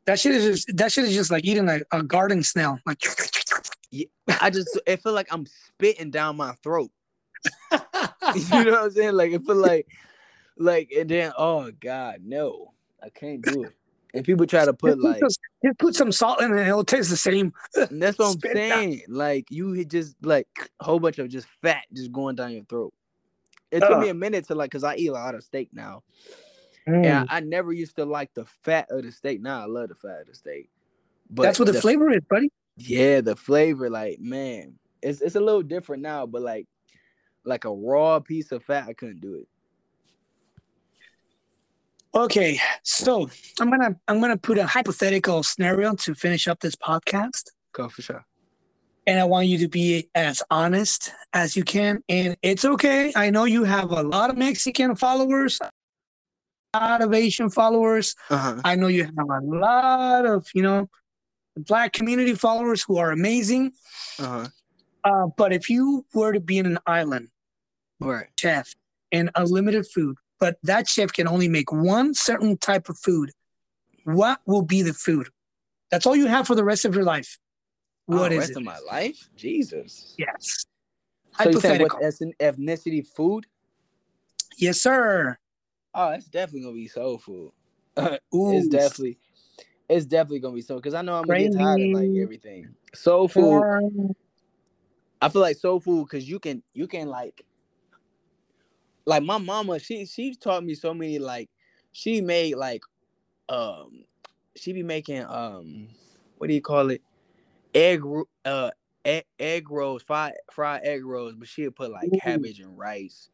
That 0.05 0.19
shit 0.19 0.33
is 0.33 0.65
just 0.65 0.77
that 0.77 0.91
shit 0.91 1.05
is 1.05 1.13
just 1.13 1.29
like 1.29 1.45
eating 1.45 1.69
a, 1.69 1.81
a 1.91 2.01
garden 2.01 2.41
snail. 2.41 2.79
Like 2.85 3.03
yeah, 3.91 4.05
I 4.41 4.49
just, 4.49 4.79
it 4.87 5.03
feel 5.03 5.13
like 5.13 5.27
I'm 5.31 5.45
spitting 5.45 6.09
down 6.09 6.37
my 6.37 6.53
throat. 6.63 6.89
you 7.71 7.79
know 8.51 8.71
what 8.71 8.73
I'm 8.73 8.91
saying? 8.91 9.13
Like 9.13 9.31
it 9.31 9.45
feel 9.45 9.55
like, 9.55 9.87
like, 10.57 10.91
and 10.97 11.09
then 11.09 11.31
oh 11.37 11.71
god, 11.79 12.21
no, 12.23 12.73
I 13.03 13.09
can't 13.09 13.41
do 13.43 13.65
it. 13.65 13.73
And 14.13 14.25
people 14.25 14.45
try 14.47 14.65
to 14.65 14.73
put 14.73 14.89
just, 14.89 15.01
put 15.01 15.07
like, 15.07 15.19
some, 15.19 15.29
just 15.63 15.79
put 15.79 15.95
some 15.95 16.11
salt 16.11 16.41
in 16.41 16.57
it, 16.57 16.67
it'll 16.67 16.83
taste 16.83 17.09
the 17.09 17.17
same. 17.17 17.53
that's 17.91 18.17
what 18.17 18.35
I'm 18.35 18.39
saying. 18.53 19.01
Like 19.07 19.45
you 19.51 19.73
hit 19.73 19.89
just 19.89 20.15
like 20.23 20.47
a 20.79 20.83
whole 20.83 20.99
bunch 20.99 21.19
of 21.19 21.29
just 21.29 21.47
fat 21.61 21.85
just 21.93 22.11
going 22.11 22.35
down 22.35 22.51
your 22.51 22.63
throat. 22.63 22.93
It 23.71 23.81
took 23.81 23.91
Ugh. 23.91 24.01
me 24.01 24.09
a 24.09 24.15
minute 24.15 24.47
to 24.47 24.55
like, 24.55 24.71
cause 24.71 24.83
I 24.83 24.95
eat 24.95 25.07
a 25.07 25.13
lot 25.13 25.35
of 25.35 25.43
steak 25.43 25.69
now. 25.71 26.03
Mm. 26.87 27.05
And 27.05 27.29
I, 27.29 27.37
I 27.37 27.39
never 27.41 27.71
used 27.71 27.95
to 27.97 28.05
like 28.05 28.33
the 28.33 28.45
fat 28.63 28.87
of 28.89 29.03
the 29.03 29.11
steak. 29.11 29.41
Now 29.41 29.61
I 29.61 29.65
love 29.65 29.89
the 29.89 29.95
fat 29.95 30.21
of 30.21 30.27
the 30.27 30.33
steak. 30.33 30.69
But 31.29 31.43
That's 31.43 31.59
what 31.59 31.71
the, 31.71 31.79
flavor 31.79 32.09
is, 32.11 32.23
buddy. 32.27 32.51
Yeah, 32.77 33.21
the 33.21 33.35
flavor, 33.35 33.89
like 33.89 34.19
man, 34.19 34.79
it's 35.01 35.21
it's 35.21 35.35
a 35.35 35.39
little 35.39 35.61
different 35.61 36.01
now. 36.01 36.25
But 36.25 36.41
like, 36.41 36.67
like 37.43 37.65
a 37.65 37.71
raw 37.71 38.19
piece 38.19 38.51
of 38.51 38.63
fat, 38.63 38.87
I 38.87 38.93
couldn't 38.93 39.21
do 39.21 39.35
it. 39.35 39.47
Okay, 42.15 42.59
so 42.83 43.29
I'm 43.59 43.69
gonna 43.69 43.95
I'm 44.07 44.19
gonna 44.19 44.37
put 44.37 44.57
a 44.57 44.65
hypothetical 44.65 45.43
scenario 45.43 45.93
to 45.95 46.15
finish 46.15 46.47
up 46.47 46.59
this 46.59 46.75
podcast. 46.75 47.43
Go 47.73 47.87
for 47.87 48.01
sure. 48.01 48.25
and 49.05 49.19
I 49.19 49.23
want 49.25 49.47
you 49.47 49.57
to 49.59 49.67
be 49.67 50.09
as 50.15 50.41
honest 50.49 51.11
as 51.33 51.55
you 51.55 51.63
can. 51.63 52.03
And 52.09 52.35
it's 52.41 52.65
okay. 52.65 53.11
I 53.15 53.29
know 53.29 53.43
you 53.45 53.63
have 53.63 53.91
a 53.91 54.01
lot 54.03 54.29
of 54.31 54.37
Mexican 54.37 54.95
followers, 54.95 55.59
a 56.73 56.79
lot 56.79 57.01
of 57.01 57.13
Asian 57.13 57.49
followers. 57.49 58.15
Uh 58.29 58.37
huh. 58.37 58.61
I 58.65 58.75
know 58.75 58.87
you 58.87 59.03
have 59.05 59.17
a 59.17 59.39
lot 59.45 60.25
of, 60.25 60.47
you 60.55 60.63
know, 60.63 60.89
black 61.57 61.93
community 61.93 62.33
followers 62.33 62.83
who 62.83 62.97
are 62.97 63.11
amazing. 63.11 63.71
Uh 64.19 64.25
huh. 64.27 64.47
Uh, 65.03 65.27
but 65.37 65.53
if 65.53 65.69
you 65.69 66.05
were 66.13 66.33
to 66.33 66.39
be 66.39 66.57
in 66.57 66.65
an 66.65 66.79
island 66.87 67.29
Right. 67.99 68.27
chef 68.39 68.73
and 69.11 69.29
unlimited 69.35 69.85
food, 69.87 70.15
but 70.39 70.57
that 70.63 70.87
chef 70.87 71.11
can 71.11 71.27
only 71.27 71.47
make 71.47 71.71
one 71.71 72.13
certain 72.13 72.57
type 72.57 72.89
of 72.89 72.97
food, 72.97 73.31
what 74.03 74.39
will 74.45 74.61
be 74.61 74.81
the 74.81 74.93
food? 74.93 75.27
That's 75.91 76.05
all 76.05 76.15
you 76.15 76.27
have 76.27 76.47
for 76.47 76.55
the 76.55 76.63
rest 76.63 76.85
of 76.85 76.95
your 76.95 77.03
life. 77.03 77.37
Oh, 78.07 78.17
what 78.17 78.31
oh, 78.31 78.35
is 78.35 78.39
rest 78.39 78.51
it? 78.51 78.57
of 78.57 78.63
my 78.63 78.79
life? 78.79 79.29
Jesus. 79.35 80.15
Yes. 80.17 80.65
So 81.41 81.49
you 81.49 81.59
saying 81.59 81.81
what 81.81 81.91
ethnicity 82.39 83.05
food? 83.05 83.45
Yes, 84.57 84.81
sir. 84.81 85.37
Oh, 85.93 86.09
it's 86.09 86.25
definitely 86.25 86.61
gonna 86.61 86.75
be 86.75 86.87
soul 86.87 87.17
food. 87.17 87.51
It's 88.31 88.67
definitely, 88.67 89.17
it's 89.89 90.05
definitely 90.05 90.39
gonna 90.39 90.55
be 90.55 90.61
soul 90.61 90.77
because 90.77 90.93
I 90.93 91.01
know 91.01 91.15
I'm 91.15 91.25
gonna 91.25 91.39
get 91.39 91.53
tired 91.53 91.81
of 91.81 91.89
like 91.89 92.09
everything. 92.21 92.73
Soul 92.93 93.27
food. 93.27 93.63
I 95.21 95.27
feel 95.29 95.41
like 95.41 95.57
soul 95.57 95.79
food 95.79 96.05
because 96.05 96.29
you 96.29 96.39
can 96.39 96.63
you 96.73 96.87
can 96.87 97.07
like 97.07 97.43
like 99.09 99.23
my 99.23 99.37
mama 99.39 99.79
she 99.79 100.05
she 100.05 100.35
taught 100.35 100.63
me 100.63 100.75
so 100.75 100.93
many 100.93 101.17
like 101.19 101.49
she 101.91 102.21
made 102.21 102.55
like 102.55 102.81
um 103.49 104.03
she 104.55 104.71
be 104.71 104.83
making 104.83 105.23
um 105.25 105.89
what 106.37 106.47
do 106.47 106.53
you 106.53 106.61
call 106.61 106.91
it? 106.91 107.01
Egg 107.73 108.01
uh 108.45 108.71
egg, 109.03 109.25
egg 109.39 109.69
rolls 109.71 110.03
fried 110.03 110.33
fried 110.51 110.81
egg 110.83 111.03
rolls 111.03 111.33
but 111.35 111.47
she'll 111.47 111.71
put 111.71 111.91
like 111.91 112.13
Ooh. 112.13 112.19
cabbage 112.21 112.59
and 112.59 112.77
rice. 112.77 113.29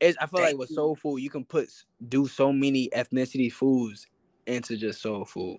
It's, 0.00 0.16
I 0.20 0.26
feel 0.26 0.40
like 0.40 0.56
with 0.56 0.70
soul 0.70 0.94
food 0.96 1.18
you 1.18 1.30
can 1.30 1.44
put 1.44 1.68
do 2.08 2.26
so 2.26 2.52
many 2.52 2.88
ethnicity 2.94 3.52
foods 3.52 4.06
into 4.46 4.76
just 4.76 5.02
soul 5.02 5.24
food. 5.24 5.58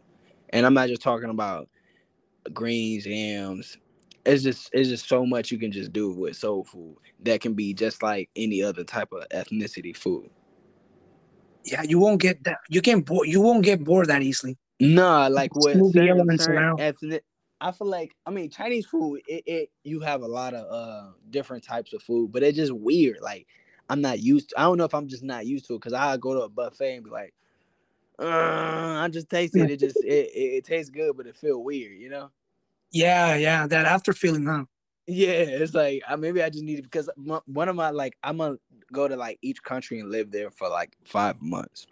And 0.50 0.66
I'm 0.66 0.74
not 0.74 0.90
just 0.90 1.02
talking 1.02 1.30
about 1.30 1.70
greens 2.54 3.06
yams 3.06 3.78
it's 4.28 4.44
just 4.44 4.70
it's 4.74 4.90
just 4.90 5.08
so 5.08 5.26
much 5.26 5.52
you 5.52 5.58
can 5.58 5.72
just 5.72 5.94
do 5.94 6.12
with 6.12 6.36
soul 6.36 6.64
food 6.66 6.98
that 7.24 7.42
can 7.42 7.54
be 7.54 7.74
just 7.74 8.04
like 8.04 8.30
any 8.36 8.62
other 8.62 8.84
type 8.84 9.12
of 9.14 9.28
ethnicity 9.30 9.96
food. 9.96 10.30
Yeah, 11.64 11.84
you 11.84 12.00
won't 12.00 12.22
get 12.22 12.44
that. 12.44 12.60
You 12.70 12.82
can't. 12.82 13.06
Bo- 13.06 13.24
you 13.24 13.42
won't 13.42 13.64
get 13.64 13.84
bored 13.84 14.08
that 14.08 14.22
easily. 14.22 14.58
Nah, 14.80 15.28
like 15.28 15.56
with 15.56 15.78
the 15.94 16.00
certain, 16.02 16.10
elements 16.10 16.44
certain 16.44 16.58
around. 16.58 16.80
ethnic. 16.80 17.24
I 17.60 17.72
feel 17.72 17.88
like 17.88 18.16
I 18.26 18.32
mean 18.32 18.50
Chinese 18.50 18.86
food. 18.86 19.22
It, 19.28 19.44
it 19.46 19.72
you 19.84 20.00
have 20.02 20.22
a 20.22 20.28
lot 20.28 20.54
of 20.54 20.72
uh 20.72 21.12
different 21.30 21.64
types 21.64 21.94
of 21.94 22.04
food, 22.04 22.32
but 22.32 22.44
it's 22.44 22.58
just 22.58 22.74
weird. 22.74 23.20
Like 23.22 23.48
I'm 23.90 24.02
not 24.02 24.20
used. 24.20 24.50
To, 24.50 24.60
I 24.60 24.64
don't 24.64 24.78
know 24.78 24.84
if 24.84 24.94
I'm 24.94 25.08
just 25.08 25.24
not 25.24 25.46
used 25.46 25.68
to 25.68 25.76
it 25.76 25.78
because 25.78 25.94
I 25.94 26.18
go 26.18 26.34
to 26.34 26.42
a 26.42 26.50
buffet 26.50 26.96
and 26.96 27.04
be 27.04 27.10
like, 27.10 27.34
uh, 28.20 29.02
I 29.04 29.08
just 29.12 29.30
taste 29.30 29.56
it. 29.56 29.72
It 29.72 29.80
just 29.80 30.04
it, 30.04 30.30
it, 30.34 30.40
it 30.58 30.66
tastes 30.66 30.90
good, 30.90 31.16
but 31.18 31.28
it 31.28 31.36
feel 31.36 31.64
weird. 31.64 31.98
You 32.00 32.10
know. 32.10 32.32
Yeah, 32.92 33.36
yeah. 33.36 33.68
That 33.68 33.86
after 33.86 34.14
feeling, 34.14 34.46
huh? 34.46 34.66
Yeah, 35.08 35.30
it's 35.30 35.74
like 35.74 36.04
I 36.08 36.16
maybe 36.18 36.44
I 36.44 36.50
just 36.50 36.64
need 36.64 36.80
it 36.80 36.84
because 36.84 37.10
my, 37.16 37.40
one 37.46 37.70
of 37.70 37.76
my 37.76 37.92
like 37.92 38.18
I'm 38.24 38.38
gonna 38.38 38.58
go 38.92 39.08
to 39.08 39.16
like 39.16 39.40
each 39.42 39.64
country 39.64 40.00
and 40.00 40.12
live 40.12 40.32
there 40.32 40.52
for 40.52 40.70
like 40.70 40.96
five 41.06 41.42
months. 41.42 41.88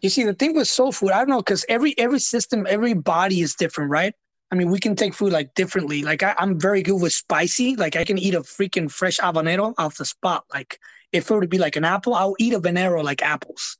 You 0.00 0.10
see, 0.10 0.24
the 0.24 0.34
thing 0.34 0.54
with 0.54 0.68
soul 0.68 0.92
food, 0.92 1.10
I 1.10 1.18
don't 1.18 1.28
know, 1.28 1.38
because 1.38 1.64
every 1.68 1.96
every 1.98 2.18
system, 2.20 2.66
every 2.68 2.94
body 2.94 3.40
is 3.40 3.54
different, 3.54 3.90
right? 3.90 4.14
I 4.50 4.54
mean, 4.54 4.70
we 4.70 4.78
can 4.78 4.96
take 4.96 5.14
food 5.14 5.32
like 5.32 5.54
differently. 5.54 6.02
Like 6.02 6.22
I, 6.22 6.34
I'm 6.38 6.58
very 6.58 6.82
good 6.82 7.00
with 7.00 7.12
spicy. 7.12 7.76
Like 7.76 7.96
I 7.96 8.04
can 8.04 8.18
eat 8.18 8.34
a 8.34 8.40
freaking 8.40 8.90
fresh 8.90 9.18
habanero 9.18 9.74
off 9.78 9.98
the 9.98 10.04
spot. 10.04 10.44
Like 10.52 10.80
if 11.12 11.30
it 11.30 11.34
were 11.34 11.42
to 11.42 11.48
be 11.48 11.58
like 11.58 11.76
an 11.76 11.84
apple, 11.84 12.14
I'll 12.14 12.36
eat 12.38 12.54
a 12.54 12.60
habanero 12.60 13.04
like 13.04 13.22
apples. 13.22 13.76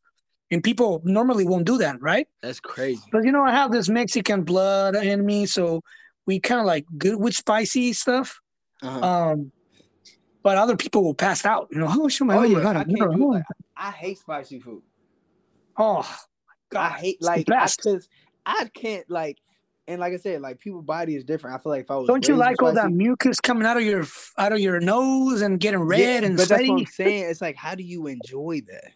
And 0.50 0.62
people 0.62 1.02
normally 1.04 1.44
won't 1.44 1.66
do 1.66 1.78
that, 1.78 2.00
right? 2.00 2.26
That's 2.42 2.60
crazy. 2.60 3.02
But 3.12 3.24
you 3.24 3.32
know, 3.32 3.44
I 3.44 3.50
have 3.50 3.70
this 3.70 3.88
Mexican 3.88 4.44
blood 4.44 4.96
in 4.96 5.24
me, 5.24 5.46
so 5.46 5.82
we 6.26 6.40
kind 6.40 6.60
of 6.60 6.66
like 6.66 6.86
good 6.96 7.16
with 7.16 7.34
spicy 7.34 7.92
stuff. 7.92 8.40
Uh-huh. 8.82 9.00
Um, 9.00 9.52
but 10.42 10.56
other 10.56 10.76
people 10.76 11.02
will 11.02 11.14
pass 11.14 11.44
out. 11.44 11.68
You 11.70 11.80
know, 11.80 11.86
oh, 11.88 12.08
oh 12.08 12.08
oh, 12.30 12.42
yeah, 12.42 12.56
my 12.56 12.62
god, 12.62 12.76
I 12.76 12.84
never- 12.86 13.12
oh, 13.12 13.42
I 13.76 13.90
hate 13.90 14.18
spicy 14.18 14.60
food. 14.60 14.82
oh, 15.76 16.18
I 16.74 16.90
hate 16.90 17.22
like 17.22 17.50
I, 17.50 17.60
best. 17.60 17.82
cause 17.82 18.08
I 18.46 18.70
can't 18.72 19.08
like, 19.10 19.38
and 19.86 20.00
like 20.00 20.12
I 20.12 20.16
said, 20.16 20.40
like 20.40 20.58
people 20.58 20.82
body 20.82 21.16
is 21.16 21.24
different. 21.24 21.56
I 21.56 21.62
feel 21.62 21.72
like 21.72 21.82
if 21.82 21.90
I 21.90 21.96
was 21.96 22.06
Don't 22.06 22.26
you 22.26 22.36
like 22.36 22.62
all 22.62 22.72
that 22.72 22.90
mucus 22.90 23.40
coming 23.40 23.66
out 23.66 23.76
of 23.76 23.82
your 23.82 24.04
out 24.38 24.52
of 24.52 24.60
your 24.60 24.80
nose 24.80 25.42
and 25.42 25.60
getting 25.60 25.80
red 25.80 26.00
Yeah, 26.00 26.28
and 26.28 26.36
but 26.36 26.48
that's 26.48 26.68
what 26.68 26.80
I'm 26.80 26.86
saying. 26.86 27.30
It's 27.30 27.40
like, 27.40 27.56
how 27.56 27.74
do 27.74 27.82
you 27.82 28.06
enjoy 28.06 28.62
that? 28.68 28.92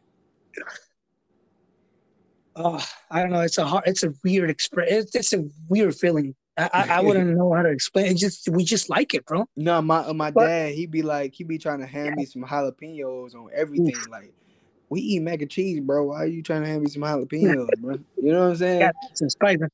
Oh, 2.57 2.85
I 3.11 3.21
don't 3.23 3.31
know. 3.31 3.41
It's 3.41 3.59
a 3.59 3.65
hard. 3.65 3.85
It's 3.87 4.03
a 4.03 4.13
weird 4.25 4.51
express. 4.51 4.89
It's, 4.91 5.15
it's 5.15 5.33
a 5.33 5.45
weird 5.69 5.95
feeling. 5.95 6.35
I, 6.59 6.69
I, 6.75 6.89
I 6.97 7.01
wouldn't 7.01 7.35
know 7.35 7.53
how 7.55 7.63
to 7.63 7.71
explain. 7.71 8.07
It 8.07 8.19
just 8.19 8.49
we 8.51 8.63
just 8.65 8.91
like 8.91 9.15
it, 9.15 9.25
bro. 9.25 9.47
No, 9.57 9.81
my 9.81 9.99
uh, 9.99 10.13
my 10.13 10.31
But- 10.31 10.47
dad, 10.47 10.75
He'd 10.75 10.91
be 10.91 11.03
like, 11.03 11.33
he'd 11.35 11.49
be 11.49 11.57
trying 11.59 11.81
to 11.81 11.87
hand 11.87 12.17
me 12.17 12.27
some 12.27 12.43
jalapenos 12.43 13.35
on 13.35 13.49
everything. 13.55 13.95
Like, 14.11 14.35
we 14.91 15.01
eat 15.01 15.23
mac 15.23 15.41
and 15.41 15.51
cheese, 15.51 15.81
bro. 15.81 16.05
Why 16.05 16.23
are 16.25 16.27
you 16.27 16.43
trying 16.43 16.63
to 16.63 16.69
hand 16.69 16.83
me 16.83 16.91
some 16.91 17.03
jalapenos, 17.03 17.69
bro? 17.79 17.97
You 18.23 18.33
know 18.33 18.41
what 18.41 18.49
I'm 18.51 18.57
saying? 18.57 18.81
Yeah, 18.81 18.91
it's 19.11 19.33
spicy. 19.33 19.65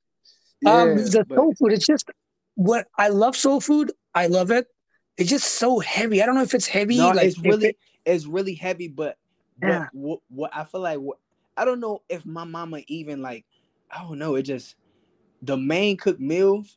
Yeah, 0.62 0.72
um, 0.72 0.96
the 0.96 1.24
but- 1.28 1.36
soul 1.36 1.54
food. 1.58 1.72
It's 1.72 1.86
just 1.86 2.08
what 2.54 2.86
I 2.96 3.08
love. 3.08 3.36
Soul 3.36 3.60
food. 3.60 3.90
I 4.14 4.28
love 4.28 4.52
it. 4.52 4.66
It's 5.16 5.28
just 5.30 5.54
so 5.56 5.80
heavy. 5.80 6.22
I 6.22 6.26
don't 6.26 6.36
know 6.36 6.42
if 6.42 6.54
it's 6.54 6.68
heavy. 6.68 6.98
no, 6.98 7.08
like 7.10 7.26
it's 7.26 7.38
really 7.40 7.68
it- 7.70 7.76
it's 8.06 8.24
really 8.26 8.54
heavy, 8.54 8.86
but 8.86 9.16
but 9.58 9.66
Yeah. 9.68 9.86
what 9.92 10.20
what 10.28 10.52
I 10.54 10.62
feel 10.62 10.80
like 10.80 10.98
what 11.00 11.18
I 11.58 11.64
don't 11.64 11.80
know 11.80 12.02
if 12.08 12.24
my 12.24 12.44
mama 12.44 12.80
even 12.86 13.20
like 13.20 13.44
I 13.90 14.02
don't 14.02 14.18
know. 14.18 14.36
It 14.36 14.42
just 14.42 14.76
the 15.42 15.56
main 15.56 15.96
cooked 15.96 16.20
meals 16.20 16.76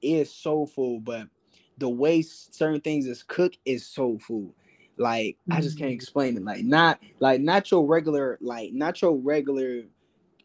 is 0.00 0.32
soul 0.32 0.66
food, 0.66 1.04
but 1.04 1.26
the 1.78 1.88
way 1.88 2.22
certain 2.22 2.80
things 2.80 3.06
is 3.06 3.22
cooked 3.22 3.58
is 3.64 3.86
soul 3.86 4.18
food. 4.18 4.52
Like 4.96 5.36
mm-hmm. 5.42 5.54
I 5.54 5.60
just 5.60 5.78
can't 5.78 5.90
mm. 5.90 5.94
explain 5.94 6.36
it. 6.36 6.44
Like 6.44 6.64
not 6.64 7.00
like 7.18 7.40
not 7.40 7.70
your 7.70 7.86
regular 7.86 8.38
like 8.40 8.72
not 8.72 9.02
your 9.02 9.16
regular 9.16 9.82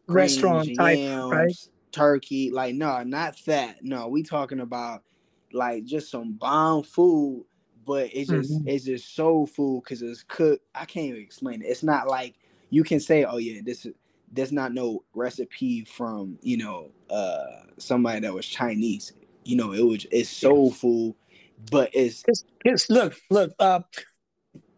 restaurant 0.07 0.69
type, 0.75 0.97
yams, 0.97 1.31
right? 1.31 1.69
Turkey. 1.91 2.51
Like 2.51 2.75
no, 2.75 3.03
not 3.03 3.37
that. 3.45 3.83
No, 3.83 4.07
we 4.07 4.23
talking 4.23 4.61
about 4.61 5.03
like 5.51 5.85
just 5.85 6.09
some 6.09 6.33
bomb 6.33 6.83
food, 6.83 7.45
but 7.85 8.09
it's 8.13 8.29
just 8.29 8.51
mm-hmm. 8.51 8.67
it's 8.67 8.85
just 8.85 9.15
soul 9.15 9.45
food 9.45 9.83
because 9.83 10.01
it's 10.01 10.23
cooked. 10.23 10.65
I 10.73 10.85
can't 10.85 11.07
even 11.07 11.21
explain 11.21 11.61
it. 11.61 11.67
It's 11.67 11.83
not 11.83 12.07
like 12.07 12.35
you 12.69 12.83
can 12.83 12.99
say, 12.99 13.23
oh 13.23 13.37
yeah, 13.37 13.61
this 13.63 13.85
is 13.85 13.93
there's 14.31 14.51
not 14.51 14.73
no 14.73 15.03
recipe 15.13 15.85
from 15.85 16.37
you 16.41 16.57
know 16.57 16.91
uh 17.09 17.63
somebody 17.77 18.19
that 18.21 18.33
was 18.33 18.45
Chinese. 18.45 19.13
You 19.43 19.57
know, 19.57 19.73
it 19.73 19.81
was 19.81 20.05
it's 20.11 20.29
soulful, 20.29 21.15
but 21.71 21.89
it's 21.93 22.23
it's, 22.27 22.43
it's 22.63 22.89
look 22.89 23.15
look 23.29 23.53
uh 23.59 23.81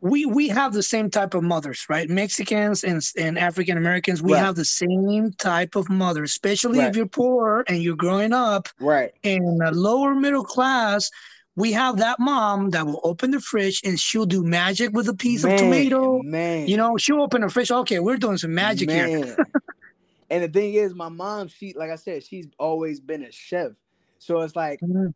we 0.02 0.26
we 0.26 0.48
have 0.48 0.74
the 0.74 0.84
same 0.84 1.10
type 1.10 1.34
of 1.34 1.44
mothers, 1.44 1.86
right? 1.90 2.10
Mexicans 2.10 2.84
and, 2.84 3.02
and 3.18 3.38
African 3.38 3.78
Americans, 3.78 4.22
we 4.22 4.34
right. 4.34 4.40
have 4.40 4.56
the 4.56 4.66
same 4.66 5.32
type 5.40 5.76
of 5.76 5.90
mother, 5.90 6.24
especially 6.24 6.80
right. 6.80 6.90
if 6.90 6.96
you're 6.96 7.08
poor 7.08 7.64
and 7.68 7.82
you're 7.82 7.96
growing 7.96 8.34
up 8.34 8.70
right 8.80 9.14
in 9.24 9.60
a 9.66 9.72
lower 9.72 10.14
middle 10.14 10.44
class. 10.44 11.10
We 11.58 11.74
have 11.74 11.98
that 11.98 12.20
mom 12.20 12.70
that 12.70 12.86
will 12.86 13.02
open 13.04 13.32
the 13.32 13.42
fridge 13.42 13.82
and 13.84 14.00
she'll 14.00 14.26
do 14.26 14.44
magic 14.44 14.94
with 14.94 15.10
a 15.10 15.14
piece 15.14 15.44
man, 15.44 15.56
of 15.56 15.60
tomato. 15.60 16.22
Man. 16.22 16.68
You 16.68 16.78
know, 16.78 16.98
she'll 16.98 17.22
open 17.22 17.42
the 17.42 17.50
fridge. 17.50 17.72
Okay, 17.72 18.00
we're 18.00 18.18
doing 18.18 18.38
some 18.38 18.54
magic 18.54 18.88
man. 18.88 19.10
here. 19.10 19.38
and 20.30 20.44
the 20.44 20.48
thing 20.48 20.76
is, 20.76 20.94
my 20.94 21.10
mom, 21.10 21.50
she 21.50 21.74
like 21.74 21.90
I 21.90 21.96
said, 21.96 22.24
she's 22.24 22.48
always 22.58 23.00
been 23.00 23.24
a 23.24 23.32
chef. 23.32 23.72
So 24.20 24.40
it's 24.42 24.56
like 24.56 24.80
mm-hmm. 24.82 25.08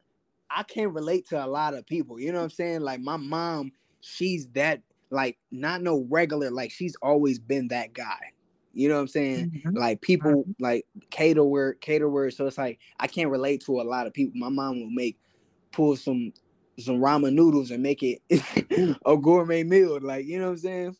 I 0.50 0.64
can't 0.64 0.94
relate 0.94 1.30
to 1.30 1.46
a 1.46 1.48
lot 1.48 1.76
of 1.76 1.86
people. 1.86 2.20
You 2.20 2.32
know 2.32 2.40
what 2.40 2.46
I'm 2.46 2.50
saying? 2.50 2.82
Like 2.82 3.00
my 3.00 3.18
mom, 3.18 3.72
she's 4.02 4.48
that 4.50 4.82
like 5.12 5.38
not 5.52 5.82
no 5.82 6.08
regular 6.10 6.50
like 6.50 6.72
she's 6.72 6.96
always 7.02 7.38
been 7.38 7.68
that 7.68 7.94
guy 7.94 8.32
you 8.74 8.88
know 8.88 8.96
what 8.96 9.02
i'm 9.02 9.08
saying 9.08 9.52
mm-hmm. 9.52 9.78
like 9.78 10.02
people 10.02 10.32
mm-hmm. 10.32 10.64
like 10.64 10.86
caterer 11.10 11.74
caterer 11.82 12.32
so 12.32 12.48
it's 12.48 12.58
like 12.58 12.80
i 13.00 13.08
can't 13.08 13.30
relate 13.30 13.64
to 13.64 13.82
a 13.82 13.84
lot 13.84 14.08
of 14.08 14.14
people 14.14 14.34
my 14.36 14.50
mom 14.50 14.80
will 14.80 14.90
make 14.90 15.20
pull 15.72 15.96
some 15.96 16.34
some 16.80 16.98
ramen 16.98 17.34
noodles 17.34 17.72
and 17.72 17.84
make 17.84 18.02
it 18.04 18.22
a 19.06 19.18
gourmet 19.18 19.64
meal. 19.64 20.00
Like 20.02 20.26
you 20.26 20.40
know 20.40 20.46
what 20.46 20.52
i'm 20.52 20.58
saying? 20.58 20.98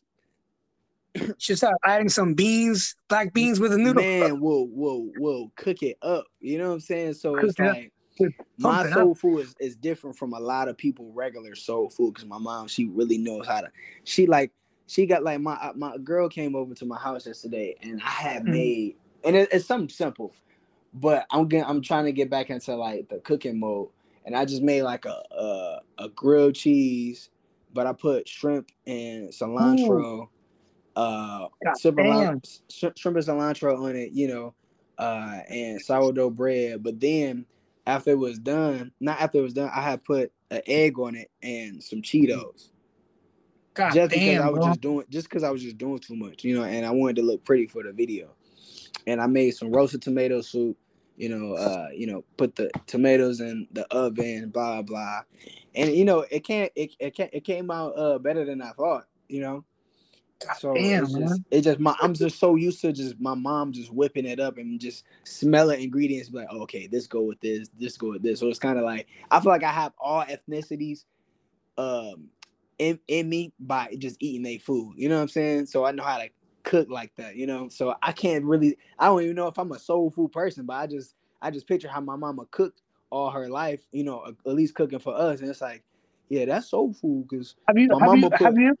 She 1.38 1.54
start 1.56 1.76
adding 1.84 2.08
some 2.08 2.34
beans 2.34 2.96
black 3.08 3.34
beans 3.34 3.60
with 3.60 3.72
a 3.72 3.78
noodle? 3.78 4.02
Man 4.02 4.40
will 4.40 4.68
will 4.68 5.10
will 5.18 5.52
cook 5.56 5.82
it 5.82 5.98
up. 6.02 6.26
You 6.40 6.58
know 6.58 6.68
what 6.68 6.74
i'm 6.74 6.80
saying? 6.80 7.14
So 7.14 7.36
it's 7.36 7.58
like 7.58 7.92
my 8.58 8.90
soul 8.90 9.14
food 9.14 9.40
is, 9.40 9.54
is 9.60 9.76
different 9.76 10.16
from 10.16 10.34
a 10.34 10.40
lot 10.40 10.68
of 10.68 10.76
people 10.76 11.10
regular 11.12 11.54
soul 11.54 11.88
food 11.88 12.14
because 12.14 12.28
my 12.28 12.38
mom 12.38 12.68
she 12.68 12.86
really 12.86 13.18
knows 13.18 13.46
how 13.46 13.60
to 13.60 13.70
she 14.04 14.26
like 14.26 14.52
she 14.86 15.06
got 15.06 15.22
like 15.22 15.40
my 15.40 15.72
my 15.74 15.96
girl 15.98 16.28
came 16.28 16.54
over 16.54 16.74
to 16.74 16.84
my 16.84 16.98
house 16.98 17.26
yesterday 17.26 17.74
and 17.82 18.00
I 18.02 18.10
had 18.10 18.42
mm-hmm. 18.42 18.52
made 18.52 18.96
and 19.24 19.36
it, 19.36 19.48
it's 19.52 19.66
something 19.66 19.88
simple 19.88 20.34
but 20.94 21.26
I'm 21.30 21.48
getting 21.48 21.66
I'm 21.66 21.82
trying 21.82 22.04
to 22.04 22.12
get 22.12 22.30
back 22.30 22.50
into 22.50 22.74
like 22.76 23.08
the 23.08 23.18
cooking 23.18 23.58
mode 23.58 23.88
and 24.24 24.36
I 24.36 24.44
just 24.44 24.62
made 24.62 24.82
like 24.82 25.04
a 25.04 25.22
a, 25.30 25.78
a 25.98 26.08
grilled 26.10 26.54
cheese 26.54 27.30
but 27.74 27.86
I 27.86 27.92
put 27.92 28.28
shrimp 28.28 28.70
and 28.86 29.30
cilantro 29.30 30.22
Ooh. 30.22 30.28
uh 30.96 31.48
shrimp, 32.70 32.98
shrimp 32.98 33.16
and 33.16 33.26
cilantro 33.26 33.78
on 33.78 33.96
it 33.96 34.12
you 34.12 34.28
know 34.28 34.54
uh 34.98 35.40
and 35.48 35.80
sourdough 35.80 36.30
bread 36.30 36.82
but 36.82 37.00
then 37.00 37.46
after 37.86 38.10
it 38.10 38.18
was 38.18 38.38
done, 38.38 38.92
not 39.00 39.20
after 39.20 39.38
it 39.38 39.42
was 39.42 39.54
done, 39.54 39.70
I 39.74 39.82
had 39.82 40.04
put 40.04 40.32
an 40.50 40.62
egg 40.66 40.98
on 40.98 41.14
it 41.14 41.30
and 41.42 41.82
some 41.82 42.02
Cheetos. 42.02 42.70
God 43.74 43.94
just 43.94 44.10
damn, 44.10 44.20
because 44.20 44.40
I 44.40 44.48
was 44.50 44.58
bro. 44.60 44.68
just 44.68 44.80
doing 44.80 45.06
just 45.08 45.28
because 45.28 45.42
I 45.42 45.50
was 45.50 45.62
just 45.62 45.78
doing 45.78 45.98
too 45.98 46.14
much, 46.14 46.44
you 46.44 46.56
know, 46.56 46.64
and 46.64 46.84
I 46.84 46.90
wanted 46.90 47.16
to 47.16 47.22
look 47.22 47.44
pretty 47.44 47.66
for 47.66 47.82
the 47.82 47.92
video. 47.92 48.34
And 49.06 49.20
I 49.20 49.26
made 49.26 49.52
some 49.52 49.72
roasted 49.72 50.02
tomato 50.02 50.42
soup, 50.42 50.76
you 51.16 51.28
know, 51.28 51.54
uh, 51.54 51.88
you 51.94 52.06
know, 52.06 52.24
put 52.36 52.56
the 52.56 52.70
tomatoes 52.86 53.40
in 53.40 53.66
the 53.72 53.86
oven, 53.94 54.50
blah 54.50 54.82
blah. 54.82 55.20
And 55.74 55.94
you 55.94 56.04
know, 56.04 56.24
it 56.30 56.44
can't 56.44 56.72
it 56.74 56.94
it, 56.98 57.14
can't, 57.14 57.30
it 57.32 57.44
came 57.44 57.70
out 57.70 57.98
uh 57.98 58.18
better 58.18 58.44
than 58.44 58.62
I 58.62 58.72
thought, 58.72 59.04
you 59.28 59.40
know. 59.40 59.64
So 60.58 60.74
Damn, 60.74 61.04
it's 61.04 61.14
just 61.14 61.42
it 61.50 61.60
just 61.62 61.78
my 61.78 61.94
I'm 62.00 62.14
just 62.14 62.38
so 62.38 62.56
used 62.56 62.80
to 62.80 62.92
just 62.92 63.20
my 63.20 63.34
mom 63.34 63.72
just 63.72 63.92
whipping 63.92 64.26
it 64.26 64.40
up 64.40 64.58
and 64.58 64.80
just 64.80 65.04
smelling 65.24 65.82
ingredients 65.82 66.30
like 66.32 66.48
oh, 66.50 66.62
okay 66.62 66.86
this 66.86 67.06
go 67.06 67.22
with 67.22 67.40
this 67.40 67.68
this 67.78 67.96
go 67.96 68.10
with 68.10 68.22
this 68.22 68.40
so 68.40 68.48
it's 68.48 68.58
kind 68.58 68.78
of 68.78 68.84
like 68.84 69.06
I 69.30 69.40
feel 69.40 69.52
like 69.52 69.62
I 69.64 69.72
have 69.72 69.92
all 69.98 70.24
ethnicities 70.24 71.04
um 71.78 72.28
in, 72.78 72.98
in 73.06 73.28
me 73.28 73.52
by 73.60 73.94
just 73.98 74.16
eating 74.20 74.42
their 74.42 74.58
food 74.58 74.94
you 74.96 75.08
know 75.08 75.16
what 75.16 75.22
I'm 75.22 75.28
saying 75.28 75.66
so 75.66 75.84
I 75.84 75.92
know 75.92 76.02
how 76.02 76.18
to 76.18 76.28
cook 76.64 76.88
like 76.88 77.14
that 77.16 77.36
you 77.36 77.46
know 77.46 77.68
so 77.68 77.94
I 78.02 78.12
can't 78.12 78.44
really 78.44 78.76
I 78.98 79.06
don't 79.06 79.22
even 79.22 79.36
know 79.36 79.48
if 79.48 79.58
I'm 79.58 79.72
a 79.72 79.78
soul 79.78 80.10
food 80.10 80.32
person 80.32 80.64
but 80.64 80.74
I 80.74 80.86
just 80.86 81.14
I 81.40 81.50
just 81.50 81.66
picture 81.66 81.88
how 81.88 82.00
my 82.00 82.16
mama 82.16 82.46
cooked 82.50 82.82
all 83.10 83.30
her 83.30 83.48
life 83.48 83.80
you 83.92 84.04
know 84.04 84.24
at 84.26 84.54
least 84.54 84.74
cooking 84.74 84.98
for 84.98 85.14
us 85.14 85.40
and 85.40 85.50
it's 85.50 85.60
like 85.60 85.82
yeah 86.28 86.44
that's 86.44 86.70
soul 86.70 86.92
food 86.92 87.26
because 87.28 87.56
have 87.66 87.76
you 87.76 87.88
have 87.98 88.14
you, 88.14 88.30
put, 88.30 88.40
have 88.40 88.58
you 88.58 88.74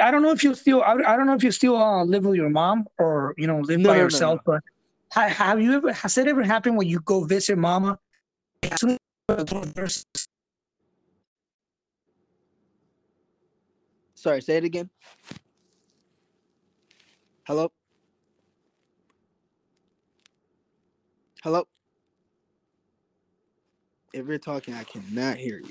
I 0.00 0.10
don't 0.10 0.22
know 0.22 0.30
if 0.30 0.44
you 0.44 0.54
still 0.54 0.82
I, 0.82 0.92
I 0.92 1.16
don't 1.16 1.26
know 1.26 1.34
if 1.34 1.42
you 1.42 1.50
still 1.50 1.76
uh, 1.76 2.04
live 2.04 2.24
with 2.26 2.36
your 2.36 2.50
mom 2.50 2.86
or 2.98 3.34
you 3.36 3.46
know 3.46 3.60
live 3.60 3.80
no, 3.80 3.90
by 3.90 3.96
no, 3.96 4.02
yourself, 4.02 4.40
no, 4.46 4.52
but 4.54 4.62
have 5.12 5.60
you 5.60 5.72
ever 5.74 5.92
has 5.92 6.18
it 6.18 6.28
ever 6.28 6.42
happened 6.42 6.76
when 6.76 6.88
you 6.88 7.00
go 7.00 7.24
visit 7.24 7.56
mama? 7.56 7.98
Sorry, 14.14 14.42
say 14.42 14.56
it 14.56 14.64
again. 14.64 14.90
Hello. 17.46 17.70
Hello. 21.44 21.68
If 24.12 24.26
you're 24.26 24.38
talking, 24.38 24.74
I 24.74 24.82
cannot 24.82 25.36
hear 25.36 25.60
you. 25.60 25.70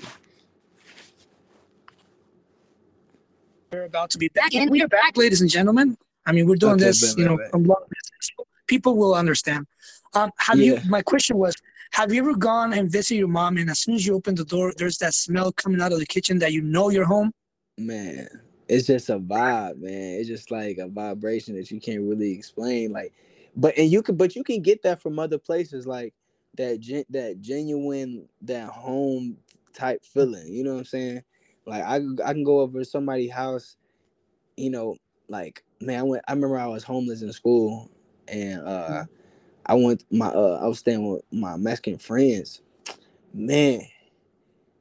We're 3.70 3.84
about 3.84 4.08
to 4.10 4.18
be 4.18 4.28
back, 4.28 4.54
and 4.54 4.70
we 4.70 4.82
are 4.82 4.88
back, 4.88 5.18
ladies 5.18 5.42
and 5.42 5.50
gentlemen. 5.50 5.98
I 6.24 6.32
mean, 6.32 6.46
we're 6.46 6.56
doing 6.56 6.76
okay, 6.76 6.84
this, 6.84 7.14
you 7.18 7.26
know, 7.26 7.38
from 7.50 7.64
long 7.64 7.84
distance. 7.94 8.48
People 8.66 8.96
will 8.96 9.14
understand. 9.14 9.66
Um, 10.14 10.30
have 10.38 10.58
yeah. 10.58 10.80
you? 10.80 10.88
My 10.88 11.02
question 11.02 11.36
was, 11.36 11.54
have 11.92 12.10
you 12.10 12.22
ever 12.22 12.34
gone 12.34 12.72
and 12.72 12.90
visited 12.90 13.18
your 13.18 13.28
mom, 13.28 13.58
and 13.58 13.68
as 13.68 13.80
soon 13.80 13.96
as 13.96 14.06
you 14.06 14.14
open 14.14 14.34
the 14.34 14.46
door, 14.46 14.72
there's 14.78 14.96
that 14.98 15.12
smell 15.12 15.52
coming 15.52 15.82
out 15.82 15.92
of 15.92 15.98
the 15.98 16.06
kitchen 16.06 16.38
that 16.38 16.54
you 16.54 16.62
know 16.62 16.88
you're 16.88 17.04
home? 17.04 17.32
Man, 17.76 18.28
it's 18.68 18.86
just 18.86 19.10
a 19.10 19.18
vibe, 19.18 19.78
man. 19.78 20.18
It's 20.18 20.28
just 20.28 20.50
like 20.50 20.78
a 20.78 20.88
vibration 20.88 21.56
that 21.56 21.70
you 21.70 21.80
can't 21.80 22.02
really 22.02 22.32
explain. 22.32 22.92
Like, 22.92 23.12
but 23.56 23.76
and 23.78 23.90
you 23.90 24.02
can, 24.02 24.16
but 24.16 24.36
you 24.36 24.44
can 24.44 24.62
get 24.62 24.82
that 24.82 25.00
from 25.00 25.18
other 25.18 25.38
places, 25.38 25.86
like 25.86 26.14
that 26.56 26.80
gen, 26.80 27.04
that 27.10 27.40
genuine, 27.40 28.28
that 28.42 28.68
home 28.68 29.38
type 29.72 30.04
feeling. 30.04 30.48
You 30.52 30.64
know 30.64 30.72
what 30.74 30.80
I'm 30.80 30.84
saying? 30.86 31.22
Like 31.66 31.84
I 31.84 31.96
I 32.24 32.32
can 32.32 32.44
go 32.44 32.60
over 32.60 32.80
to 32.80 32.84
somebody's 32.84 33.32
house, 33.32 33.76
you 34.56 34.70
know, 34.70 34.96
like 35.28 35.62
man, 35.80 36.00
I 36.00 36.02
went 36.02 36.24
I 36.28 36.32
remember 36.32 36.58
I 36.58 36.66
was 36.66 36.84
homeless 36.84 37.22
in 37.22 37.32
school 37.32 37.90
and 38.28 38.60
uh. 38.66 39.04
I 39.66 39.74
went 39.74 40.04
my 40.10 40.28
uh 40.28 40.60
I 40.62 40.66
was 40.68 40.78
staying 40.78 41.10
with 41.10 41.22
my 41.32 41.56
Mexican 41.56 41.98
friends. 41.98 42.62
Man, 43.34 43.80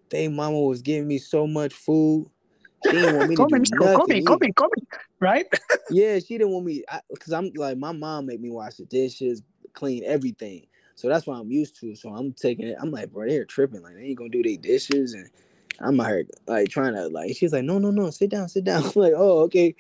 they 0.10 0.28
mama 0.28 0.60
was 0.62 0.82
giving 0.82 1.08
me 1.08 1.18
so 1.18 1.48
much 1.48 1.74
food. 1.74 2.30
She 2.90 2.98
didn't 2.98 3.16
want 3.16 3.30
me 3.30 3.36
to 3.36 3.46
do 3.46 3.78
nothing. 3.80 4.24
Come 4.24 4.40
come 4.40 4.54
come 4.56 4.70
right? 5.20 5.46
yeah, 5.90 6.20
she 6.20 6.38
didn't 6.38 6.52
want 6.52 6.66
me 6.66 6.84
because 7.10 7.34
I'm 7.34 7.52
like 7.56 7.78
my 7.78 7.92
mom 7.92 8.28
made 8.28 8.42
me 8.42 8.52
wash 8.52 8.76
the 8.76 8.86
dishes, 8.86 9.42
clean 9.74 10.04
everything. 10.06 10.68
So 10.96 11.10
that's 11.10 11.28
what 11.28 11.38
I'm 11.38 11.52
used 11.52 11.80
to. 11.82 11.96
So 11.96 12.10
I'm 12.10 12.32
taking 12.32 12.68
it. 12.68 12.78
I'm 12.80 12.90
like, 12.90 13.12
bro, 13.12 13.28
they're 13.28 13.44
tripping. 13.44 13.82
Like 13.82 13.96
they 13.96 14.04
ain't 14.04 14.18
gonna 14.18 14.30
do 14.30 14.44
their 14.44 14.56
dishes 14.56 15.14
and 15.14 15.30
I'm 15.80 16.00
her 16.00 16.24
like 16.48 16.70
trying 16.70 16.94
to 16.94 17.08
like 17.08 17.36
she's 17.36 17.54
like 17.54 17.64
no 17.64 17.80
no 17.80 17.92
no 17.92 18.10
sit 18.10 18.30
down 18.30 18.48
sit 18.50 18.64
down 18.64 18.84
I'm 18.86 18.92
like 18.96 19.14
oh 19.16 19.40
okay 19.44 19.76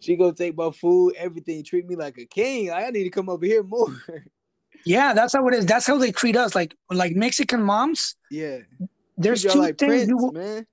she 0.00 0.16
go 0.16 0.30
take 0.30 0.56
my 0.56 0.70
food 0.70 1.14
everything 1.16 1.62
treat 1.64 1.86
me 1.86 1.96
like 1.96 2.18
a 2.18 2.26
king 2.26 2.70
I 2.70 2.90
need 2.90 3.04
to 3.04 3.10
come 3.10 3.28
over 3.28 3.44
here 3.44 3.62
more 3.62 3.88
yeah 4.84 5.12
that's 5.14 5.32
how 5.32 5.46
it 5.48 5.54
is 5.54 5.66
that's 5.66 5.86
how 5.86 5.98
they 5.98 6.12
treat 6.12 6.36
us 6.36 6.54
like 6.54 6.74
like 6.90 7.14
Mexican 7.14 7.62
moms 7.62 8.16
yeah 8.30 8.58
there's 9.16 9.42
two 9.42 9.58
like 9.58 9.78
things 9.78 10.06
Prince, 10.06 10.08
you 10.08 10.32
man 10.32 10.66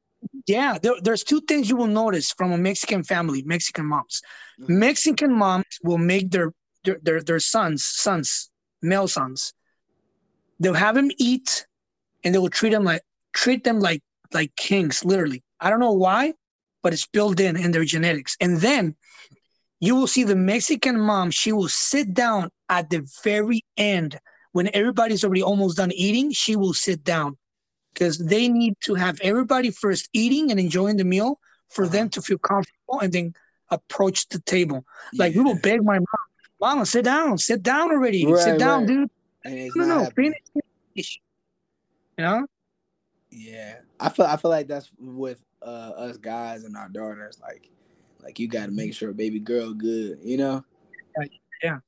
yeah 0.48 0.78
there, 0.82 0.94
there's 1.02 1.24
two 1.24 1.42
things 1.42 1.70
you 1.70 1.76
will 1.76 1.88
notice 1.88 2.32
from 2.32 2.52
a 2.52 2.58
Mexican 2.58 3.04
family 3.04 3.44
Mexican 3.44 3.86
moms 3.86 4.22
mm-hmm. 4.60 4.80
Mexican 4.80 5.34
moms 5.34 5.66
will 5.84 5.98
make 5.98 6.32
their 6.32 6.52
their, 6.84 6.98
their 7.02 7.22
their 7.22 7.40
sons 7.40 7.84
sons 7.84 8.50
male 8.82 9.08
sons 9.08 9.54
they'll 10.60 10.74
have 10.74 10.96
them 10.96 11.10
eat 11.18 11.66
and 12.24 12.34
they 12.34 12.40
will 12.40 12.50
treat 12.50 12.72
them 12.72 12.84
like 12.84 13.02
treat 13.34 13.64
them 13.64 13.80
like 13.80 14.02
like 14.34 14.56
kings, 14.56 15.06
literally. 15.06 15.44
I 15.60 15.70
don't 15.70 15.80
know 15.80 15.94
why, 15.94 16.34
but 16.82 16.94
it's 16.94 17.08
built 17.08 17.40
in 17.40 17.56
in 17.56 17.72
their 17.72 17.86
genetics. 17.86 18.36
And 18.42 18.58
then 18.58 18.96
you 19.80 19.96
will 19.96 20.08
see 20.08 20.24
the 20.24 20.36
Mexican 20.36 21.00
mom, 21.00 21.32
she 21.32 21.52
will 21.52 21.68
sit 21.68 22.14
down 22.14 22.50
at 22.70 22.90
the 22.90 23.08
very 23.24 23.64
end 23.78 24.20
when 24.54 24.70
everybody's 24.74 25.24
already 25.24 25.44
almost 25.44 25.78
done 25.78 25.92
eating, 25.92 26.32
she 26.32 26.56
will 26.56 26.74
sit 26.74 27.04
down 27.04 27.38
because 27.96 28.18
they 28.20 28.50
need 28.50 28.76
to 28.82 28.94
have 28.94 29.20
everybody 29.22 29.72
first 29.72 30.10
eating 30.14 30.52
and 30.52 30.60
enjoying 30.60 30.98
the 30.98 31.06
meal 31.06 31.40
for 31.70 31.86
uh-huh. 31.86 31.94
them 31.94 32.10
to 32.10 32.22
feel 32.22 32.38
comfortable 32.38 33.00
and 33.02 33.12
then 33.14 33.34
approach 33.72 34.28
the 34.28 34.40
table. 34.42 34.86
Like 35.14 35.34
yeah. 35.34 35.42
we 35.42 35.46
will 35.46 35.60
beg 35.60 35.84
my 35.84 35.98
mom, 35.98 36.06
Mama, 36.62 36.86
sit 36.86 37.06
down, 37.06 37.38
sit 37.38 37.64
down 37.64 37.92
already, 37.92 38.26
right, 38.26 38.44
sit 38.44 38.60
down, 38.60 38.82
right. 38.82 38.88
dude. 38.88 39.76
No, 39.76 39.86
no, 39.86 40.10
finish, 40.16 40.38
finish. 40.94 41.22
You 42.18 42.24
know? 42.24 42.48
Yeah, 43.32 43.76
I 44.00 44.10
feel 44.10 44.26
I 44.26 44.38
feel 44.38 44.52
like 44.52 44.68
that's 44.68 44.92
with 45.00 45.42
uh, 45.62 45.92
us 45.98 46.18
guys 46.18 46.64
and 46.64 46.76
our 46.78 46.90
daughters. 46.90 47.40
Like, 47.42 47.70
like 48.24 48.40
you 48.40 48.48
got 48.48 48.68
to 48.68 48.72
make 48.72 48.94
sure 48.94 49.12
baby 49.14 49.40
girl 49.40 49.74
good. 49.74 50.20
You 50.24 50.38
know? 50.38 50.66
Yeah. 51.64 51.80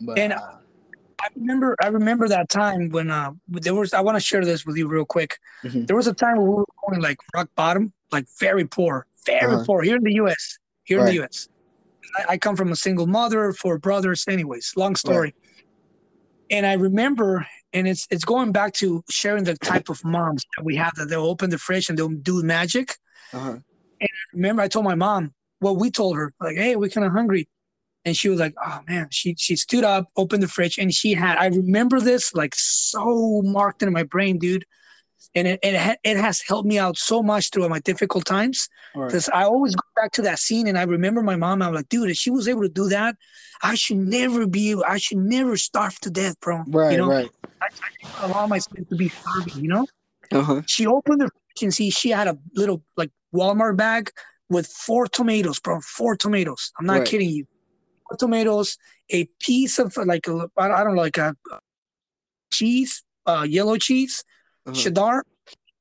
But, 0.00 0.18
and 0.18 0.32
uh, 0.32 0.56
I 1.20 1.28
remember 1.36 1.76
I 1.82 1.88
remember 1.88 2.28
that 2.28 2.48
time 2.48 2.88
when 2.90 3.10
uh 3.10 3.32
there 3.48 3.74
was 3.74 3.92
I 3.92 4.00
want 4.00 4.16
to 4.16 4.20
share 4.20 4.44
this 4.44 4.64
with 4.64 4.76
you 4.76 4.88
real 4.88 5.04
quick. 5.04 5.38
Mm-hmm. 5.62 5.84
There 5.84 5.96
was 5.96 6.06
a 6.06 6.14
time 6.14 6.36
where 6.36 6.46
we 6.46 6.56
were 6.56 6.64
going 6.88 7.02
like 7.02 7.18
rock 7.34 7.48
bottom, 7.54 7.92
like 8.10 8.26
very 8.38 8.66
poor, 8.66 9.06
very 9.26 9.54
uh-huh. 9.54 9.64
poor 9.66 9.82
here 9.82 9.96
in 9.96 10.02
the 10.02 10.14
U.S. 10.14 10.58
Here 10.84 10.98
right. 10.98 11.04
in 11.04 11.08
the 11.08 11.14
U.S. 11.22 11.48
I, 12.18 12.32
I, 12.32 12.38
come 12.38 12.56
from 12.56 12.72
a 12.72 12.76
single 12.76 13.06
mother, 13.06 13.52
four 13.52 13.78
brothers. 13.78 14.24
Anyways, 14.28 14.72
long 14.76 14.96
story. 14.96 15.18
Right. 15.18 15.34
And 16.50 16.66
I 16.66 16.72
remember, 16.74 17.46
and 17.72 17.86
it's 17.86 18.06
it's 18.10 18.24
going 18.24 18.50
back 18.50 18.72
to 18.74 19.04
sharing 19.10 19.44
the 19.44 19.56
type 19.58 19.88
of 19.88 20.02
moms 20.04 20.44
that 20.56 20.64
we 20.64 20.74
have 20.76 20.94
that 20.96 21.08
they'll 21.08 21.26
open 21.26 21.50
the 21.50 21.58
fridge 21.58 21.88
and 21.90 21.98
they'll 21.98 22.08
do 22.08 22.42
magic. 22.42 22.96
Uh-huh. 23.32 23.50
And 23.50 23.62
I 24.00 24.08
remember 24.32 24.62
I 24.62 24.68
told 24.68 24.84
my 24.84 24.94
mom 24.94 25.34
what 25.60 25.76
we 25.76 25.90
told 25.90 26.16
her, 26.16 26.32
like, 26.40 26.56
"Hey, 26.56 26.76
we're 26.76 26.88
kind 26.88 27.06
of 27.06 27.12
hungry." 27.12 27.46
And 28.04 28.16
she 28.16 28.28
was 28.28 28.40
like, 28.40 28.54
"Oh 28.64 28.80
man!" 28.88 29.08
She 29.10 29.34
she 29.38 29.56
stood 29.56 29.84
up, 29.84 30.08
opened 30.16 30.42
the 30.42 30.48
fridge, 30.48 30.78
and 30.78 30.92
she 30.92 31.12
had. 31.12 31.36
I 31.38 31.46
remember 31.46 32.00
this 32.00 32.34
like 32.34 32.54
so 32.54 33.42
marked 33.44 33.82
in 33.82 33.92
my 33.92 34.04
brain, 34.04 34.38
dude. 34.38 34.64
And 35.34 35.46
it 35.46 35.60
it, 35.62 35.98
it 36.02 36.16
has 36.16 36.40
helped 36.40 36.66
me 36.66 36.78
out 36.78 36.96
so 36.96 37.22
much 37.22 37.50
through 37.50 37.68
my 37.68 37.78
difficult 37.80 38.24
times 38.24 38.68
because 38.94 39.28
right. 39.28 39.42
I 39.42 39.44
always 39.44 39.74
go 39.76 39.82
back 39.94 40.12
to 40.12 40.22
that 40.22 40.38
scene 40.38 40.66
and 40.66 40.78
I 40.78 40.82
remember 40.82 41.22
my 41.22 41.36
mom. 41.36 41.62
I'm 41.62 41.74
like, 41.74 41.88
dude, 41.88 42.10
if 42.10 42.16
she 42.16 42.30
was 42.30 42.48
able 42.48 42.62
to 42.62 42.68
do 42.68 42.88
that, 42.88 43.16
I 43.62 43.74
should 43.74 43.98
never 43.98 44.46
be. 44.46 44.70
able 44.70 44.84
I 44.88 44.96
should 44.96 45.18
never 45.18 45.56
starve 45.56 45.98
to 46.00 46.10
death, 46.10 46.40
bro. 46.40 46.64
Right, 46.66 46.92
you 46.92 46.98
know? 46.98 47.08
right. 47.08 47.30
I, 47.62 47.68
I 48.04 48.26
allow 48.26 48.46
myself 48.46 48.88
to 48.88 48.96
be 48.96 49.10
starving. 49.10 49.62
You 49.62 49.68
know. 49.68 49.86
Uh-huh. 50.32 50.62
She 50.66 50.86
opened 50.86 51.20
the 51.20 51.28
fridge 51.28 51.62
and 51.62 51.74
see 51.74 51.90
she 51.90 52.10
had 52.10 52.26
a 52.26 52.38
little 52.54 52.82
like 52.96 53.10
Walmart 53.34 53.76
bag 53.76 54.10
with 54.48 54.66
four 54.66 55.06
tomatoes, 55.06 55.60
bro. 55.60 55.80
Four 55.80 56.16
tomatoes. 56.16 56.72
I'm 56.78 56.86
not 56.86 57.00
right. 57.00 57.06
kidding 57.06 57.28
you 57.28 57.46
tomatoes, 58.18 58.78
a 59.10 59.24
piece 59.40 59.78
of 59.78 59.96
like 59.96 60.26
a, 60.28 60.48
I 60.56 60.84
don't 60.84 60.94
know, 60.94 61.00
like 61.00 61.18
a 61.18 61.34
cheese, 62.52 63.02
uh, 63.26 63.46
yellow 63.48 63.76
cheese, 63.76 64.24
uh-huh. 64.66 64.74
cheddar, 64.74 65.24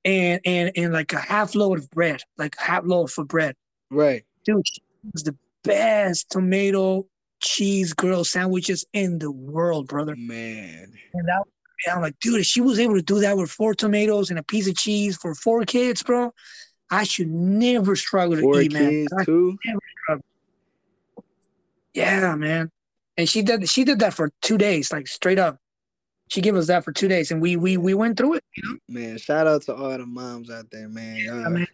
and 0.05 0.41
and 0.45 0.71
and 0.75 0.93
like 0.93 1.13
a 1.13 1.19
half 1.19 1.55
load 1.55 1.80
of 1.80 1.89
bread, 1.91 2.21
like 2.38 2.55
half 2.57 2.84
loaf 2.86 3.17
of 3.17 3.27
bread. 3.27 3.55
Right, 3.89 4.23
dude, 4.45 4.65
was 5.13 5.23
the 5.23 5.36
best 5.63 6.30
tomato 6.30 7.05
cheese 7.41 7.93
grill 7.93 8.23
sandwiches 8.23 8.86
in 8.93 9.19
the 9.19 9.32
world, 9.32 9.88
brother. 9.88 10.15
Man, 10.15 10.93
and 11.13 11.27
that. 11.27 11.43
I'm 11.89 12.01
like, 12.01 12.19
dude, 12.19 12.41
if 12.41 12.45
she 12.45 12.59
was 12.59 12.77
able 12.77 12.95
to 12.95 13.01
do 13.01 13.21
that 13.21 13.38
with 13.38 13.49
four 13.49 13.73
tomatoes 13.73 14.30
and 14.30 14.38
a 14.38 14.43
piece 14.43 14.67
of 14.67 14.75
cheese 14.75 15.15
for 15.15 15.34
four 15.34 15.63
kids, 15.63 16.03
bro, 16.03 16.34
I 16.91 17.05
should 17.05 17.30
never 17.30 17.95
struggle 17.95 18.38
four 18.38 18.55
to 18.55 18.59
eat, 18.59 18.73
man. 18.73 19.07
too. 19.23 19.57
Yeah, 21.94 22.36
man. 22.36 22.72
And 23.18 23.28
she 23.28 23.42
did 23.42 23.68
she 23.68 23.84
did 23.84 24.00
that 24.00 24.14
for 24.14 24.32
two 24.42 24.58
days, 24.58 24.92
like 24.92 25.08
straight 25.08 25.40
up. 25.40 25.58
She 26.30 26.42
gave 26.42 26.56
us 26.56 26.68
that 26.68 26.86
for 26.86 26.92
two 26.92 27.08
days, 27.08 27.32
and 27.32 27.42
we 27.42 27.56
we 27.56 27.78
we 27.78 27.94
went 27.94 28.18
through 28.18 28.36
it. 28.36 28.44
You 28.56 28.64
know? 28.64 28.78
Man, 28.88 29.18
shout 29.18 29.48
out 29.48 29.64
to 29.64 29.76
all 29.76 29.98
the 29.98 30.06
moms 30.06 30.50
out 30.50 30.66
there, 30.72 30.88
man. 30.88 31.18
Y'all, 31.18 31.42
yeah, 31.42 31.50
man. 31.50 31.68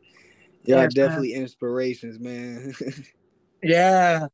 y'all 0.63 0.87
definitely 0.87 1.33
man. 1.33 1.41
inspirations, 1.43 2.19
man. 2.19 2.73
yeah. 3.63 4.27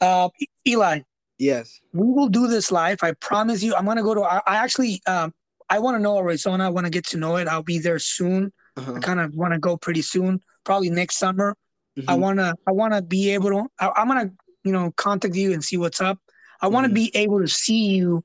Uh, 0.00 0.28
Eli. 0.66 1.00
Yes. 1.38 1.80
We 1.92 2.06
will 2.06 2.28
do 2.28 2.46
this 2.46 2.70
live. 2.70 2.98
I 3.02 3.12
promise 3.12 3.62
you. 3.62 3.74
I'm 3.74 3.86
gonna 3.86 4.02
go 4.02 4.14
to. 4.14 4.22
I, 4.22 4.42
I 4.46 4.56
actually, 4.56 5.00
um, 5.06 5.32
I 5.68 5.78
want 5.78 5.96
to 5.96 6.02
know 6.02 6.18
Arizona. 6.18 6.66
I 6.66 6.68
want 6.68 6.86
to 6.86 6.90
get 6.90 7.06
to 7.08 7.16
know 7.16 7.36
it. 7.36 7.48
I'll 7.48 7.62
be 7.62 7.78
there 7.78 7.98
soon. 7.98 8.52
Uh-huh. 8.76 8.94
I 8.94 8.98
kind 9.00 9.20
of 9.20 9.34
want 9.34 9.54
to 9.54 9.58
go 9.58 9.76
pretty 9.76 10.02
soon, 10.02 10.40
probably 10.64 10.90
next 10.90 11.18
summer. 11.18 11.56
Mm-hmm. 11.98 12.10
I 12.10 12.14
wanna, 12.14 12.54
I 12.66 12.72
wanna 12.72 13.02
be 13.02 13.30
able 13.30 13.50
to. 13.50 13.66
I, 13.80 13.90
I'm 13.96 14.08
gonna 14.08 14.30
you 14.64 14.72
know, 14.72 14.90
contact 14.92 15.34
you 15.34 15.52
and 15.52 15.62
see 15.62 15.76
what's 15.76 16.00
up. 16.00 16.18
I 16.60 16.68
want 16.68 16.84
to 16.84 16.88
mm-hmm. 16.88 16.94
be 16.94 17.16
able 17.16 17.40
to 17.40 17.48
see 17.48 17.96
you 17.96 18.24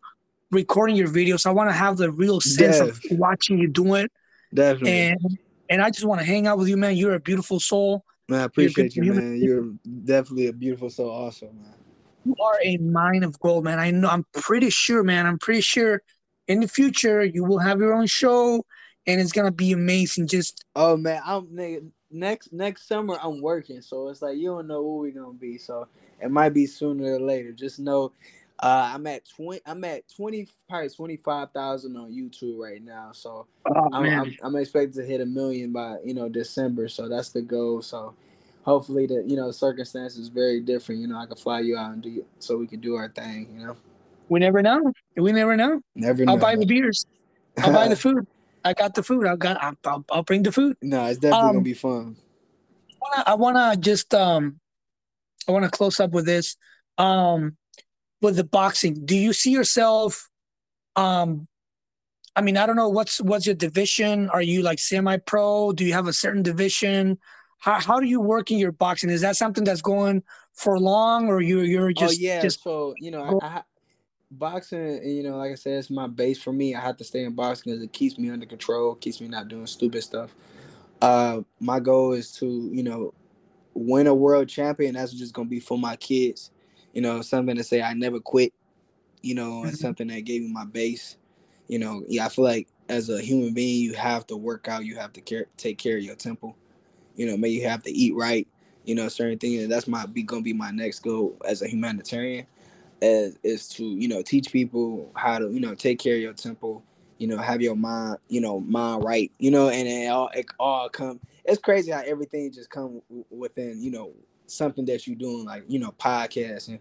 recording 0.52 0.96
your 0.96 1.08
videos. 1.08 1.46
I 1.46 1.52
want 1.52 1.70
to 1.70 1.74
have 1.74 1.98
the 1.98 2.12
real 2.12 2.42
sense 2.42 2.80
of 2.80 3.00
watching 3.12 3.60
you 3.60 3.68
do 3.68 3.96
it. 3.96 4.12
Definitely. 4.54 4.92
And 4.92 5.38
and 5.70 5.82
I 5.82 5.90
just 5.90 6.06
want 6.06 6.20
to 6.20 6.26
hang 6.26 6.48
out 6.48 6.58
with 6.58 6.68
you, 6.68 6.78
man. 6.78 6.96
You're 6.96 7.14
a 7.14 7.20
beautiful 7.20 7.60
soul. 7.60 8.04
Man, 8.28 8.42
I 8.42 8.44
appreciate 8.44 8.96
you, 8.96 9.14
man. 9.14 9.40
You're 9.42 9.72
definitely 10.06 10.48
a 10.48 10.54
beautiful 10.54 10.90
soul, 10.90 11.10
also, 11.10 11.48
man. 11.48 11.74
You 12.26 12.36
are 12.44 12.60
a 12.64 12.78
mine 12.78 13.24
of 13.24 13.40
gold, 13.40 13.64
man. 13.64 13.80
I 13.80 13.92
know. 13.92 14.10
I'm 14.10 14.26
pretty 14.34 14.70
sure, 14.70 15.04
man. 15.04 15.26
I'm 15.26 15.40
pretty 15.40 15.62
sure 15.62 16.02
in 16.48 16.60
the 16.60 16.68
future 16.68 17.24
you 17.24 17.44
will 17.44 17.60
have 17.60 17.80
your 17.80 17.94
own 17.94 18.08
show, 18.08 18.64
and 19.08 19.22
it's 19.22 19.32
gonna 19.32 19.52
be 19.52 19.72
amazing. 19.72 20.28
Just 20.28 20.66
oh 20.76 20.98
man, 20.98 21.22
I'm 21.26 21.48
nigga, 21.48 21.90
next 22.12 22.54
next 22.54 22.88
summer 22.88 23.18
I'm 23.22 23.42
working, 23.42 23.82
so 23.82 24.10
it's 24.10 24.22
like 24.22 24.38
you 24.38 24.48
don't 24.50 24.68
know 24.68 24.82
where 24.82 25.02
we're 25.02 25.22
gonna 25.22 25.34
be. 25.34 25.58
So 25.58 25.88
it 26.22 26.32
might 26.32 26.50
be 26.50 26.66
sooner 26.66 27.16
or 27.16 27.20
later. 27.20 27.52
Just 27.52 27.80
know 27.80 28.12
uh, 28.62 28.92
I'm 28.94 29.08
at 29.08 29.28
twenty. 29.30 29.62
I'm 29.66 29.84
at 29.86 30.04
twenty, 30.14 30.48
probably 30.68 30.90
twenty 30.90 31.18
five 31.18 31.52
thousand 31.52 31.96
on 31.96 32.12
YouTube 32.12 32.58
right 32.58 32.84
now. 32.84 33.12
So 33.14 33.48
oh, 33.66 33.90
I'm, 33.94 34.06
I'm, 34.06 34.38
I'm, 34.44 34.56
expected 34.58 34.96
to 34.96 35.06
hit 35.06 35.22
a 35.22 35.26
million 35.26 35.72
by 35.72 35.98
you 36.04 36.14
know 36.14 36.28
December. 36.28 36.90
So 36.90 37.08
that's 37.08 37.30
the 37.30 37.42
goal. 37.42 37.82
So 37.82 38.14
hopefully 38.64 39.08
the 39.08 39.24
you 39.26 39.38
know 39.38 39.52
circumstances 39.52 40.28
very 40.28 40.60
different. 40.60 41.00
You 41.02 41.08
know 41.08 41.18
I 41.18 41.26
can 41.26 41.38
fly 41.38 41.62
you 41.62 41.78
out 41.78 41.94
and 41.94 42.02
do 42.02 42.26
so 42.40 42.58
we 42.58 42.68
can 42.68 42.82
do 42.82 42.96
our 42.96 43.10
thing. 43.10 43.48
You 43.54 43.68
know. 43.68 43.78
We 44.28 44.40
never 44.40 44.62
know. 44.62 44.92
We 45.16 45.32
never 45.32 45.56
know. 45.56 45.82
Never. 45.96 46.26
Know. 46.26 46.34
I'll 46.34 46.38
buy 46.38 46.56
the 46.56 46.66
beers. 46.66 47.06
I'll 47.60 47.74
buy 47.74 47.88
the 47.88 47.96
food. 47.96 48.28
I 48.64 48.74
got 48.74 48.94
the 48.96 49.04
food. 49.04 49.26
I 49.26 49.36
got. 49.36 49.78
I'll, 49.86 50.06
I'll 50.12 50.24
bring 50.24 50.44
the 50.44 50.52
food. 50.52 50.78
No, 50.82 51.06
it's 51.06 51.20
definitely 51.20 51.48
um, 51.48 51.56
gonna 51.56 51.64
be 51.64 51.74
fun. 51.74 52.18
I 53.26 53.34
wanna 53.36 53.78
just 53.78 54.14
um 54.14 54.60
I 55.50 55.52
want 55.52 55.66
to 55.66 55.72
close 55.72 56.00
up 56.00 56.12
with 56.12 56.26
this. 56.26 56.56
Um, 56.98 57.58
with 58.22 58.36
the 58.36 58.44
boxing, 58.44 59.06
do 59.06 59.16
you 59.16 59.34
see 59.34 59.52
yourself? 59.52 60.30
Um, 60.96 61.48
I 62.36 62.42
mean, 62.42 62.58
I 62.58 62.66
don't 62.66 62.76
know 62.76 62.90
what's 62.90 63.20
what's 63.22 63.46
your 63.46 63.56
division. 63.56 64.30
Are 64.30 64.42
you 64.42 64.62
like 64.62 64.80
semi-pro? 64.80 65.72
Do 65.74 65.86
you 65.86 65.94
have 65.94 66.08
a 66.08 66.14
certain 66.14 66.44
division? 66.44 67.18
How 67.58 67.80
how 67.80 68.00
do 68.00 68.06
you 68.06 68.22
work 68.22 68.52
in 68.52 68.60
your 68.60 68.72
boxing? 68.72 69.10
Is 69.10 69.22
that 69.22 69.38
something 69.38 69.64
that's 69.64 69.82
going 69.82 70.24
for 70.54 70.80
long, 70.80 71.28
or 71.28 71.42
you 71.42 71.62
you're 71.62 71.90
oh, 71.90 71.94
just 71.94 72.20
oh 72.20 72.22
yeah? 72.22 72.42
Just 72.42 72.62
so 72.62 72.94
you 73.00 73.12
know, 73.12 73.40
I, 73.42 73.46
I, 73.46 73.62
boxing, 74.32 75.04
you 75.04 75.24
know, 75.24 75.38
like 75.38 75.52
I 75.52 75.56
said, 75.56 75.80
it's 75.80 75.90
my 75.90 76.08
base 76.08 76.42
for 76.42 76.54
me. 76.54 76.76
I 76.76 76.82
have 76.82 76.98
to 76.98 77.04
stay 77.04 77.24
in 77.24 77.34
boxing 77.34 77.72
because 77.72 77.84
it 77.84 77.94
keeps 77.94 78.18
me 78.18 78.30
under 78.30 78.46
control, 78.46 78.96
keeps 78.96 79.22
me 79.22 79.28
not 79.28 79.48
doing 79.48 79.68
stupid 79.68 80.04
stuff. 80.04 80.36
Uh, 81.02 81.42
my 81.60 81.80
goal 81.80 82.14
is 82.14 82.32
to, 82.34 82.46
you 82.46 82.84
know, 82.84 83.14
win 83.74 84.08
a 84.08 84.14
world 84.14 84.50
champion, 84.50 84.96
that's 84.96 85.14
just 85.14 85.34
gonna 85.34 85.50
be 85.50 85.60
for 85.60 85.78
my 85.78 85.96
kids. 85.96 86.52
You 86.94 87.02
know, 87.02 87.22
something 87.22 87.56
to 87.56 87.64
say 87.64 87.82
I 87.82 87.94
never 87.94 88.20
quit. 88.20 88.54
You 89.22 89.36
know, 89.36 89.64
and 89.64 89.68
mm-hmm. 89.68 89.76
something 89.76 90.08
that 90.08 90.22
gave 90.22 90.42
me 90.42 90.52
my 90.52 90.66
base. 90.66 91.18
You 91.68 91.80
know, 91.80 92.04
yeah, 92.08 92.26
I 92.26 92.30
feel 92.30 92.46
like 92.46 92.68
as 92.88 93.10
a 93.10 93.22
human 93.22 93.54
being, 93.54 93.84
you 93.84 93.94
have 93.94 94.26
to 94.28 94.38
work 94.38 94.68
out. 94.68 94.86
You 94.86 94.96
have 94.96 95.14
to 95.14 95.22
care, 95.22 95.46
take 95.58 95.78
care 95.78 95.98
of 95.98 96.04
your 96.04 96.16
temple. 96.16 96.56
You 97.16 97.28
know, 97.28 97.36
maybe 97.36 97.56
you 97.56 97.68
have 97.68 97.84
to 97.84 97.92
eat 97.92 98.16
right. 98.16 98.48
You 98.86 98.96
know, 98.96 99.08
certain 99.10 99.38
things. 99.38 99.64
And 99.64 99.72
that's 99.72 99.88
my 99.88 100.06
be 100.06 100.24
gonna 100.24 100.42
be 100.42 100.54
my 100.54 100.72
next 100.72 101.00
goal 101.00 101.38
as 101.46 101.62
a 101.62 101.68
humanitarian, 101.68 102.48
as 103.02 103.38
is 103.44 103.68
to 103.70 103.84
you 103.84 104.08
know 104.08 104.22
teach 104.22 104.52
people 104.52 105.12
how 105.16 105.40
to 105.40 105.52
you 105.52 105.60
know 105.60 105.76
take 105.76 106.00
care 106.00 106.16
of 106.16 106.22
your 106.22 106.34
temple. 106.34 106.84
You 107.18 107.28
know, 107.28 107.38
have 107.38 107.62
your 107.62 107.76
mind 107.76 108.18
you 108.30 108.40
know 108.40 108.62
mind 108.62 109.04
right. 109.04 109.32
You 109.40 109.52
know, 109.52 109.70
and 109.70 109.88
it 109.88 110.08
all 110.08 110.30
it 110.34 110.46
all 110.58 110.90
come 110.90 111.20
it's 111.50 111.60
crazy 111.60 111.92
how 111.92 112.02
everything 112.06 112.52
just 112.52 112.70
come 112.70 113.02
within 113.30 113.82
you 113.82 113.92
know 113.92 114.12
something 114.48 114.86
that 114.86 115.08
you're 115.08 115.16
doing 115.16 115.46
like 115.46 115.64
you 115.68 115.80
know 115.80 115.94
podcast 116.00 116.70
and 116.70 116.80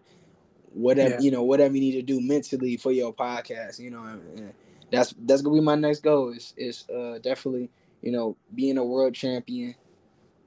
whatever 0.73 1.15
yeah. 1.15 1.21
you 1.21 1.31
know 1.31 1.43
whatever 1.43 1.75
you 1.75 1.81
need 1.81 1.93
to 1.93 2.03
do 2.03 2.21
mentally 2.21 2.77
for 2.77 2.93
your 2.93 3.13
podcast 3.13 3.79
you 3.79 3.91
know 3.91 4.05
and 4.05 4.53
that's 4.91 5.15
that's 5.25 5.43
gonna 5.43 5.55
be 5.55 5.61
my 5.61 5.75
next 5.75 6.01
goal 6.01 6.31
is 6.31 6.55
is 6.57 6.85
uh 6.91 7.19
definitely 7.19 7.71
you 8.03 8.13
know 8.13 8.37
being 8.55 8.79
a 8.79 8.85
world 8.85 9.15
champion 9.15 9.75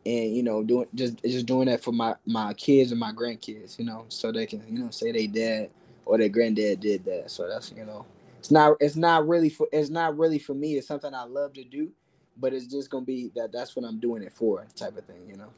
and 0.06 0.36
you 0.36 0.44
know 0.44 0.64
doing 0.64 0.88
just 0.96 1.22
just 1.24 1.46
doing 1.46 1.68
that 1.68 1.84
for 1.84 1.92
my 1.92 2.16
my 2.26 2.54
kids 2.54 2.92
and 2.92 3.00
my 3.00 3.12
grandkids 3.12 3.78
you 3.78 3.86
know 3.86 4.06
so 4.10 4.32
they 4.32 4.46
can 4.46 4.64
you 4.68 4.84
know 4.84 4.90
say 4.90 5.12
they 5.12 5.28
dad 5.28 5.70
or 6.06 6.18
their 6.18 6.30
granddad 6.30 6.80
did 6.80 7.06
that 7.06 7.30
so 7.30 7.48
that's 7.48 7.72
you 7.72 7.86
know 7.86 8.06
it's 8.40 8.50
not 8.52 8.76
it's 8.80 8.96
not 8.96 9.28
really 9.28 9.50
for 9.50 9.68
it's 9.72 9.90
not 9.90 10.18
really 10.18 10.40
for 10.40 10.56
me 10.56 10.76
it's 10.76 10.88
something 10.88 11.14
i 11.14 11.24
love 11.24 11.54
to 11.54 11.64
do 11.64 11.92
but 12.38 12.54
it's 12.54 12.66
just 12.66 12.90
gonna 12.90 13.06
be 13.06 13.32
that 13.36 13.52
that's 13.52 13.76
what 13.76 13.86
I'm 13.86 14.00
doing 14.00 14.24
it 14.24 14.34
for, 14.34 14.66
type 14.76 14.98
of 14.98 15.06
thing, 15.06 15.22
you 15.28 15.38
know. 15.38 15.50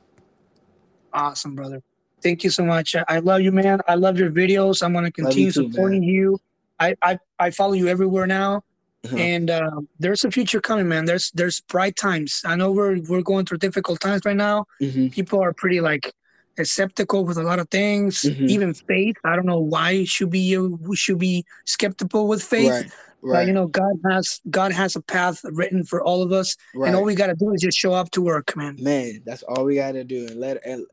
Awesome, 1.13 1.55
brother. 1.55 1.81
Thank 2.21 2.43
you 2.43 2.49
so 2.49 2.63
much. 2.63 2.95
I 3.07 3.19
love 3.19 3.41
you, 3.41 3.51
man. 3.51 3.79
I 3.87 3.95
love 3.95 4.17
your 4.17 4.31
videos. 4.31 4.83
I'm 4.83 4.93
gonna 4.93 5.11
continue 5.11 5.45
you 5.45 5.51
too, 5.51 5.69
supporting 5.69 6.01
man. 6.01 6.09
you. 6.09 6.39
I, 6.79 6.95
I 7.01 7.19
I 7.39 7.49
follow 7.51 7.73
you 7.73 7.87
everywhere 7.87 8.27
now. 8.27 8.63
Uh-huh. 9.05 9.17
and 9.17 9.49
uh, 9.49 9.81
there's 9.99 10.23
a 10.23 10.31
future 10.31 10.61
coming, 10.61 10.87
man. 10.87 11.05
There's 11.05 11.31
there's 11.31 11.61
bright 11.61 11.95
times. 11.95 12.41
I 12.45 12.55
know 12.55 12.71
we're 12.71 13.01
we're 13.09 13.21
going 13.21 13.45
through 13.45 13.57
difficult 13.57 13.99
times 13.99 14.23
right 14.25 14.35
now. 14.35 14.65
Mm-hmm. 14.81 15.07
People 15.09 15.41
are 15.41 15.53
pretty 15.53 15.81
like 15.81 16.13
skeptical 16.61 17.25
with 17.25 17.37
a 17.37 17.43
lot 17.43 17.59
of 17.59 17.69
things, 17.69 18.21
mm-hmm. 18.21 18.49
even 18.49 18.73
faith. 18.73 19.15
I 19.25 19.35
don't 19.35 19.45
know 19.45 19.59
why 19.59 20.03
should 20.05 20.29
be 20.29 20.57
we 20.57 20.95
should 20.95 21.19
be 21.19 21.45
skeptical 21.65 22.27
with 22.27 22.43
faith. 22.43 22.69
Right. 22.69 22.91
Right. 23.25 23.39
But 23.39 23.47
you 23.47 23.53
know, 23.53 23.67
God 23.67 23.95
has 24.09 24.41
God 24.49 24.73
has 24.73 24.97
a 24.97 25.01
path 25.01 25.39
written 25.45 25.85
for 25.85 26.03
all 26.03 26.21
of 26.21 26.33
us, 26.33 26.57
right. 26.75 26.87
and 26.87 26.95
all 26.95 27.03
we 27.03 27.15
got 27.15 27.27
to 27.27 27.35
do 27.35 27.53
is 27.53 27.61
just 27.61 27.77
show 27.77 27.93
up 27.93 28.11
to 28.11 28.21
work, 28.21 28.53
man. 28.57 28.75
Man, 28.81 29.21
that's 29.25 29.43
all 29.43 29.63
we 29.63 29.75
got 29.75 29.93
to 29.93 30.03
do. 30.03 30.27
And 30.27 30.41
let 30.41 30.65
and 30.65 30.85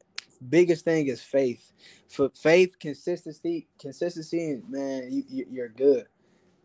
biggest 0.49 0.85
thing 0.85 1.09
is 1.09 1.21
faith. 1.21 1.73
For 2.09 2.31
faith, 2.31 2.79
consistency, 2.79 3.67
consistency, 3.81 4.61
man, 4.69 5.09
you, 5.11 5.45
you 5.51 5.63
are 5.63 5.69
good. 5.69 6.07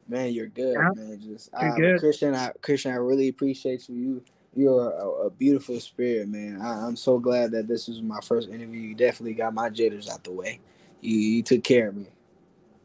Man, 0.08 0.32
you're 0.34 0.47
good, 0.47 0.76
yeah. 0.76 0.89
man. 0.95 1.20
Just 1.20 1.49
I, 1.53 1.76
good. 1.76 1.99
Christian, 1.99 2.36
I, 2.36 2.51
Christian, 2.62 2.91
I 2.91 2.95
really 2.95 3.28
appreciate 3.28 3.89
you. 3.89 3.95
You 3.95 4.24
you're 4.56 4.89
a, 4.89 5.26
a 5.26 5.30
beautiful 5.30 5.80
spirit, 5.80 6.30
man. 6.30 6.62
I, 6.62 6.88
am 6.88 6.95
so 6.95 7.20
glad 7.20 7.51
that 7.51 7.68
this 7.68 7.88
was 7.88 8.01
my 8.01 8.22
first 8.22 8.49
interview. 8.49 8.80
You 8.80 8.95
definitely 8.95 9.34
got 9.34 9.53
my 9.53 9.70
jitters 9.70 10.10
out 10.10 10.24
the 10.24 10.32
way. 10.32 10.60
You, 11.01 11.18
you 11.18 11.43
took 11.43 11.64
care 11.64 11.89
of 11.89 11.95
me. 11.97 12.08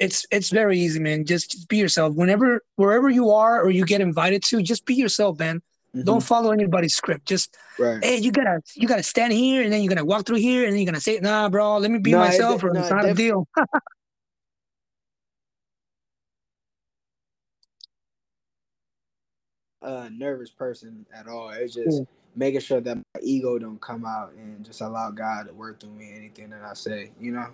It's 0.01 0.27
it's 0.31 0.51
very 0.51 0.79
easy, 0.79 0.99
man. 0.99 1.25
Just, 1.27 1.51
just 1.51 1.69
be 1.69 1.77
yourself. 1.77 2.15
Whenever 2.15 2.63
wherever 2.77 3.09
you 3.09 3.31
are 3.31 3.61
or 3.61 3.71
you 3.71 3.85
get 3.85 4.01
invited 4.01 4.43
to, 4.45 4.63
just 4.63 4.87
be 4.87 4.95
yourself, 4.95 5.39
man. 5.39 5.63
Mm-hmm. 5.95 6.05
Don't 6.05 6.23
follow 6.23 6.53
anybody's 6.53 6.95
script. 6.95 7.27
Just 7.27 7.57
right. 7.79 8.03
hey, 8.03 8.17
you 8.17 8.33
gotta 8.33 8.61
you 8.75 8.89
gotta 8.89 9.03
stand 9.03 9.33
here 9.33 9.63
and 9.63 9.73
then 9.73 9.83
you're 9.83 9.91
gonna 9.95 10.05
walk 10.05 10.25
through 10.25 10.39
here 10.39 10.65
and 10.65 10.73
then 10.73 10.81
you're 10.81 10.91
gonna 10.91 11.01
say, 11.01 11.19
nah, 11.21 11.49
bro, 11.49 11.77
let 11.79 11.91
me 11.91 11.99
be 11.99 12.13
no, 12.13 12.19
myself 12.19 12.65
it, 12.65 12.67
or 12.67 12.73
no, 12.73 12.81
it's 12.81 12.91
not 12.91 13.03
def- 13.03 13.13
a 13.13 13.15
deal. 13.15 13.47
a 19.83 20.11
nervous 20.11 20.51
person 20.51 21.07
at 21.15 21.27
all. 21.27 21.51
It's 21.51 21.75
just 21.75 22.03
making 22.37 22.61
sure 22.61 22.81
that 22.81 22.97
my 22.97 23.21
ego 23.23 23.59
don't 23.59 23.81
come 23.81 24.05
out 24.05 24.33
and 24.35 24.65
just 24.65 24.81
allow 24.81 25.11
God 25.11 25.49
to 25.49 25.55
work 25.55 25.81
through 25.81 25.91
me. 25.91 26.13
Anything 26.15 26.51
that 26.51 26.63
I 26.63 26.75
say, 26.75 27.11
you 27.21 27.33
know. 27.33 27.49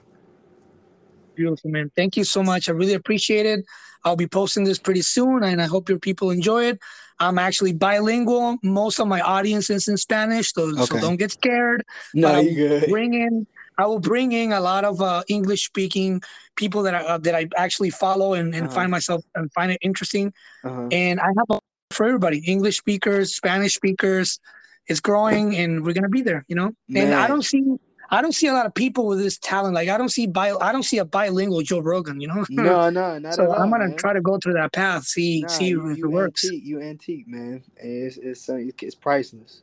Beautiful 1.35 1.70
man. 1.70 1.91
Thank 1.95 2.16
you 2.16 2.24
so 2.24 2.43
much. 2.43 2.68
I 2.68 2.72
really 2.72 2.95
appreciate 2.95 3.47
it. 3.47 3.64
I'll 4.05 4.16
be 4.16 4.27
posting 4.27 4.64
this 4.64 4.79
pretty 4.79 5.03
soon, 5.03 5.43
and 5.43 5.61
I 5.61 5.66
hope 5.66 5.89
your 5.89 5.99
people 5.99 6.31
enjoy 6.31 6.64
it. 6.64 6.79
I'm 7.18 7.39
actually 7.39 7.72
bilingual. 7.72 8.57
Most 8.62 9.01
of 9.01 9.09
my 9.09 9.20
audience 9.20 9.68
is 9.70 9.89
in 9.89 9.97
Spanish, 9.97 10.53
so, 10.53 10.70
okay. 10.70 10.85
so 10.85 11.01
don't 11.01 11.16
get 11.16 11.33
scared. 11.33 11.85
No, 12.14 12.39
you 12.41 12.55
good. 12.55 12.91
Bring 12.91 13.14
in. 13.14 13.47
I 13.79 13.87
will 13.87 13.99
bring 13.99 14.33
in 14.33 14.53
a 14.53 14.61
lot 14.61 14.85
of 14.85 15.03
uh, 15.03 15.22
English 15.29 15.66
speaking 15.66 16.22
people 16.57 16.83
that 16.85 16.95
I 16.95 17.05
uh, 17.05 17.18
that 17.18 17.35
I 17.35 17.49
actually 17.57 17.91
follow 17.91 18.35
and, 18.35 18.55
and 18.55 18.66
uh-huh. 18.66 18.74
find 18.74 18.91
myself 18.91 19.22
and 19.35 19.53
find 19.53 19.72
it 19.72 19.79
interesting. 19.83 20.33
Uh-huh. 20.64 20.89
And 20.93 21.20
I 21.20 21.27
have 21.27 21.51
a 21.51 21.61
for 21.91 22.07
everybody 22.07 22.39
english 22.47 22.78
speakers 22.78 23.34
spanish 23.34 23.74
speakers 23.74 24.39
it's 24.87 25.01
growing 25.01 25.57
and 25.57 25.84
we're 25.84 25.95
gonna 25.95 26.09
be 26.09 26.22
there 26.22 26.45
you 26.49 26.57
know? 26.57 26.70
Man. 26.89 27.05
and 27.05 27.14
i 27.14 27.26
don't 27.26 27.45
see 27.45 27.64
i 28.11 28.20
don't 28.20 28.34
see 28.34 28.47
a 28.47 28.53
lot 28.53 28.66
of 28.66 28.74
people 28.74 29.07
with 29.07 29.18
this 29.18 29.39
talent 29.39 29.74
like 29.74 29.89
i 29.89 29.99
don't 29.99 30.11
see 30.11 30.26
bio 30.26 30.59
i 30.61 30.72
don't 30.72 30.84
see 30.84 30.99
a 30.99 31.05
bilingual 31.05 31.62
joe 31.62 31.80
rogan 31.80 32.20
you 32.20 32.28
know? 32.28 32.45
No 32.51 32.91
no 32.91 33.18
not 33.18 33.34
so 33.34 33.53
i'm 33.55 33.70
gonna 33.70 33.89
man. 33.89 33.97
try 33.97 34.12
to 34.12 34.20
go 34.20 34.39
through 34.39 34.55
that 34.55 34.72
path 34.72 35.05
see 35.05 35.43
nah, 35.43 35.49
see 35.49 35.66
you, 35.68 35.91
if 35.91 35.99
it 35.99 36.07
works. 36.07 36.45
antique, 36.45 36.64
you 36.64 36.80
antique 36.80 37.28
man. 37.28 37.62
It's 37.76 38.16
it's 38.16 38.49
uh, 38.49 38.57
it's 38.57 38.95
priceless. 38.95 39.62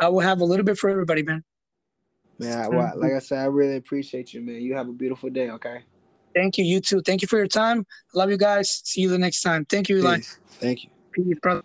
I 0.00 0.08
will 0.08 0.20
have 0.20 0.40
a 0.40 0.44
little 0.44 0.64
bit 0.64 0.78
for 0.78 0.90
everybody 0.90 1.22
man. 1.22 1.42
Man 2.38 2.72
well, 2.72 2.92
like 2.96 3.12
i 3.12 3.18
said 3.18 3.38
i 3.38 3.44
really 3.46 3.76
appreciate 3.76 4.32
you 4.32 4.40
man. 4.40 4.60
You 4.60 4.74
have 4.74 4.88
a 4.88 4.92
beautiful 4.92 5.30
day 5.30 5.50
okay? 5.50 5.82
Thank 6.34 6.58
you 6.58 6.64
you 6.64 6.80
too. 6.80 7.00
Thank 7.00 7.22
you 7.22 7.26
for 7.26 7.36
your 7.36 7.48
time. 7.48 7.84
Love 8.14 8.30
you 8.30 8.36
guys. 8.36 8.82
See 8.84 9.00
you 9.00 9.08
the 9.08 9.18
next 9.18 9.42
time. 9.42 9.64
Thank 9.64 9.88
you 9.88 9.98
Eli. 9.98 10.20
thank 10.60 10.84
you 10.84 10.90
Peace, 11.18 11.40
brother. 11.42 11.64